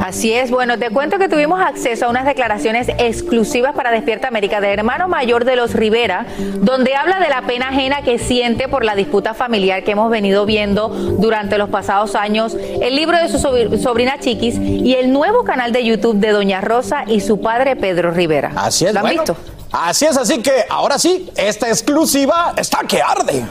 Así 0.00 0.32
es, 0.32 0.50
bueno, 0.50 0.80
te 0.80 0.90
cuento 0.90 1.16
que 1.16 1.28
tuvimos 1.28 1.60
acceso 1.60 2.06
a 2.06 2.08
unas 2.08 2.24
declaraciones 2.24 2.88
exclusivas 2.98 3.72
para 3.76 3.92
Despierta 3.92 4.26
América 4.26 4.60
del 4.60 4.80
hermano 4.80 5.06
mayor 5.06 5.44
de 5.44 5.54
los 5.54 5.74
Rivera, 5.74 6.26
donde 6.62 6.96
habla 6.96 7.20
de 7.20 7.28
la 7.28 7.42
pena 7.42 7.68
ajena 7.68 8.02
que 8.02 8.18
siente 8.18 8.66
por 8.66 8.84
la 8.84 8.96
disputa 8.96 9.32
familiar 9.32 9.84
que 9.84 9.92
hemos 9.92 10.10
venido 10.10 10.44
viendo 10.44 10.88
durante 10.88 11.56
los 11.56 11.70
pasados 11.70 12.16
años, 12.16 12.56
el 12.82 12.96
libro 12.96 13.16
de 13.16 13.28
su 13.28 13.38
sobrina 13.38 14.18
Chiquis 14.18 14.56
y 14.58 14.94
el 14.94 15.12
nuevo 15.12 15.44
canal 15.44 15.70
de 15.70 15.84
YouTube 15.84 16.16
de 16.16 16.32
Doña 16.32 16.60
Rosa 16.60 17.04
y 17.06 17.20
su 17.20 17.40
padre 17.40 17.76
Pedro 17.76 18.10
Rivera. 18.10 18.50
Así 18.56 18.86
es, 18.86 18.92
¿Lo 18.92 18.98
han 18.98 19.04
bueno, 19.04 19.22
visto? 19.22 19.36
Así 19.70 20.06
es, 20.06 20.16
así 20.16 20.42
que 20.42 20.64
ahora 20.68 20.98
sí, 20.98 21.30
esta 21.36 21.68
exclusiva 21.68 22.54
está 22.56 22.80
que 22.88 23.00
arde. 23.00 23.46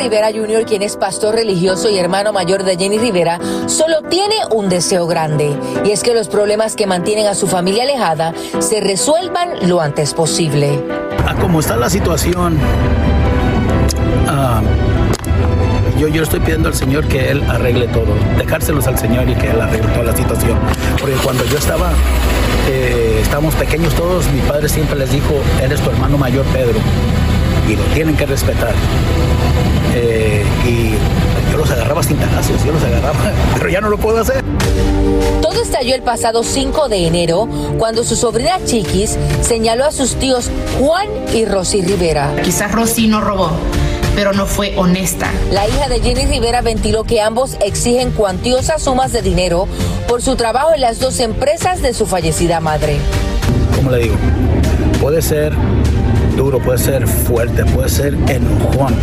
Rivera 0.00 0.28
Jr., 0.32 0.64
quien 0.64 0.82
es 0.82 0.96
pastor 0.96 1.34
religioso 1.34 1.90
y 1.90 1.98
hermano 1.98 2.32
mayor 2.32 2.64
de 2.64 2.78
Jenny 2.78 2.98
Rivera, 2.98 3.38
solo 3.66 4.00
tiene 4.08 4.36
un 4.50 4.70
deseo 4.70 5.06
grande, 5.06 5.54
y 5.84 5.90
es 5.90 6.02
que 6.02 6.14
los 6.14 6.28
problemas 6.28 6.74
que 6.74 6.86
mantienen 6.86 7.26
a 7.26 7.34
su 7.34 7.46
familia 7.46 7.82
alejada 7.82 8.32
se 8.60 8.80
resuelvan 8.80 9.68
lo 9.68 9.82
antes 9.82 10.14
posible. 10.14 10.82
A 11.26 11.34
como 11.34 11.60
está 11.60 11.76
la 11.76 11.90
situación, 11.90 12.58
ah, 14.26 14.62
yo, 15.98 16.08
yo 16.08 16.22
estoy 16.22 16.40
pidiendo 16.40 16.68
al 16.68 16.74
Señor 16.74 17.06
que 17.06 17.28
Él 17.30 17.42
arregle 17.46 17.86
todo, 17.88 18.14
dejárselos 18.38 18.86
al 18.86 18.98
Señor 18.98 19.28
y 19.28 19.34
que 19.34 19.50
Él 19.50 19.60
arregle 19.60 19.88
toda 19.88 20.04
la 20.04 20.16
situación. 20.16 20.58
Porque 20.98 21.14
cuando 21.16 21.44
yo 21.44 21.58
estaba, 21.58 21.92
eh, 22.70 23.18
estábamos 23.20 23.54
pequeños 23.54 23.94
todos, 23.94 24.26
mi 24.32 24.40
padre 24.40 24.66
siempre 24.70 24.98
les 24.98 25.12
dijo, 25.12 25.34
Él 25.62 25.72
es 25.72 25.80
tu 25.82 25.90
hermano 25.90 26.16
mayor 26.16 26.46
Pedro, 26.46 26.78
y 27.68 27.76
lo 27.76 27.84
tienen 27.94 28.16
que 28.16 28.24
respetar. 28.24 28.72
Eh, 29.94 30.44
y 30.66 31.50
yo 31.50 31.58
los 31.58 31.70
agarraba 31.70 32.02
sin 32.02 32.18
yo 32.18 32.72
los 32.72 32.82
agarraba, 32.82 33.18
pero 33.54 33.68
ya 33.68 33.80
no 33.80 33.88
lo 33.88 33.98
puedo 33.98 34.20
hacer. 34.20 34.44
Todo 35.42 35.62
estalló 35.62 35.94
el 35.94 36.02
pasado 36.02 36.42
5 36.42 36.88
de 36.88 37.06
enero 37.06 37.48
cuando 37.78 38.04
su 38.04 38.16
sobrina 38.16 38.58
Chiquis 38.64 39.16
señaló 39.42 39.84
a 39.84 39.92
sus 39.92 40.14
tíos 40.14 40.50
Juan 40.78 41.08
y 41.34 41.44
Rosy 41.44 41.82
Rivera. 41.82 42.30
Quizás 42.42 42.70
Rosy 42.72 43.08
no 43.08 43.20
robó, 43.20 43.50
pero 44.14 44.32
no 44.32 44.46
fue 44.46 44.74
honesta. 44.76 45.30
La 45.50 45.66
hija 45.66 45.88
de 45.88 46.00
Jenny 46.00 46.26
Rivera 46.26 46.60
ventiló 46.60 47.04
que 47.04 47.20
ambos 47.20 47.56
exigen 47.64 48.12
cuantiosas 48.12 48.82
sumas 48.82 49.12
de 49.12 49.22
dinero 49.22 49.66
por 50.06 50.22
su 50.22 50.36
trabajo 50.36 50.74
en 50.74 50.82
las 50.82 51.00
dos 51.00 51.18
empresas 51.20 51.82
de 51.82 51.94
su 51.94 52.06
fallecida 52.06 52.60
madre. 52.60 52.98
como 53.76 53.90
le 53.90 53.98
digo, 53.98 54.14
puede 55.00 55.22
ser 55.22 55.52
duro, 56.40 56.58
puede 56.58 56.78
ser 56.78 57.06
fuerte, 57.06 57.66
puede 57.66 57.90
ser 57.90 58.14
enojón, 58.14 58.94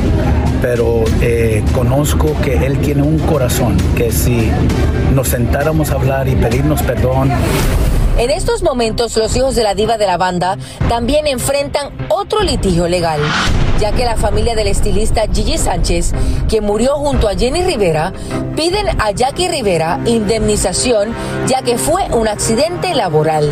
pero 0.59 1.03
eh, 1.21 1.63
conozco 1.71 2.35
que 2.43 2.65
él 2.65 2.79
tiene 2.79 3.03
un 3.03 3.19
corazón 3.19 3.77
que 3.95 4.11
si 4.11 4.49
nos 5.13 5.27
sentáramos 5.27 5.91
a 5.91 5.95
hablar 5.95 6.27
y 6.27 6.35
pedirnos 6.35 6.81
perdón, 6.81 7.29
En 8.17 8.31
estos 8.31 8.63
momentos, 8.63 9.15
los 9.17 9.35
hijos 9.35 9.53
de 9.53 9.61
la 9.61 9.75
diva 9.75 9.99
de 9.99 10.07
la 10.07 10.17
banda 10.17 10.57
también 10.89 11.27
enfrentan 11.27 11.91
otro 12.09 12.41
litigio 12.41 12.87
legal, 12.87 13.19
ya 13.79 13.91
que 13.91 14.03
la 14.03 14.15
familia 14.15 14.55
del 14.55 14.65
estilista 14.65 15.27
Gigi 15.31 15.59
Sánchez, 15.59 16.15
que 16.49 16.59
murió 16.59 16.95
junto 16.95 17.29
a 17.29 17.35
Jenny 17.35 17.61
Rivera, 17.61 18.13
piden 18.55 18.87
a 18.99 19.11
Jackie 19.11 19.47
Rivera 19.47 19.99
indemnización, 20.05 21.13
ya 21.45 21.61
que 21.61 21.77
fue 21.77 22.01
un 22.13 22.27
accidente 22.27 22.95
laboral. 22.95 23.47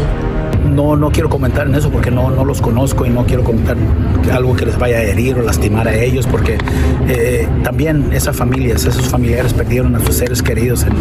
No, 0.75 0.95
no 0.95 1.09
quiero 1.11 1.29
comentar 1.29 1.67
en 1.67 1.75
eso 1.75 1.89
porque 1.89 2.11
no, 2.11 2.29
no 2.29 2.45
los 2.45 2.61
conozco 2.61 3.05
y 3.05 3.09
no 3.09 3.25
quiero 3.25 3.43
comentar 3.43 3.77
algo 4.31 4.55
que 4.55 4.65
les 4.65 4.77
vaya 4.77 4.97
a 4.97 5.01
herir 5.03 5.37
o 5.37 5.41
lastimar 5.41 5.87
a 5.87 5.95
ellos 5.95 6.27
porque 6.27 6.57
eh, 7.07 7.47
también 7.63 8.11
esas 8.13 8.35
familias, 8.35 8.85
esos 8.85 9.07
familiares 9.07 9.53
perdieron 9.53 9.95
a 9.95 9.99
sus 9.99 10.15
seres 10.15 10.41
queridos 10.41 10.83
en, 10.83 10.93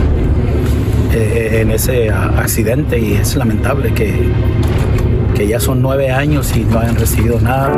eh, 1.13 1.61
en 1.61 1.71
ese 1.71 2.11
accidente 2.11 2.99
y 2.99 3.15
es 3.15 3.37
lamentable 3.37 3.93
que, 3.93 4.15
que 5.35 5.49
ya 5.49 5.61
son 5.61 5.83
nueve 5.83 6.11
años 6.11 6.57
y 6.57 6.61
no 6.61 6.79
hayan 6.79 6.97
recibido 6.97 7.41
nada. 7.41 7.73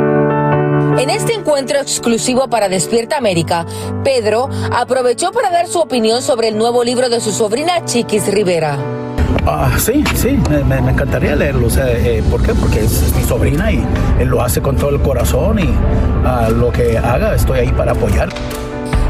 En 0.99 1.09
este 1.09 1.33
encuentro 1.33 1.79
exclusivo 1.79 2.49
para 2.49 2.69
Despierta 2.69 3.17
América, 3.17 3.65
Pedro 4.03 4.49
aprovechó 4.71 5.31
para 5.31 5.51
dar 5.51 5.67
su 5.67 5.79
opinión 5.79 6.21
sobre 6.21 6.47
el 6.47 6.57
nuevo 6.57 6.83
libro 6.83 7.09
de 7.09 7.19
su 7.19 7.31
sobrina 7.31 7.85
Chiquis 7.85 8.31
Rivera. 8.31 8.77
Ah, 9.49 9.71
sí, 9.79 10.03
sí, 10.13 10.37
me, 10.65 10.75
encantaría 10.75 11.33
leerlo. 11.33 11.69
Eh, 11.79 12.21
¿Por 12.29 12.43
qué? 12.43 12.53
Porque 12.53 12.81
es, 12.81 13.01
es 13.01 13.15
mi 13.15 13.23
sobrina 13.23 13.71
y 13.71 13.81
él 14.19 14.27
lo 14.27 14.41
hace 14.41 14.61
con 14.61 14.75
todo 14.75 14.89
el 14.89 14.99
corazón 15.01 15.57
y 15.59 15.73
ah, 16.25 16.49
lo 16.53 16.69
que 16.69 16.97
haga 16.97 17.33
estoy 17.33 17.59
ahí 17.59 17.71
para 17.71 17.93
apoyar. 17.93 18.27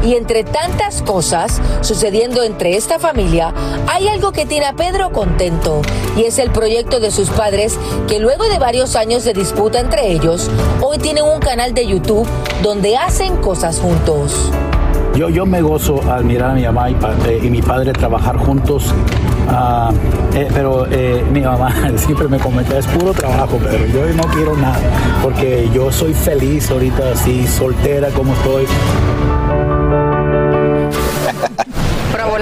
Y 0.04 0.14
entre 0.14 0.44
tantas 0.44 1.02
cosas 1.02 1.60
sucediendo 1.80 2.44
entre 2.44 2.76
esta 2.76 3.00
familia, 3.00 3.52
hay 3.88 4.06
algo 4.06 4.30
que 4.30 4.46
tiene 4.46 4.66
a 4.66 4.74
Pedro 4.74 5.10
contento, 5.10 5.82
y 6.16 6.22
es 6.22 6.38
el 6.38 6.52
proyecto 6.52 7.00
de 7.00 7.10
sus 7.10 7.30
padres 7.30 7.76
que 8.06 8.20
luego 8.20 8.44
de 8.48 8.60
varios 8.60 8.94
años 8.94 9.24
de 9.24 9.32
disputa 9.32 9.80
entre 9.80 10.12
ellos, 10.12 10.48
hoy 10.82 10.98
tienen 10.98 11.24
un 11.24 11.40
canal 11.40 11.74
de 11.74 11.84
YouTube 11.84 12.28
donde 12.62 12.96
hacen 12.96 13.38
cosas 13.38 13.80
juntos. 13.80 14.52
Yo, 15.18 15.28
yo 15.28 15.44
me 15.44 15.60
gozo 15.60 16.00
al 16.08 16.24
mirar 16.24 16.52
a 16.52 16.54
mi 16.54 16.62
mamá 16.62 16.90
y, 16.90 16.96
eh, 17.26 17.50
mi 17.50 17.60
padre 17.60 17.92
trabajar 17.92 18.36
juntos, 18.36 18.94
ah, 19.48 19.90
eh, 20.32 20.46
pero 20.54 20.86
eh, 20.92 21.24
mi 21.32 21.40
mamá 21.40 21.74
siempre 21.96 22.28
me 22.28 22.38
comenta, 22.38 22.78
es 22.78 22.86
puro 22.86 23.12
trabajo, 23.12 23.58
pero 23.60 23.84
yo 23.86 24.14
no 24.14 24.22
quiero 24.32 24.56
nada, 24.56 24.78
porque 25.20 25.68
yo 25.74 25.90
soy 25.90 26.14
feliz 26.14 26.70
ahorita 26.70 27.10
así, 27.10 27.48
soltera 27.48 28.10
como 28.10 28.32
estoy. 28.32 28.66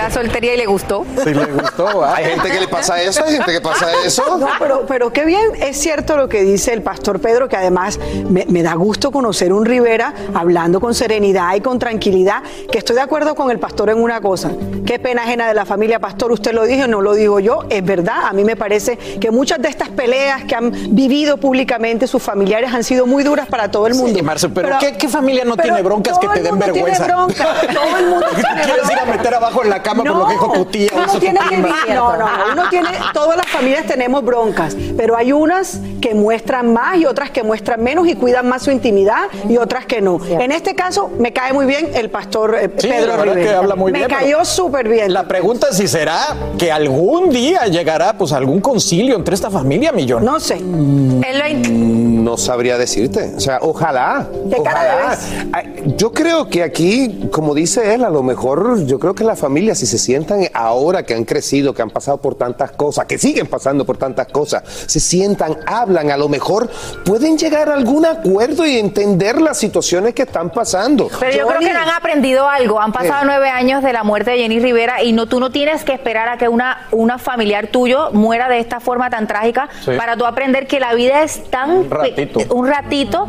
La 0.07 0.13
soltería 0.13 0.55
y 0.55 0.57
le 0.57 0.67
gustó. 0.67 1.05
Sí, 1.25 1.35
le 1.35 1.47
gustó. 1.47 2.05
Hay 2.05 2.27
gente 2.27 2.49
que 2.49 2.61
le 2.61 2.69
pasa 2.69 3.03
eso, 3.03 3.25
hay 3.25 3.33
gente 3.35 3.51
que 3.53 3.61
pasa 3.61 3.89
eso. 4.05 4.39
No, 4.39 4.49
pero, 4.61 4.87
pero 4.87 5.13
qué 5.13 5.25
bien, 5.25 5.43
es 5.61 5.77
cierto 5.79 6.17
lo 6.17 6.29
que 6.29 6.43
dice 6.43 6.73
el 6.73 6.83
pastor 6.83 7.19
Pedro, 7.21 7.49
que 7.49 7.57
además 7.57 7.99
me, 8.31 8.47
me 8.49 8.63
da 8.63 8.75
gusto 8.75 9.11
conocer 9.11 9.53
un 9.53 9.65
Rivera 9.65 10.15
hablando 10.33 10.79
con 10.81 10.95
serenidad 10.95 11.57
y 11.57 11.61
con 11.61 11.81
tranquilidad, 11.81 12.43
que 12.71 12.79
estoy 12.79 12.95
de 12.95 13.03
acuerdo 13.03 13.35
con 13.35 13.51
el 13.51 13.59
pastor 13.59 13.91
en 13.91 14.01
una 14.01 14.21
cosa. 14.21 14.51
Qué 14.87 15.01
pena 15.01 15.23
ajena 15.25 15.49
de 15.49 15.55
la 15.55 15.65
familia 15.65 15.99
pastor, 15.99 16.31
usted 16.31 16.53
lo 16.53 16.63
dijo, 16.67 16.87
no 16.87 17.03
lo 17.03 17.15
digo 17.15 17.41
yo, 17.41 17.65
es 17.69 17.85
verdad, 17.85 18.27
a 18.29 18.33
mí 18.33 18.45
me 18.45 18.55
parece 18.55 18.97
que 18.97 19.33
muchas 19.33 19.59
de 19.61 19.69
estas 19.71 19.89
peleas 19.89 20.45
que 20.45 20.55
han 20.55 20.71
vivido 20.95 21.37
públicamente 21.39 22.07
sus 22.07 22.23
familiares 22.23 22.73
han 22.73 22.85
sido 22.85 23.07
muy 23.07 23.25
duras 23.25 23.49
para 23.49 23.73
todo 23.73 23.89
el 23.89 23.95
mundo. 23.97 24.23
Marce, 24.23 24.49
pero 24.51 24.79
¿qué- 24.79 24.97
qué 24.97 25.09
familia 25.09 25.45
no 25.45 25.57
tiene 25.57 25.83
broncas 25.83 26.17
que 26.21 26.29
te 26.29 26.43
den 26.43 26.57
tiene 26.61 26.73
vergüenza? 26.73 27.07
bronca, 27.07 27.45
todo 27.75 27.97
el 27.99 28.07
mundo 28.07 28.27
¿Te 28.37 28.43
tiene 28.43 28.63
quieres 28.63 28.91
ir 28.91 28.99
a 29.01 29.05
meter 29.05 29.35
abajo 29.35 29.65
en 29.65 29.71
la 29.71 29.83
cama 29.83 29.96
por 29.97 30.07
lo 30.19 30.27
que 30.27 30.33
dijo 30.33 30.53
tu 30.53 30.65
tía? 30.67 30.91
uno 30.95 31.19
tiene 31.21 31.41
que 31.49 31.57
vivir- 31.57 31.95
no, 31.95 32.17
no, 32.17 32.19
no, 32.19 32.53
uno 32.53 32.63
tiene, 32.71 32.89
todas 33.13 33.37
las 33.37 33.47
familias 33.49 33.87
tenemos 33.87 34.25
broncas, 34.25 34.77
pero 34.97 35.17
hay 35.17 35.33
unas 35.33 35.81
que 36.01 36.15
muestran 36.15 36.73
más 36.73 36.99
y 36.99 37.07
otras 37.07 37.31
que 37.31 37.43
muestran 37.43 37.83
menos 37.83 38.07
y 38.09 38.15
cuidan 38.15 38.49
más 38.49 38.63
su 38.63 38.71
intimidad 38.71 39.25
y 39.49 39.57
otras 39.57 39.87
que 39.87 40.01
no. 40.01 40.19
En 40.27 40.53
este 40.53 40.75
caso, 40.75 41.11
me 41.19 41.33
cae 41.33 41.53
muy 41.53 41.67
bien 41.67 41.91
el 41.95 42.11
pastor 42.11 42.57
eh, 42.61 42.71
Sí, 42.77 42.89
Pedro 42.89 43.17
la 43.17 43.23
Rivera. 43.25 43.41
que 43.43 43.55
habla 43.57 43.75
muy 43.75 43.93
me 43.93 43.99
bien. 43.99 44.11
cayó 44.11 44.45
súper 44.45 44.89
bien. 44.89 45.13
La 45.13 45.27
pregunta 45.27 45.69
es 45.71 45.77
si 45.77 45.89
será 45.89 46.37
que 46.59 46.71
algún 46.71 47.31
día 47.31 47.67
llegará 47.67 48.17
pues 48.17 48.33
algún 48.33 48.61
concilio 48.61 49.17
entre 49.17 49.35
esta 49.35 49.51
familia, 49.51 49.93
Millón. 49.93 50.25
No 50.25 50.39
sé. 50.41 50.61
No 50.61 52.37
sabría 52.37 52.79
decirte. 52.79 53.35
O 53.37 53.41
sea, 53.41 53.59
ojalá. 53.63 54.27
¿Qué 54.51 54.63
cara 54.63 54.81
ojalá. 54.97 55.11
ves? 55.11 55.19
Ay, 55.53 55.95
Yo 55.97 56.13
creo 56.13 56.49
que 56.49 56.63
aquí, 56.63 57.29
como 57.31 57.55
dice 57.55 57.95
él, 57.95 58.05
a 58.05 58.11
lo 58.11 58.23
mejor 58.23 58.85
yo 58.87 58.99
creo 58.99 59.15
que 59.15 59.25
la 59.25 59.37
familia, 59.37 59.75
si 59.75 59.86
se 59.87 59.99
sientan 59.99 60.49
ahora 60.53 61.03
que 61.05 61.15
han 61.15 61.25
crecido, 61.25 61.73
que 61.75 61.83
han 61.83 61.91
pasado 61.91 62.19
por 62.19 62.35
tantas 62.35 62.73
cosas, 62.73 63.07
que 63.07 63.19
siguen 63.19 63.47
pasando 63.47 63.85
por 63.85 63.97
tantas 63.97 64.27
cosas, 64.29 64.63
se 64.87 65.01
sientan, 65.01 65.57
hablan, 65.67 66.11
a 66.11 66.17
lo 66.17 66.29
mejor 66.29 66.69
pueden 67.05 67.39
llegar 67.39 67.69
a 67.69 67.75
algún 67.75 68.05
acuerdo 68.07 68.67
y 68.67 68.79
entender 68.79 69.41
las 69.41 69.59
situaciones 69.59 70.15
que 70.15 70.23
están 70.23 70.51
pasando. 70.51 71.09
Pero 71.21 71.37
yo 71.37 71.47
creo 71.47 71.61
que 71.61 71.73
no 71.73 71.79
han 71.81 71.91
aprendido 71.91 72.49
algo. 72.49 72.81
Han 72.81 72.93
pasado 72.93 73.23
Eh. 73.23 73.27
nueve 73.27 73.49
años 73.49 73.83
de 73.83 73.93
la 73.93 74.03
muerte 74.05 74.31
de 74.33 74.39
Jenny 74.39 74.61
Rivera 74.61 75.03
y 75.03 75.13
no, 75.13 75.27
tú 75.27 75.41
no 75.41 75.51
tienes 75.51 75.85
que 75.85 75.93
esperar 75.93 76.29
a 76.29 76.37
que 76.39 76.49
una, 76.49 76.87
una 76.93 77.19
familiar 77.19 77.69
tuyo 77.69 78.11
muera 78.13 78.49
de 78.49 78.59
esta 78.59 78.81
forma 78.81 79.11
tan 79.11 79.27
trágica 79.27 79.69
Sí. 79.85 79.93
para 79.97 80.17
tú 80.17 80.27
aprender 80.27 80.67
que 80.67 80.81
la 80.81 80.95
vida 80.95 81.23
es 81.23 81.43
tan 81.51 81.71
Un 81.71 81.91
ratito. 81.91 82.41
un 82.55 82.67
ratito 82.67 83.29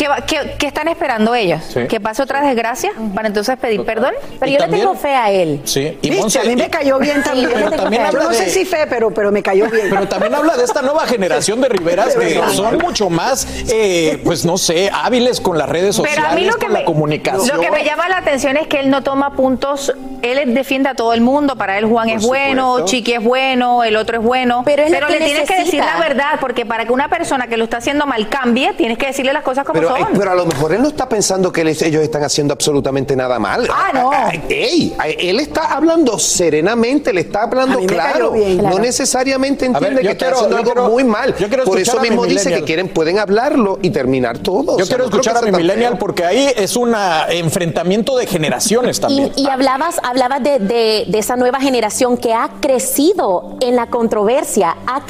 ¿Qué, 0.00 0.08
va- 0.08 0.22
qué- 0.22 0.54
qué 0.58 0.66
están 0.66 0.88
esperando 0.88 1.34
ellos? 1.34 1.60
Sí. 1.74 1.80
¿Que 1.86 2.00
pase 2.00 2.22
otra 2.22 2.40
desgracia 2.40 2.90
para 3.14 3.28
entonces 3.28 3.58
pedir 3.58 3.84
perdón? 3.84 4.14
Pero 4.38 4.50
Y 4.50 4.54
yo 4.54 4.58
también- 4.60 4.80
le 4.80 4.86
tengo 4.86 4.98
fe 4.98 5.14
a 5.14 5.30
él. 5.30 5.60
Sí, 5.64 5.98
y 6.00 6.08
Viste, 6.08 6.24
Monse- 6.24 6.40
a 6.40 6.44
mí 6.44 6.56
me 6.56 6.70
cayó 6.70 6.98
bien 6.98 7.22
también. 7.22 7.50
pero 7.52 7.68
tengo 7.68 7.82
también 7.82 8.00
fe. 8.04 8.08
habla 8.08 8.22
Yo 8.22 8.28
no 8.30 8.34
sé 8.34 8.48
si 8.48 8.64
fe, 8.64 8.86
pero, 8.88 9.10
pero 9.10 9.30
me 9.30 9.42
cayó 9.42 9.68
bien. 9.68 9.88
Pero 9.90 10.08
también 10.08 10.34
habla 10.34 10.56
de 10.56 10.64
esta 10.64 10.80
nueva 10.80 11.06
generación 11.06 11.60
de 11.60 11.68
Riveras 11.68 12.16
que 12.16 12.40
son 12.54 12.78
mucho 12.78 13.10
más, 13.10 13.46
eh, 13.68 14.18
pues 14.24 14.46
no 14.46 14.56
sé, 14.56 14.90
hábiles 14.90 15.38
con 15.38 15.58
las 15.58 15.68
redes 15.68 15.96
sociales, 15.96 16.18
Pero 16.18 16.32
a 16.32 16.34
mí 16.34 16.46
lo 16.46 16.54
que, 16.54 16.64
con 16.64 16.72
me, 16.72 16.78
la 16.80 16.84
comunicación. 16.86 17.56
lo 17.58 17.62
que 17.62 17.70
me 17.70 17.84
llama 17.84 18.08
la 18.08 18.16
atención 18.16 18.56
es 18.56 18.66
que 18.68 18.80
él 18.80 18.88
no 18.88 19.02
toma 19.02 19.34
puntos, 19.36 19.92
él 20.22 20.54
defiende 20.54 20.88
a 20.88 20.94
todo 20.94 21.12
el 21.12 21.20
mundo, 21.20 21.56
para 21.56 21.76
él 21.76 21.84
Juan 21.84 22.08
Por 22.08 22.16
es 22.16 22.26
bueno. 22.26 22.84
Chiqui 22.86 23.12
es 23.12 23.22
bueno, 23.22 23.84
el 23.84 23.96
otro 23.96 24.16
es 24.18 24.24
bueno, 24.24 24.62
Pero 24.64 24.82
es 24.84 24.90
que 24.94 25.00
le 25.18 25.18
tienes 25.26 25.46
que 25.46 25.56
decir 25.58 25.80
la 25.84 25.98
verdad, 26.00 26.38
porque 26.40 26.64
para 26.64 26.86
que 26.86 26.92
una 26.92 27.08
persona 27.10 27.48
que 27.48 27.58
lo 27.58 27.64
está 27.64 27.76
haciendo 27.76 28.06
mal 28.06 28.30
cambie, 28.30 28.72
tienes 28.72 28.96
que 28.96 29.08
decirle 29.08 29.34
las 29.34 29.42
cosas 29.42 29.64
como 29.66 29.78
Pero, 29.80 29.89
eh, 29.96 30.06
pero 30.16 30.30
a 30.30 30.34
lo 30.34 30.46
mejor 30.46 30.72
él 30.72 30.82
no 30.82 30.88
está 30.88 31.08
pensando 31.08 31.52
que 31.52 31.62
ellos 31.62 32.02
están 32.02 32.22
haciendo 32.24 32.52
absolutamente 32.54 33.14
nada 33.16 33.38
mal. 33.38 33.68
Ah, 33.70 33.90
no. 33.92 34.10
Ey, 34.48 34.96
él 35.18 35.40
está 35.40 35.72
hablando 35.74 36.18
serenamente, 36.18 37.12
le 37.12 37.22
está 37.22 37.42
hablando 37.42 37.80
claro. 37.86 38.32
No 38.62 38.78
necesariamente 38.78 39.68
ver, 39.68 39.76
entiende 39.76 40.02
que 40.02 40.16
quiero- 40.16 40.16
está 40.16 40.36
haciendo 40.36 40.56
algo 40.56 40.72
quiero- 40.72 40.88
muy 40.90 41.04
mal. 41.04 41.34
yo 41.36 41.48
quiero 41.48 41.64
Por 41.64 41.78
eso 41.78 42.00
mismo 42.00 42.24
dice 42.24 42.36
millennial. 42.40 42.60
que 42.60 42.66
quieren, 42.66 42.88
pueden 42.88 43.18
hablarlo 43.18 43.78
y 43.82 43.90
terminar 43.90 44.38
todo. 44.38 44.76
Yo 44.78 44.84
O 44.84 44.86
sea, 44.86 44.86
quiero 44.96 45.04
no 45.04 45.10
escuchar 45.10 45.36
a 45.36 45.42
mi 45.42 45.52
millennial 45.52 45.92
feo. 45.92 45.98
porque 45.98 46.24
ahí 46.24 46.52
es 46.56 46.76
un 46.76 46.94
enfrentamiento 47.28 48.16
de 48.16 48.26
generaciones 48.26 49.00
también. 49.00 49.32
Y, 49.36 49.42
y 49.42 49.46
hablabas, 49.48 49.96
hablabas 50.02 50.42
de, 50.42 50.58
de- 50.58 51.04
de 51.08 51.18
esa 51.18 51.36
nueva 51.36 51.60
generación 51.60 52.16
que 52.16 52.32
ha 52.32 52.50
crecido 52.60 53.56
en 53.60 53.76
la 53.76 53.86
controversia, 53.88 54.76
ha 54.86 55.00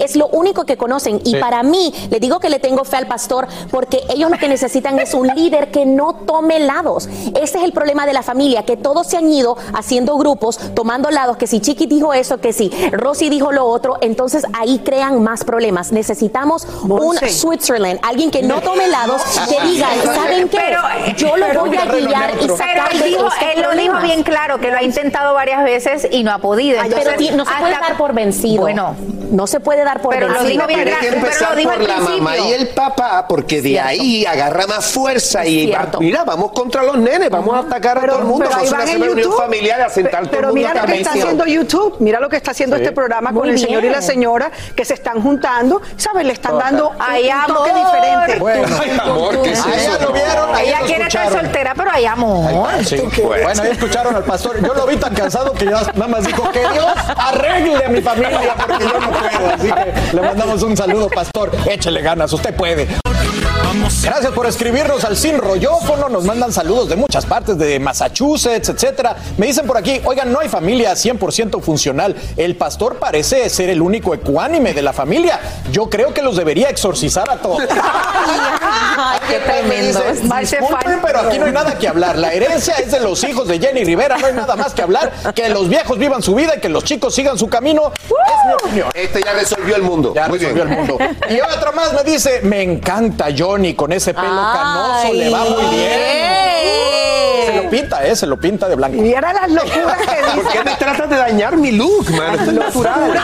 es 0.00 0.16
lo 0.16 0.26
único 0.28 0.64
que 0.64 0.76
conocen. 0.76 1.20
Y 1.24 1.32
Sí. 1.32 1.36
para 1.36 1.62
mí, 1.62 1.92
le 2.10 2.18
digo 2.18 2.40
que 2.40 2.48
le 2.48 2.58
tengo 2.58 2.84
fe 2.84 2.96
al 2.96 3.06
pastor 3.06 3.46
porque 3.70 4.00
ellos 4.08 4.29
lo 4.30 4.38
que 4.38 4.48
necesitan 4.48 4.98
es 4.98 5.14
un 5.14 5.26
líder 5.28 5.70
que 5.70 5.84
no 5.86 6.14
tome 6.14 6.58
lados. 6.60 7.08
Ese 7.40 7.58
es 7.58 7.64
el 7.64 7.72
problema 7.72 8.06
de 8.06 8.12
la 8.12 8.22
familia, 8.22 8.64
que 8.64 8.76
todos 8.76 9.06
se 9.08 9.16
han 9.16 9.28
ido 9.30 9.56
haciendo 9.74 10.16
grupos, 10.16 10.58
tomando 10.74 11.10
lados, 11.10 11.36
que 11.36 11.46
si 11.46 11.60
Chiqui 11.60 11.86
dijo 11.86 12.12
eso, 12.14 12.38
que 12.38 12.52
si 12.52 12.70
Rosy 12.92 13.28
dijo 13.28 13.52
lo 13.52 13.66
otro, 13.66 13.98
entonces 14.00 14.44
ahí 14.58 14.80
crean 14.84 15.22
más 15.22 15.44
problemas. 15.44 15.92
Necesitamos 15.92 16.66
Monse. 16.84 17.24
un 17.26 17.30
Switzerland, 17.30 18.00
alguien 18.02 18.30
que 18.30 18.42
no 18.42 18.60
tome 18.60 18.86
lados, 18.88 19.22
que 19.48 19.66
diga, 19.66 19.88
¿saben 20.04 20.48
qué? 20.48 20.58
Pero- 20.58 20.80
Yo 21.16 21.36
lo 21.36 21.46
pero- 21.46 21.60
voy 21.60 21.76
a 21.76 21.84
guiar 21.86 22.30
y 22.34 22.40
Pero 22.42 22.56
sacar 22.56 22.92
él, 22.92 22.98
de 23.00 23.04
dijo, 23.06 23.26
estos 23.26 23.42
él 23.54 23.62
lo 23.62 23.72
dijo 23.72 23.98
bien 24.00 24.22
claro, 24.22 24.58
que 24.60 24.70
lo 24.70 24.76
ha 24.78 24.82
intentado 24.82 25.34
varias 25.34 25.64
veces 25.64 26.06
y 26.10 26.22
no 26.22 26.32
ha 26.32 26.38
podido. 26.38 26.78
Pero 26.82 26.94
no 27.36 27.44
se 27.44 27.52
puede 27.58 27.74
hasta- 27.74 27.88
dar 27.88 27.96
por 27.96 28.14
vencido. 28.14 28.62
Bueno, 28.62 28.94
no 29.30 29.46
se 29.46 29.60
puede 29.60 29.84
dar 29.84 30.00
por 30.02 30.14
Pero 30.14 30.28
lo 30.28 30.34
vencido. 30.34 30.52
dijo 30.52 30.66
bien 30.66 30.80
Pero 30.84 31.50
lo 31.50 31.56
dijo 31.56 31.70
por 31.70 31.80
al 31.80 31.86
la 31.88 31.96
mamá 32.00 32.38
y 32.38 32.52
el 32.52 32.68
papá, 32.68 33.26
porque 33.28 33.56
de 33.62 33.70
Cierto. 33.70 33.88
ahí 33.88 34.19
agarra 34.26 34.66
más 34.66 34.86
fuerza 34.86 35.44
y 35.46 35.70
va- 35.70 35.88
mira, 35.98 36.24
vamos 36.24 36.52
contra 36.52 36.82
los 36.82 36.96
nenes, 36.98 37.30
vamos 37.30 37.54
a 37.54 37.58
atacar 37.60 37.98
a 37.98 38.00
Pero- 38.00 38.12
todo 38.14 38.22
el 38.22 38.28
mundo, 38.28 38.44
pero 38.48 38.56
vamos 38.56 38.72
a 38.72 38.82
hacer 38.82 38.96
una 38.96 39.06
reunión 39.06 39.32
familiar, 39.36 39.80
a 39.80 39.88
sentar 39.88 40.22
todo 40.22 40.30
Pero 40.30 40.48
el 40.48 40.54
mundo 40.54 40.68
mira 40.68 40.70
a 40.70 40.86
lo 40.86 40.92
que 40.92 40.98
está 40.98 41.10
haciendo 41.12 41.46
YouTube, 41.46 41.96
mira 42.00 42.20
lo 42.20 42.28
que 42.28 42.36
está 42.36 42.50
haciendo 42.52 42.76
Sí. 42.76 42.82
este 42.82 42.94
programa 42.94 43.30
Muy 43.32 43.40
con 43.40 43.50
el 43.50 43.58
señor 43.58 43.84
y 43.84 43.88
la 43.88 43.98
bien. 43.98 44.02
señora 44.10 44.50
que 44.74 44.84
se 44.84 44.94
están 44.94 45.22
juntando, 45.22 45.80
¿sabes? 45.96 46.24
Le 46.26 46.32
están 46.32 46.58
dando 46.58 46.90
un, 46.90 46.96
Ay, 46.98 47.30
un 47.30 47.54
toque 47.54 47.70
amor. 47.70 47.84
diferente. 47.86 48.38
Bueno, 48.40 48.68
Ay, 48.80 48.98
amor, 49.00 49.42
¿qué 49.42 49.50
es 49.52 49.58
eso? 49.66 49.98
lo 50.00 50.12
vieron, 50.12 50.58
ella 50.58 50.80
lo 50.80 50.86
quiere 50.86 51.04
estar 51.06 51.30
soltera, 51.32 51.74
pero 51.76 51.90
hay 51.92 52.06
amor. 52.06 52.50
Sí, 52.84 52.96
bueno, 53.22 53.52
ya 53.54 53.70
escucharon 53.70 54.14
al 54.16 54.24
pastor. 54.24 54.60
Yo 54.64 54.74
lo 54.74 54.86
vi 54.86 54.96
tan 54.96 55.14
cansado 55.14 55.52
que 55.52 55.64
ya 55.66 55.82
nada 55.94 56.08
más 56.08 56.24
dijo 56.26 56.50
que 56.50 56.60
Dios 56.60 56.86
arregle 57.16 57.84
a 57.84 57.88
mi 57.88 58.00
familia 58.00 58.54
porque 58.66 58.84
yo 58.84 58.98
no 59.00 59.10
puedo. 59.10 59.54
Así 59.54 59.72
que 59.72 60.16
le 60.16 60.22
mandamos 60.22 60.62
un 60.62 60.76
saludo, 60.76 61.08
pastor. 61.08 61.50
Échele 61.66 62.00
ganas, 62.02 62.32
usted 62.32 62.54
puede. 62.54 62.88
Gracias 64.02 64.32
por 64.32 64.46
escribirnos 64.46 65.04
al 65.04 65.16
Sin 65.16 65.38
Rollófono. 65.38 66.08
Nos 66.08 66.24
mandan 66.24 66.52
saludos 66.52 66.88
de 66.88 66.96
muchas 66.96 67.24
partes, 67.24 67.56
de 67.56 67.78
Massachusetts, 67.78 68.68
etcétera. 68.68 69.14
Me 69.38 69.46
dicen 69.46 69.64
por 69.64 69.76
aquí, 69.78 70.00
oigan, 70.04 70.32
no 70.32 70.40
hay 70.40 70.48
familia 70.48 70.92
100% 70.94 71.60
funcional. 71.62 72.16
El 72.36 72.56
pastor 72.56 72.96
parece 72.96 73.48
ser 73.48 73.70
el 73.70 73.80
único 73.80 74.12
ecuánime 74.12 74.74
de 74.74 74.82
la 74.82 74.92
familia. 74.92 75.38
Yo 75.70 75.88
creo 75.88 76.12
que 76.12 76.20
los 76.20 76.36
debería 76.36 76.68
exorcizar 76.68 77.30
a 77.30 77.36
todos. 77.36 77.60
Ay, 78.96 79.20
qué 79.28 79.38
tremendo. 79.38 80.02
Disculpen, 80.40 81.00
pero 81.00 81.20
aquí 81.20 81.38
no 81.38 81.44
hay 81.46 81.52
nada 81.52 81.78
que 81.78 81.86
hablar. 81.86 82.18
La 82.18 82.32
herencia 82.32 82.74
es 82.74 82.90
de 82.90 82.98
los 82.98 83.22
hijos 83.22 83.46
de 83.46 83.60
Jenny 83.60 83.84
Rivera. 83.84 84.18
No 84.18 84.26
hay 84.26 84.34
nada 84.34 84.56
más 84.56 84.74
que 84.74 84.82
hablar. 84.82 85.12
Que 85.32 85.48
los 85.48 85.68
viejos 85.68 85.96
vivan 85.96 86.22
su 86.22 86.34
vida 86.34 86.54
y 86.56 86.60
que 86.60 86.68
los 86.68 86.82
chicos 86.82 87.14
sigan 87.14 87.38
su 87.38 87.48
camino. 87.48 87.92
Es 87.94 88.46
mi 88.48 88.52
opinión. 88.54 88.90
Este 88.94 89.22
ya 89.22 89.32
resolvió 89.32 89.76
el 89.76 89.82
mundo. 89.82 90.12
Ya 90.12 90.26
Muy 90.28 90.38
resolvió 90.38 90.64
bien. 90.64 90.76
el 90.76 90.86
mundo. 90.86 90.98
Y 91.30 91.40
otro 91.40 91.72
más 91.72 91.92
me 91.92 92.02
dice, 92.02 92.40
me 92.42 92.62
encanta 92.62 93.30
Johnny 93.60 93.74
con 93.74 93.92
ese 93.92 94.14
pelo 94.14 94.40
canoso, 94.52 95.12
le 95.12 95.28
va 95.28 95.44
muy 95.44 95.76
bien. 95.76 96.89
Pinta, 97.70 98.06
¿eh? 98.06 98.16
Se 98.16 98.26
lo 98.26 98.36
pinta 98.38 98.68
de 98.68 98.74
blanco. 98.74 98.96
Y 98.96 99.02
viera 99.02 99.32
las 99.32 99.50
locuras 99.50 99.96
que 99.98 100.06
¿Por 100.34 100.44
dice. 100.44 100.58
qué 100.58 100.64
me 100.64 100.76
tratas 100.76 101.10
de 101.10 101.16
dañar 101.16 101.56
mi 101.56 101.72
look, 101.72 102.10
man? 102.10 102.34
Esto 102.34 102.50
es 102.50 102.56
natural. 102.56 103.20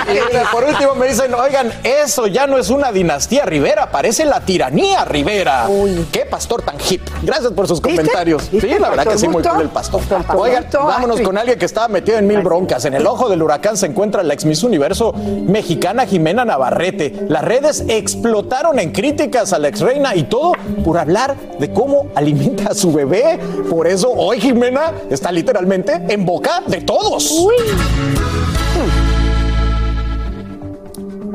Por 0.52 0.64
último 0.64 0.94
me 0.94 1.08
dicen, 1.08 1.34
oigan, 1.34 1.72
eso 1.82 2.26
ya 2.26 2.46
no 2.46 2.58
es 2.58 2.70
una 2.70 2.92
dinastía 2.92 3.44
Rivera, 3.44 3.90
parece 3.90 4.24
la 4.24 4.40
tiranía 4.40 5.04
Rivera. 5.04 5.66
Qué 6.12 6.20
pastor 6.26 6.62
tan 6.62 6.76
hip. 6.88 7.02
Gracias 7.22 7.52
por 7.52 7.66
sus 7.68 7.80
¿Viste? 7.82 8.00
comentarios. 8.02 8.50
¿Viste? 8.50 8.68
Sí, 8.74 8.78
la 8.78 8.90
verdad 8.90 9.06
que 9.06 9.18
sí, 9.18 9.28
muy 9.28 9.42
cool 9.42 9.62
el 9.62 9.68
pastor. 9.68 10.00
Pastor 10.02 10.36
Oigan, 10.36 10.66
vámonos 10.72 11.20
con 11.20 11.36
alguien 11.38 11.58
que 11.58 11.64
estaba 11.66 11.88
metido 11.88 12.18
en 12.18 12.26
mil 12.26 12.40
broncas. 12.40 12.84
En 12.84 12.94
el 12.94 13.06
ojo 13.06 13.28
del 13.28 13.42
huracán 13.42 13.76
se 13.76 13.86
encuentra 13.86 14.22
la 14.22 14.34
ex 14.34 14.44
Miss 14.44 14.62
Universo 14.62 15.12
mexicana 15.12 16.06
Jimena 16.06 16.44
Navarrete. 16.44 17.26
Las 17.28 17.42
redes 17.44 17.84
explotaron 17.88 18.78
en 18.78 18.92
críticas 18.92 19.52
a 19.52 19.58
la 19.58 19.68
ex 19.68 19.80
reina 19.80 20.14
y 20.14 20.24
todo 20.24 20.52
por 20.84 20.98
hablar 20.98 21.34
de 21.58 21.72
cómo 21.72 22.08
alimenta 22.14 22.70
a 22.70 22.74
su 22.74 22.92
bebé. 22.92 23.38
Por 23.68 23.86
eso 23.86 24.10
hoy 24.10 24.35
Jimena 24.40 24.92
está 25.10 25.32
literalmente 25.32 26.02
en 26.08 26.24
boca 26.24 26.62
de 26.66 26.80
todos. 26.80 27.46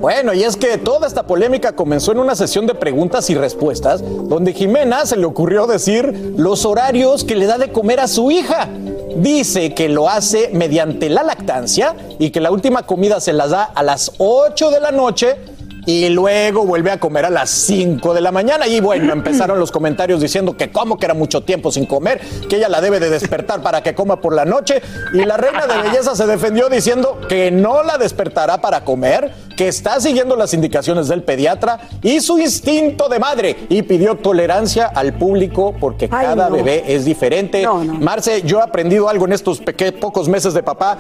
Bueno, 0.02 0.34
y 0.34 0.44
es 0.44 0.58
que 0.58 0.80
toda 0.80 1.06
esta 1.06 1.28
polémica 1.28 1.74
comenzó 1.74 2.12
en 2.12 2.18
una 2.18 2.36
sesión 2.36 2.66
de 2.66 2.74
preguntas 2.74 3.30
y 3.30 3.36
respuestas, 3.36 4.02
donde 4.02 4.52
Jimena 4.52 5.06
se 5.06 5.16
le 5.16 5.26
ocurrió 5.26 5.68
decir 5.68 6.34
los 6.38 6.66
horarios 6.66 7.24
que 7.24 7.36
le 7.36 7.46
da 7.46 7.60
de 7.60 7.72
comer 7.72 8.00
a 8.00 8.08
su 8.08 8.32
hija. 8.32 8.68
Dice 9.16 9.76
que 9.76 9.90
lo 9.90 10.10
hace 10.10 10.50
mediante 10.54 11.08
la 11.08 11.22
lactancia 11.22 11.96
y 12.18 12.32
que 12.32 12.40
la 12.40 12.50
última 12.50 12.88
comida 12.88 13.20
se 13.20 13.34
las 13.34 13.52
da 13.52 13.64
a 13.64 13.84
las 13.84 14.14
8 14.18 14.72
de 14.72 14.80
la 14.80 14.92
noche 14.92 15.38
y 15.86 16.10
luego 16.10 16.66
vuelve 16.66 16.92
a 16.92 17.00
comer 17.00 17.26
a 17.26 17.30
las 17.30 17.50
5 17.50 18.14
de 18.14 18.22
la 18.22 18.32
mañana. 18.32 18.68
Y 18.68 18.80
bueno, 18.80 19.14
empezaron 19.22 19.60
los 19.60 19.72
comentarios 19.72 20.22
diciendo 20.22 20.56
que 20.56 20.72
como 20.72 20.98
que 20.98 21.06
era 21.06 21.14
mucho 21.14 21.42
tiempo 21.42 21.72
sin 21.72 21.86
comer, 21.86 22.22
que 22.50 22.58
ella 22.58 22.70
la 22.70 22.82
debe 22.82 23.00
de 23.00 23.10
despertar 23.10 23.62
para 23.62 23.82
que 23.82 23.96
coma 23.96 24.22
por 24.22 24.34
la 24.34 24.46
noche. 24.46 24.82
Y 25.14 25.26
la 25.26 25.38
reina 25.38 25.68
de 25.68 25.78
belleza 25.90 26.16
se 26.16 26.28
defendió 26.28 26.70
diciendo 26.70 27.20
que 27.28 27.52
no 27.52 27.84
la 27.84 27.98
despertará 27.98 28.62
para 28.62 28.84
comer, 28.84 29.34
que 29.62 29.68
está 29.68 30.00
siguiendo 30.00 30.36
las 30.36 30.56
indicaciones 30.56 31.08
del 31.08 31.22
pediatra 31.22 31.82
y 32.02 32.20
su 32.20 32.40
instinto 32.40 33.08
de 33.10 33.20
madre. 33.20 33.56
Y 33.70 33.84
pidió 33.84 34.16
tolerancia 34.16 34.88
al 34.88 35.14
público 35.14 35.76
porque 35.80 36.06
Ay, 36.12 36.26
cada 36.26 36.50
no. 36.50 36.56
bebé 36.56 36.84
es 36.88 37.06
diferente. 37.06 37.62
No, 37.62 37.84
no. 37.84 37.94
Marce, 37.94 38.42
yo 38.42 38.58
he 38.58 38.64
aprendido 38.64 39.08
algo 39.08 39.26
en 39.26 39.34
estos 39.34 39.62
pocos 40.00 40.28
meses 40.28 40.56
de 40.56 40.64
papá. 40.64 40.98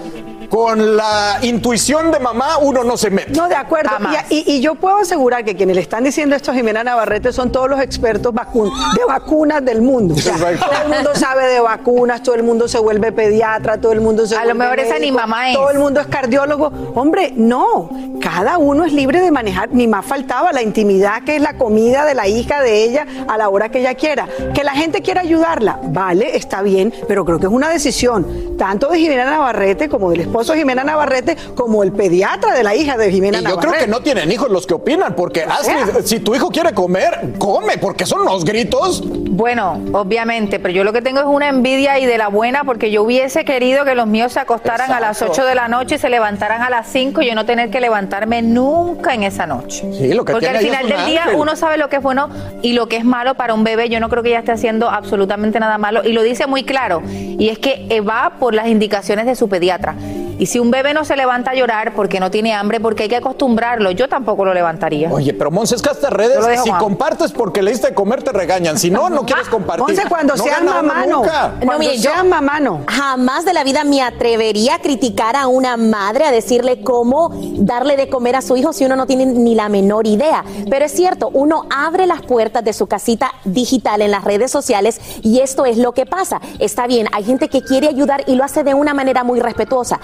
Con 0.47 0.97
la 0.97 1.39
intuición 1.43 2.11
de 2.11 2.19
mamá 2.19 2.57
uno 2.57 2.83
no 2.83 2.97
se 2.97 3.09
mete. 3.09 3.31
No, 3.31 3.47
de 3.47 3.55
acuerdo. 3.55 3.89
Y, 4.29 4.35
y- 4.35 4.51
y 4.57 4.61
yo 4.61 4.75
puedo 4.75 4.97
asegurar 4.97 5.43
que 5.45 5.55
quienes 5.55 5.77
le 5.77 5.81
están 5.81 6.03
diciendo 6.03 6.35
esto 6.35 6.51
a 6.51 6.53
Jimena 6.53 6.83
Navarrete 6.83 7.31
son 7.31 7.51
todos 7.53 7.69
los 7.69 7.79
expertos 7.79 8.33
vacun- 8.33 8.69
de 8.95 9.05
vacunas 9.05 9.63
del 9.63 9.81
mundo. 9.81 10.13
O 10.13 10.17
sea, 10.17 10.35
Exacto. 10.35 10.65
todo 10.65 10.81
el 10.83 10.89
mundo 10.93 11.11
sabe 11.15 11.47
de 11.47 11.61
vacunas, 11.61 12.21
todo 12.21 12.35
el 12.35 12.43
mundo 12.43 12.67
se 12.67 12.77
vuelve 12.79 13.13
pediatra, 13.13 13.79
todo 13.79 13.93
el 13.93 14.01
mundo 14.01 14.27
se 14.27 14.35
A 14.35 14.43
lo 14.45 14.53
mejor 14.53 14.77
esa 14.79 14.95
ni 14.95 15.05
médico, 15.11 15.19
mamá 15.21 15.49
es. 15.51 15.55
Todo 15.55 15.69
el 15.71 15.79
mundo 15.79 16.01
es 16.01 16.07
cardiólogo. 16.07 16.69
Hombre, 16.95 17.31
no. 17.33 17.89
Cada 18.21 18.50
uno 18.57 18.85
es 18.85 18.93
libre 18.93 19.21
de 19.21 19.31
manejar, 19.31 19.69
ni 19.71 19.87
más 19.87 20.05
faltaba 20.05 20.51
la 20.51 20.61
intimidad 20.61 21.23
que 21.23 21.35
es 21.35 21.41
la 21.41 21.57
comida 21.57 22.05
de 22.05 22.13
la 22.15 22.27
hija 22.27 22.61
de 22.61 22.83
ella 22.83 23.05
a 23.27 23.37
la 23.37 23.49
hora 23.49 23.69
que 23.69 23.79
ella 23.79 23.95
quiera. 23.95 24.27
Que 24.53 24.63
la 24.63 24.71
gente 24.71 25.01
quiera 25.01 25.21
ayudarla, 25.21 25.79
vale, 25.83 26.35
está 26.35 26.61
bien, 26.61 26.93
pero 27.07 27.25
creo 27.25 27.39
que 27.39 27.47
es 27.47 27.51
una 27.51 27.69
decisión 27.69 28.55
tanto 28.57 28.89
de 28.89 28.99
Jimena 28.99 29.25
Navarrete 29.25 29.89
como 29.89 30.11
del 30.11 30.21
esposo 30.21 30.53
de 30.53 30.59
Jimena 30.59 30.83
Navarrete, 30.83 31.35
como 31.55 31.83
el 31.83 31.91
pediatra 31.91 32.53
de 32.53 32.63
la 32.63 32.75
hija 32.75 32.97
de 32.97 33.11
Jimena 33.11 33.39
Y 33.39 33.41
yo 33.43 33.49
Navarrete. 33.49 33.67
creo 33.69 33.85
que 33.85 33.91
no 33.91 34.01
tienen 34.01 34.31
hijos 34.31 34.49
los 34.49 34.67
que 34.67 34.73
opinan, 34.73 35.15
porque 35.15 35.45
O 35.45 35.63
sea. 35.63 35.83
Astrid, 35.83 36.05
si 36.05 36.19
tu 36.19 36.35
hijo 36.35 36.49
quiere 36.49 36.73
comer, 36.73 37.33
come, 37.37 37.77
porque 37.77 38.05
son 38.05 38.21
unos 38.21 38.43
gritos. 38.45 39.03
Bueno, 39.33 39.79
obviamente, 39.93 40.59
pero 40.59 40.73
yo 40.73 40.83
lo 40.83 40.91
que 40.91 41.01
tengo 41.01 41.21
es 41.21 41.25
una 41.25 41.47
envidia 41.47 41.97
y 41.99 42.05
de 42.05 42.17
la 42.17 42.27
buena 42.27 42.65
porque 42.65 42.91
yo 42.91 43.01
hubiese 43.03 43.45
querido 43.45 43.85
que 43.85 43.95
los 43.95 44.05
míos 44.05 44.33
se 44.33 44.41
acostaran 44.41 44.91
a 44.91 44.99
las 44.99 45.21
Exacto. 45.21 45.41
8 45.41 45.45
de 45.47 45.55
la 45.55 45.69
noche 45.69 45.95
y 45.95 45.97
se 45.99 46.09
levantaran 46.09 46.61
a 46.61 46.69
las 46.69 46.87
5 46.87 47.21
y 47.21 47.27
yo 47.27 47.33
no 47.35 47.45
tener 47.45 47.69
que 47.69 47.79
levantarme 47.79 48.41
nunca 48.41 49.13
en 49.13 49.23
esa 49.23 49.47
noche. 49.47 49.89
Sí, 49.93 50.13
lo 50.13 50.25
que 50.25 50.33
Porque 50.33 50.49
al 50.49 50.57
final 50.57 50.85
del 50.85 51.05
día 51.05 51.23
ángel. 51.23 51.39
uno 51.39 51.55
sabe 51.55 51.77
lo 51.77 51.87
que 51.87 51.95
es 51.95 52.01
bueno 52.03 52.29
y 52.61 52.73
lo 52.73 52.89
que 52.89 52.97
es 52.97 53.05
malo 53.05 53.35
para 53.35 53.53
un 53.53 53.63
bebé. 53.63 53.87
Yo 53.87 54.01
no 54.01 54.09
creo 54.09 54.21
que 54.21 54.29
ella 54.29 54.39
esté 54.39 54.51
haciendo 54.51 54.89
absolutamente 54.89 55.61
nada 55.61 55.77
malo 55.77 56.01
y 56.03 56.11
lo 56.11 56.23
dice 56.23 56.45
muy 56.45 56.65
claro. 56.65 57.01
Y 57.07 57.47
es 57.47 57.57
que 57.57 57.85
eh, 57.89 58.01
va 58.01 58.33
por 58.37 58.53
las 58.53 58.67
indicaciones 58.67 59.25
de 59.27 59.35
su 59.35 59.47
pediatra. 59.47 59.95
Y 60.41 60.47
si 60.47 60.57
un 60.57 60.71
bebé 60.71 60.95
no 60.95 61.05
se 61.05 61.15
levanta 61.15 61.51
a 61.51 61.53
llorar 61.53 61.93
porque 61.93 62.19
no 62.19 62.31
tiene 62.31 62.51
hambre, 62.51 62.79
porque 62.79 63.03
hay 63.03 63.09
que 63.09 63.15
acostumbrarlo, 63.17 63.91
yo 63.91 64.09
tampoco 64.09 64.43
lo 64.43 64.55
levantaría. 64.55 65.07
Oye, 65.13 65.35
pero 65.35 65.51
Monse, 65.51 65.75
es 65.75 65.83
que 65.83 65.91
estas 65.91 66.11
redes, 66.11 66.43
dejo, 66.43 66.63
si 66.63 66.69
mamá. 66.71 66.79
compartes 66.83 67.31
porque 67.31 67.61
le 67.61 67.69
diste 67.69 67.89
de 67.89 67.93
comer, 67.93 68.23
te 68.23 68.31
regañan. 68.31 68.79
Si 68.79 68.89
no, 68.89 69.07
no 69.11 69.23
quieres 69.23 69.47
compartir. 69.49 69.85
Monse, 69.85 70.01
cuando 70.09 70.35
no 70.35 70.43
sean 70.43 70.65
mamá, 70.65 71.05
no. 71.05 71.17
nunca. 71.17 71.53
Cuando 71.63 71.77
mire, 71.77 71.99
yo- 71.99 72.09
mamá, 72.25 72.59
no. 72.59 72.81
Jamás 72.87 73.45
de 73.45 73.53
la 73.53 73.63
vida 73.63 73.83
me 73.83 74.01
atrevería 74.01 74.73
a 74.73 74.79
criticar 74.79 75.35
a 75.35 75.45
una 75.45 75.77
madre, 75.77 76.25
a 76.25 76.31
decirle 76.31 76.81
cómo 76.81 77.29
darle 77.59 77.95
de 77.95 78.09
comer 78.09 78.35
a 78.35 78.41
su 78.41 78.57
hijo 78.57 78.73
si 78.73 78.83
uno 78.83 78.95
no 78.95 79.05
tiene 79.05 79.27
ni 79.27 79.53
la 79.53 79.69
menor 79.69 80.07
idea. 80.07 80.43
Pero 80.71 80.85
es 80.85 80.91
cierto, 80.91 81.29
uno 81.31 81.67
abre 81.69 82.07
las 82.07 82.23
puertas 82.23 82.63
de 82.63 82.73
su 82.73 82.87
casita 82.87 83.31
digital 83.45 84.01
en 84.01 84.09
las 84.09 84.23
redes 84.23 84.49
sociales 84.49 84.99
y 85.21 85.41
esto 85.41 85.65
es 85.65 85.77
lo 85.77 85.91
que 85.91 86.07
pasa. 86.07 86.41
Está 86.57 86.87
bien, 86.87 87.05
hay 87.13 87.25
gente 87.25 87.47
que 87.47 87.61
quiere 87.61 87.87
ayudar 87.89 88.23
y 88.25 88.33
lo 88.33 88.43
hace 88.43 88.63
de 88.63 88.73
una 88.73 88.95
manera 88.95 89.23
muy 89.23 89.39
respetuosa. 89.39 89.99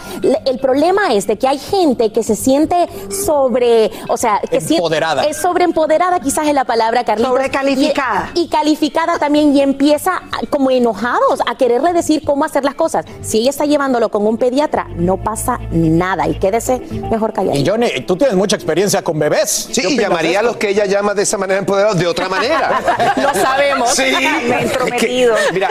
El 0.45 0.59
problema 0.59 1.13
es 1.13 1.27
de 1.27 1.37
que 1.37 1.47
hay 1.47 1.57
gente 1.59 2.11
que 2.11 2.23
se 2.23 2.35
siente 2.35 2.87
sobre, 3.09 3.91
o 4.09 4.17
sea, 4.17 4.39
que 4.49 4.59
siente- 4.59 4.75
Empoderada. 4.77 5.23
es 5.25 5.37
sobreempoderada, 5.37 6.19
quizás 6.19 6.47
es 6.47 6.53
la 6.53 6.65
palabra, 6.65 7.03
Carlitos. 7.03 7.31
Sobrecalificada. 7.31 8.31
Y, 8.33 8.41
y 8.41 8.47
calificada 8.49 9.17
también 9.19 9.55
y 9.55 9.61
empieza 9.61 10.15
a- 10.17 10.45
como 10.49 10.71
enojados 10.71 11.39
a 11.47 11.55
quererle 11.57 11.93
decir 11.93 12.23
cómo 12.25 12.45
hacer 12.45 12.63
las 12.63 12.75
cosas. 12.75 13.05
Si 13.21 13.39
ella 13.39 13.49
está 13.49 13.65
llevándolo 13.65 14.09
con 14.09 14.25
un 14.25 14.37
pediatra, 14.37 14.87
no 14.95 15.17
pasa 15.17 15.59
nada 15.71 16.27
y 16.27 16.35
quédese 16.39 16.79
mejor 17.09 17.33
callado. 17.33 17.57
Y 17.57 17.65
Johnny, 17.65 17.89
tú 18.05 18.15
tienes 18.15 18.35
mucha 18.35 18.55
experiencia 18.55 19.01
con 19.01 19.17
bebés. 19.19 19.69
Sí, 19.71 19.81
¿Qué 19.81 19.89
y 19.89 19.97
llamaría 19.97 20.39
a 20.39 20.43
los 20.43 20.57
que 20.57 20.69
ella 20.69 20.85
llama 20.85 21.13
de 21.13 21.23
esa 21.23 21.37
manera 21.37 21.59
empoderados 21.59 21.97
de 21.97 22.07
otra 22.07 22.29
manera. 22.29 22.81
No 23.17 23.33
sabemos. 23.33 23.89
Sí. 23.91 24.03
Me 24.47 24.55
he 24.57 24.61
entrometido. 24.63 25.35
Es 25.35 25.45
que, 25.47 25.53
mira, 25.53 25.69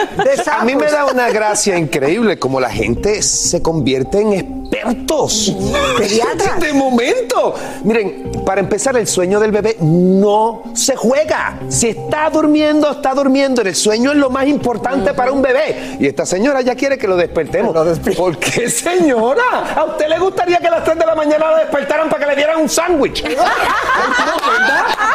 a 0.59 0.63
mí 0.65 0.75
me 0.75 0.85
da 0.91 1.05
una 1.05 1.29
gracia 1.29 1.77
increíble 1.77 2.37
como 2.39 2.59
la 2.59 2.69
gente 2.69 3.21
se 3.21 3.61
convierte 3.61 4.21
en 4.21 4.33
expertos. 4.47 5.53
Pediatras. 5.97 6.59
De 6.59 6.73
momento. 6.73 7.55
Miren, 7.83 8.31
para 8.45 8.61
empezar, 8.61 8.97
el 8.97 9.07
sueño 9.07 9.39
del 9.39 9.51
bebé 9.51 9.77
no 9.81 10.63
se 10.73 10.95
juega. 10.95 11.59
Si 11.69 11.89
está 11.89 12.29
durmiendo, 12.29 12.91
está 12.91 13.13
durmiendo. 13.13 13.61
El 13.61 13.75
sueño 13.75 14.11
es 14.11 14.17
lo 14.17 14.29
más 14.29 14.47
importante 14.47 15.13
para 15.13 15.31
un 15.31 15.41
bebé. 15.41 15.97
Y 15.99 16.07
esta 16.07 16.25
señora 16.25 16.61
ya 16.61 16.75
quiere 16.75 16.97
que 16.97 17.07
lo 17.07 17.15
despertemos. 17.15 17.75
¿Por 18.15 18.37
qué, 18.37 18.69
señora? 18.69 19.73
¿A 19.75 19.83
usted 19.85 20.07
le 20.07 20.19
gustaría 20.19 20.57
que 20.59 20.67
a 20.67 20.71
las 20.71 20.83
3 20.83 20.97
de 20.97 21.05
la 21.05 21.15
mañana 21.15 21.51
la 21.51 21.59
despertaran 21.59 22.09
para 22.09 22.25
que 22.25 22.31
le 22.31 22.35
dieran 22.35 22.61
un 22.61 22.69
sándwich? 22.69 23.23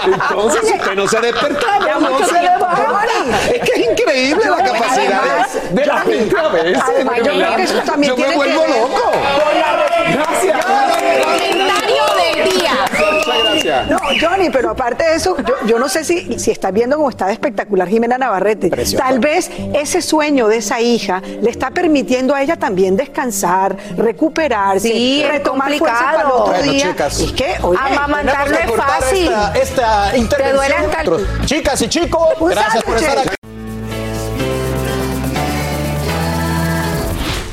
Entonces, 0.05 0.61
si 0.69 0.75
usted 0.75 0.95
no 0.95 1.07
se 1.07 1.21
despertaba, 1.21 2.01
no 2.01 2.19
se. 2.27 2.35
Johnny. 2.73 3.33
Es 3.55 3.61
que 3.61 3.81
es 3.81 3.91
increíble 3.91 4.45
la 4.49 4.65
capacidad 4.65 5.02
de, 5.75 5.87
la 5.87 5.99
gente 6.01 6.37
a 6.39 6.49
veces. 6.49 6.83
yo 7.25 7.33
creo 7.33 7.57
que 7.57 7.63
eso 7.63 7.79
también 7.85 8.11
Yo 8.13 8.17
me 8.17 8.23
tiene 8.25 8.31
que 8.33 8.37
vuelvo 8.37 8.61
ver 8.63 8.71
loco. 8.71 9.13
Gracias. 10.13 10.65
Comentario 10.65 12.05
del 12.17 12.51
día. 12.59 12.73
Muchas 13.13 13.43
gracias. 13.45 13.89
No, 13.91 13.99
Johnny, 14.21 14.51
pero 14.51 14.71
aparte 14.71 15.05
de 15.05 15.15
eso, 15.15 15.37
yo, 15.39 15.55
yo 15.67 15.79
no 15.79 15.89
sé 15.89 16.05
si, 16.05 16.39
si 16.39 16.51
estás 16.51 16.73
viendo 16.73 16.97
cómo 16.97 17.09
está 17.11 17.27
de 17.27 17.33
espectacular 17.35 17.89
Jimena 17.89 18.19
Navarrete. 18.19 18.69
Preciosa. 18.69 19.05
Tal 19.05 19.19
vez 19.21 19.51
ese 19.75 20.03
sueño 20.03 20.49
de 20.49 20.59
esa 20.59 20.81
hija 20.81 21.23
le 21.41 21.51
está 21.51 21.71
permitiendo 21.71 22.35
a 22.35 22.43
ella 22.43 22.57
también 22.57 22.97
descansar, 22.97 23.77
recuperarse, 23.97 24.89
Sí, 24.89 25.25
retomar 25.29 25.73
fuerza 25.75 26.05
para 26.05 26.21
el 26.23 26.27
otro 26.27 26.53
Bueno, 26.55 26.73
día. 26.73 26.89
chicas. 26.91 27.21
Es 27.21 27.33
que, 27.33 27.57
oye, 27.63 27.79
Amamantar 27.81 28.51
no 28.51 28.57
Tenemos 28.57 28.75
que 28.77 28.81
es 28.81 28.87
fácil. 28.87 29.27
Esta, 29.27 29.53
esta 30.11 30.17
intervención. 30.17 30.57
duele 30.57 30.75
hasta 30.75 31.01
el- 31.03 31.11
Nosotros. 31.11 31.47
Chicas 31.47 31.83
y 31.83 31.89
chicos, 31.89 32.29
gracias 32.41 32.83
por 32.85 32.97
estar 32.97 33.19
aquí. 33.19 33.42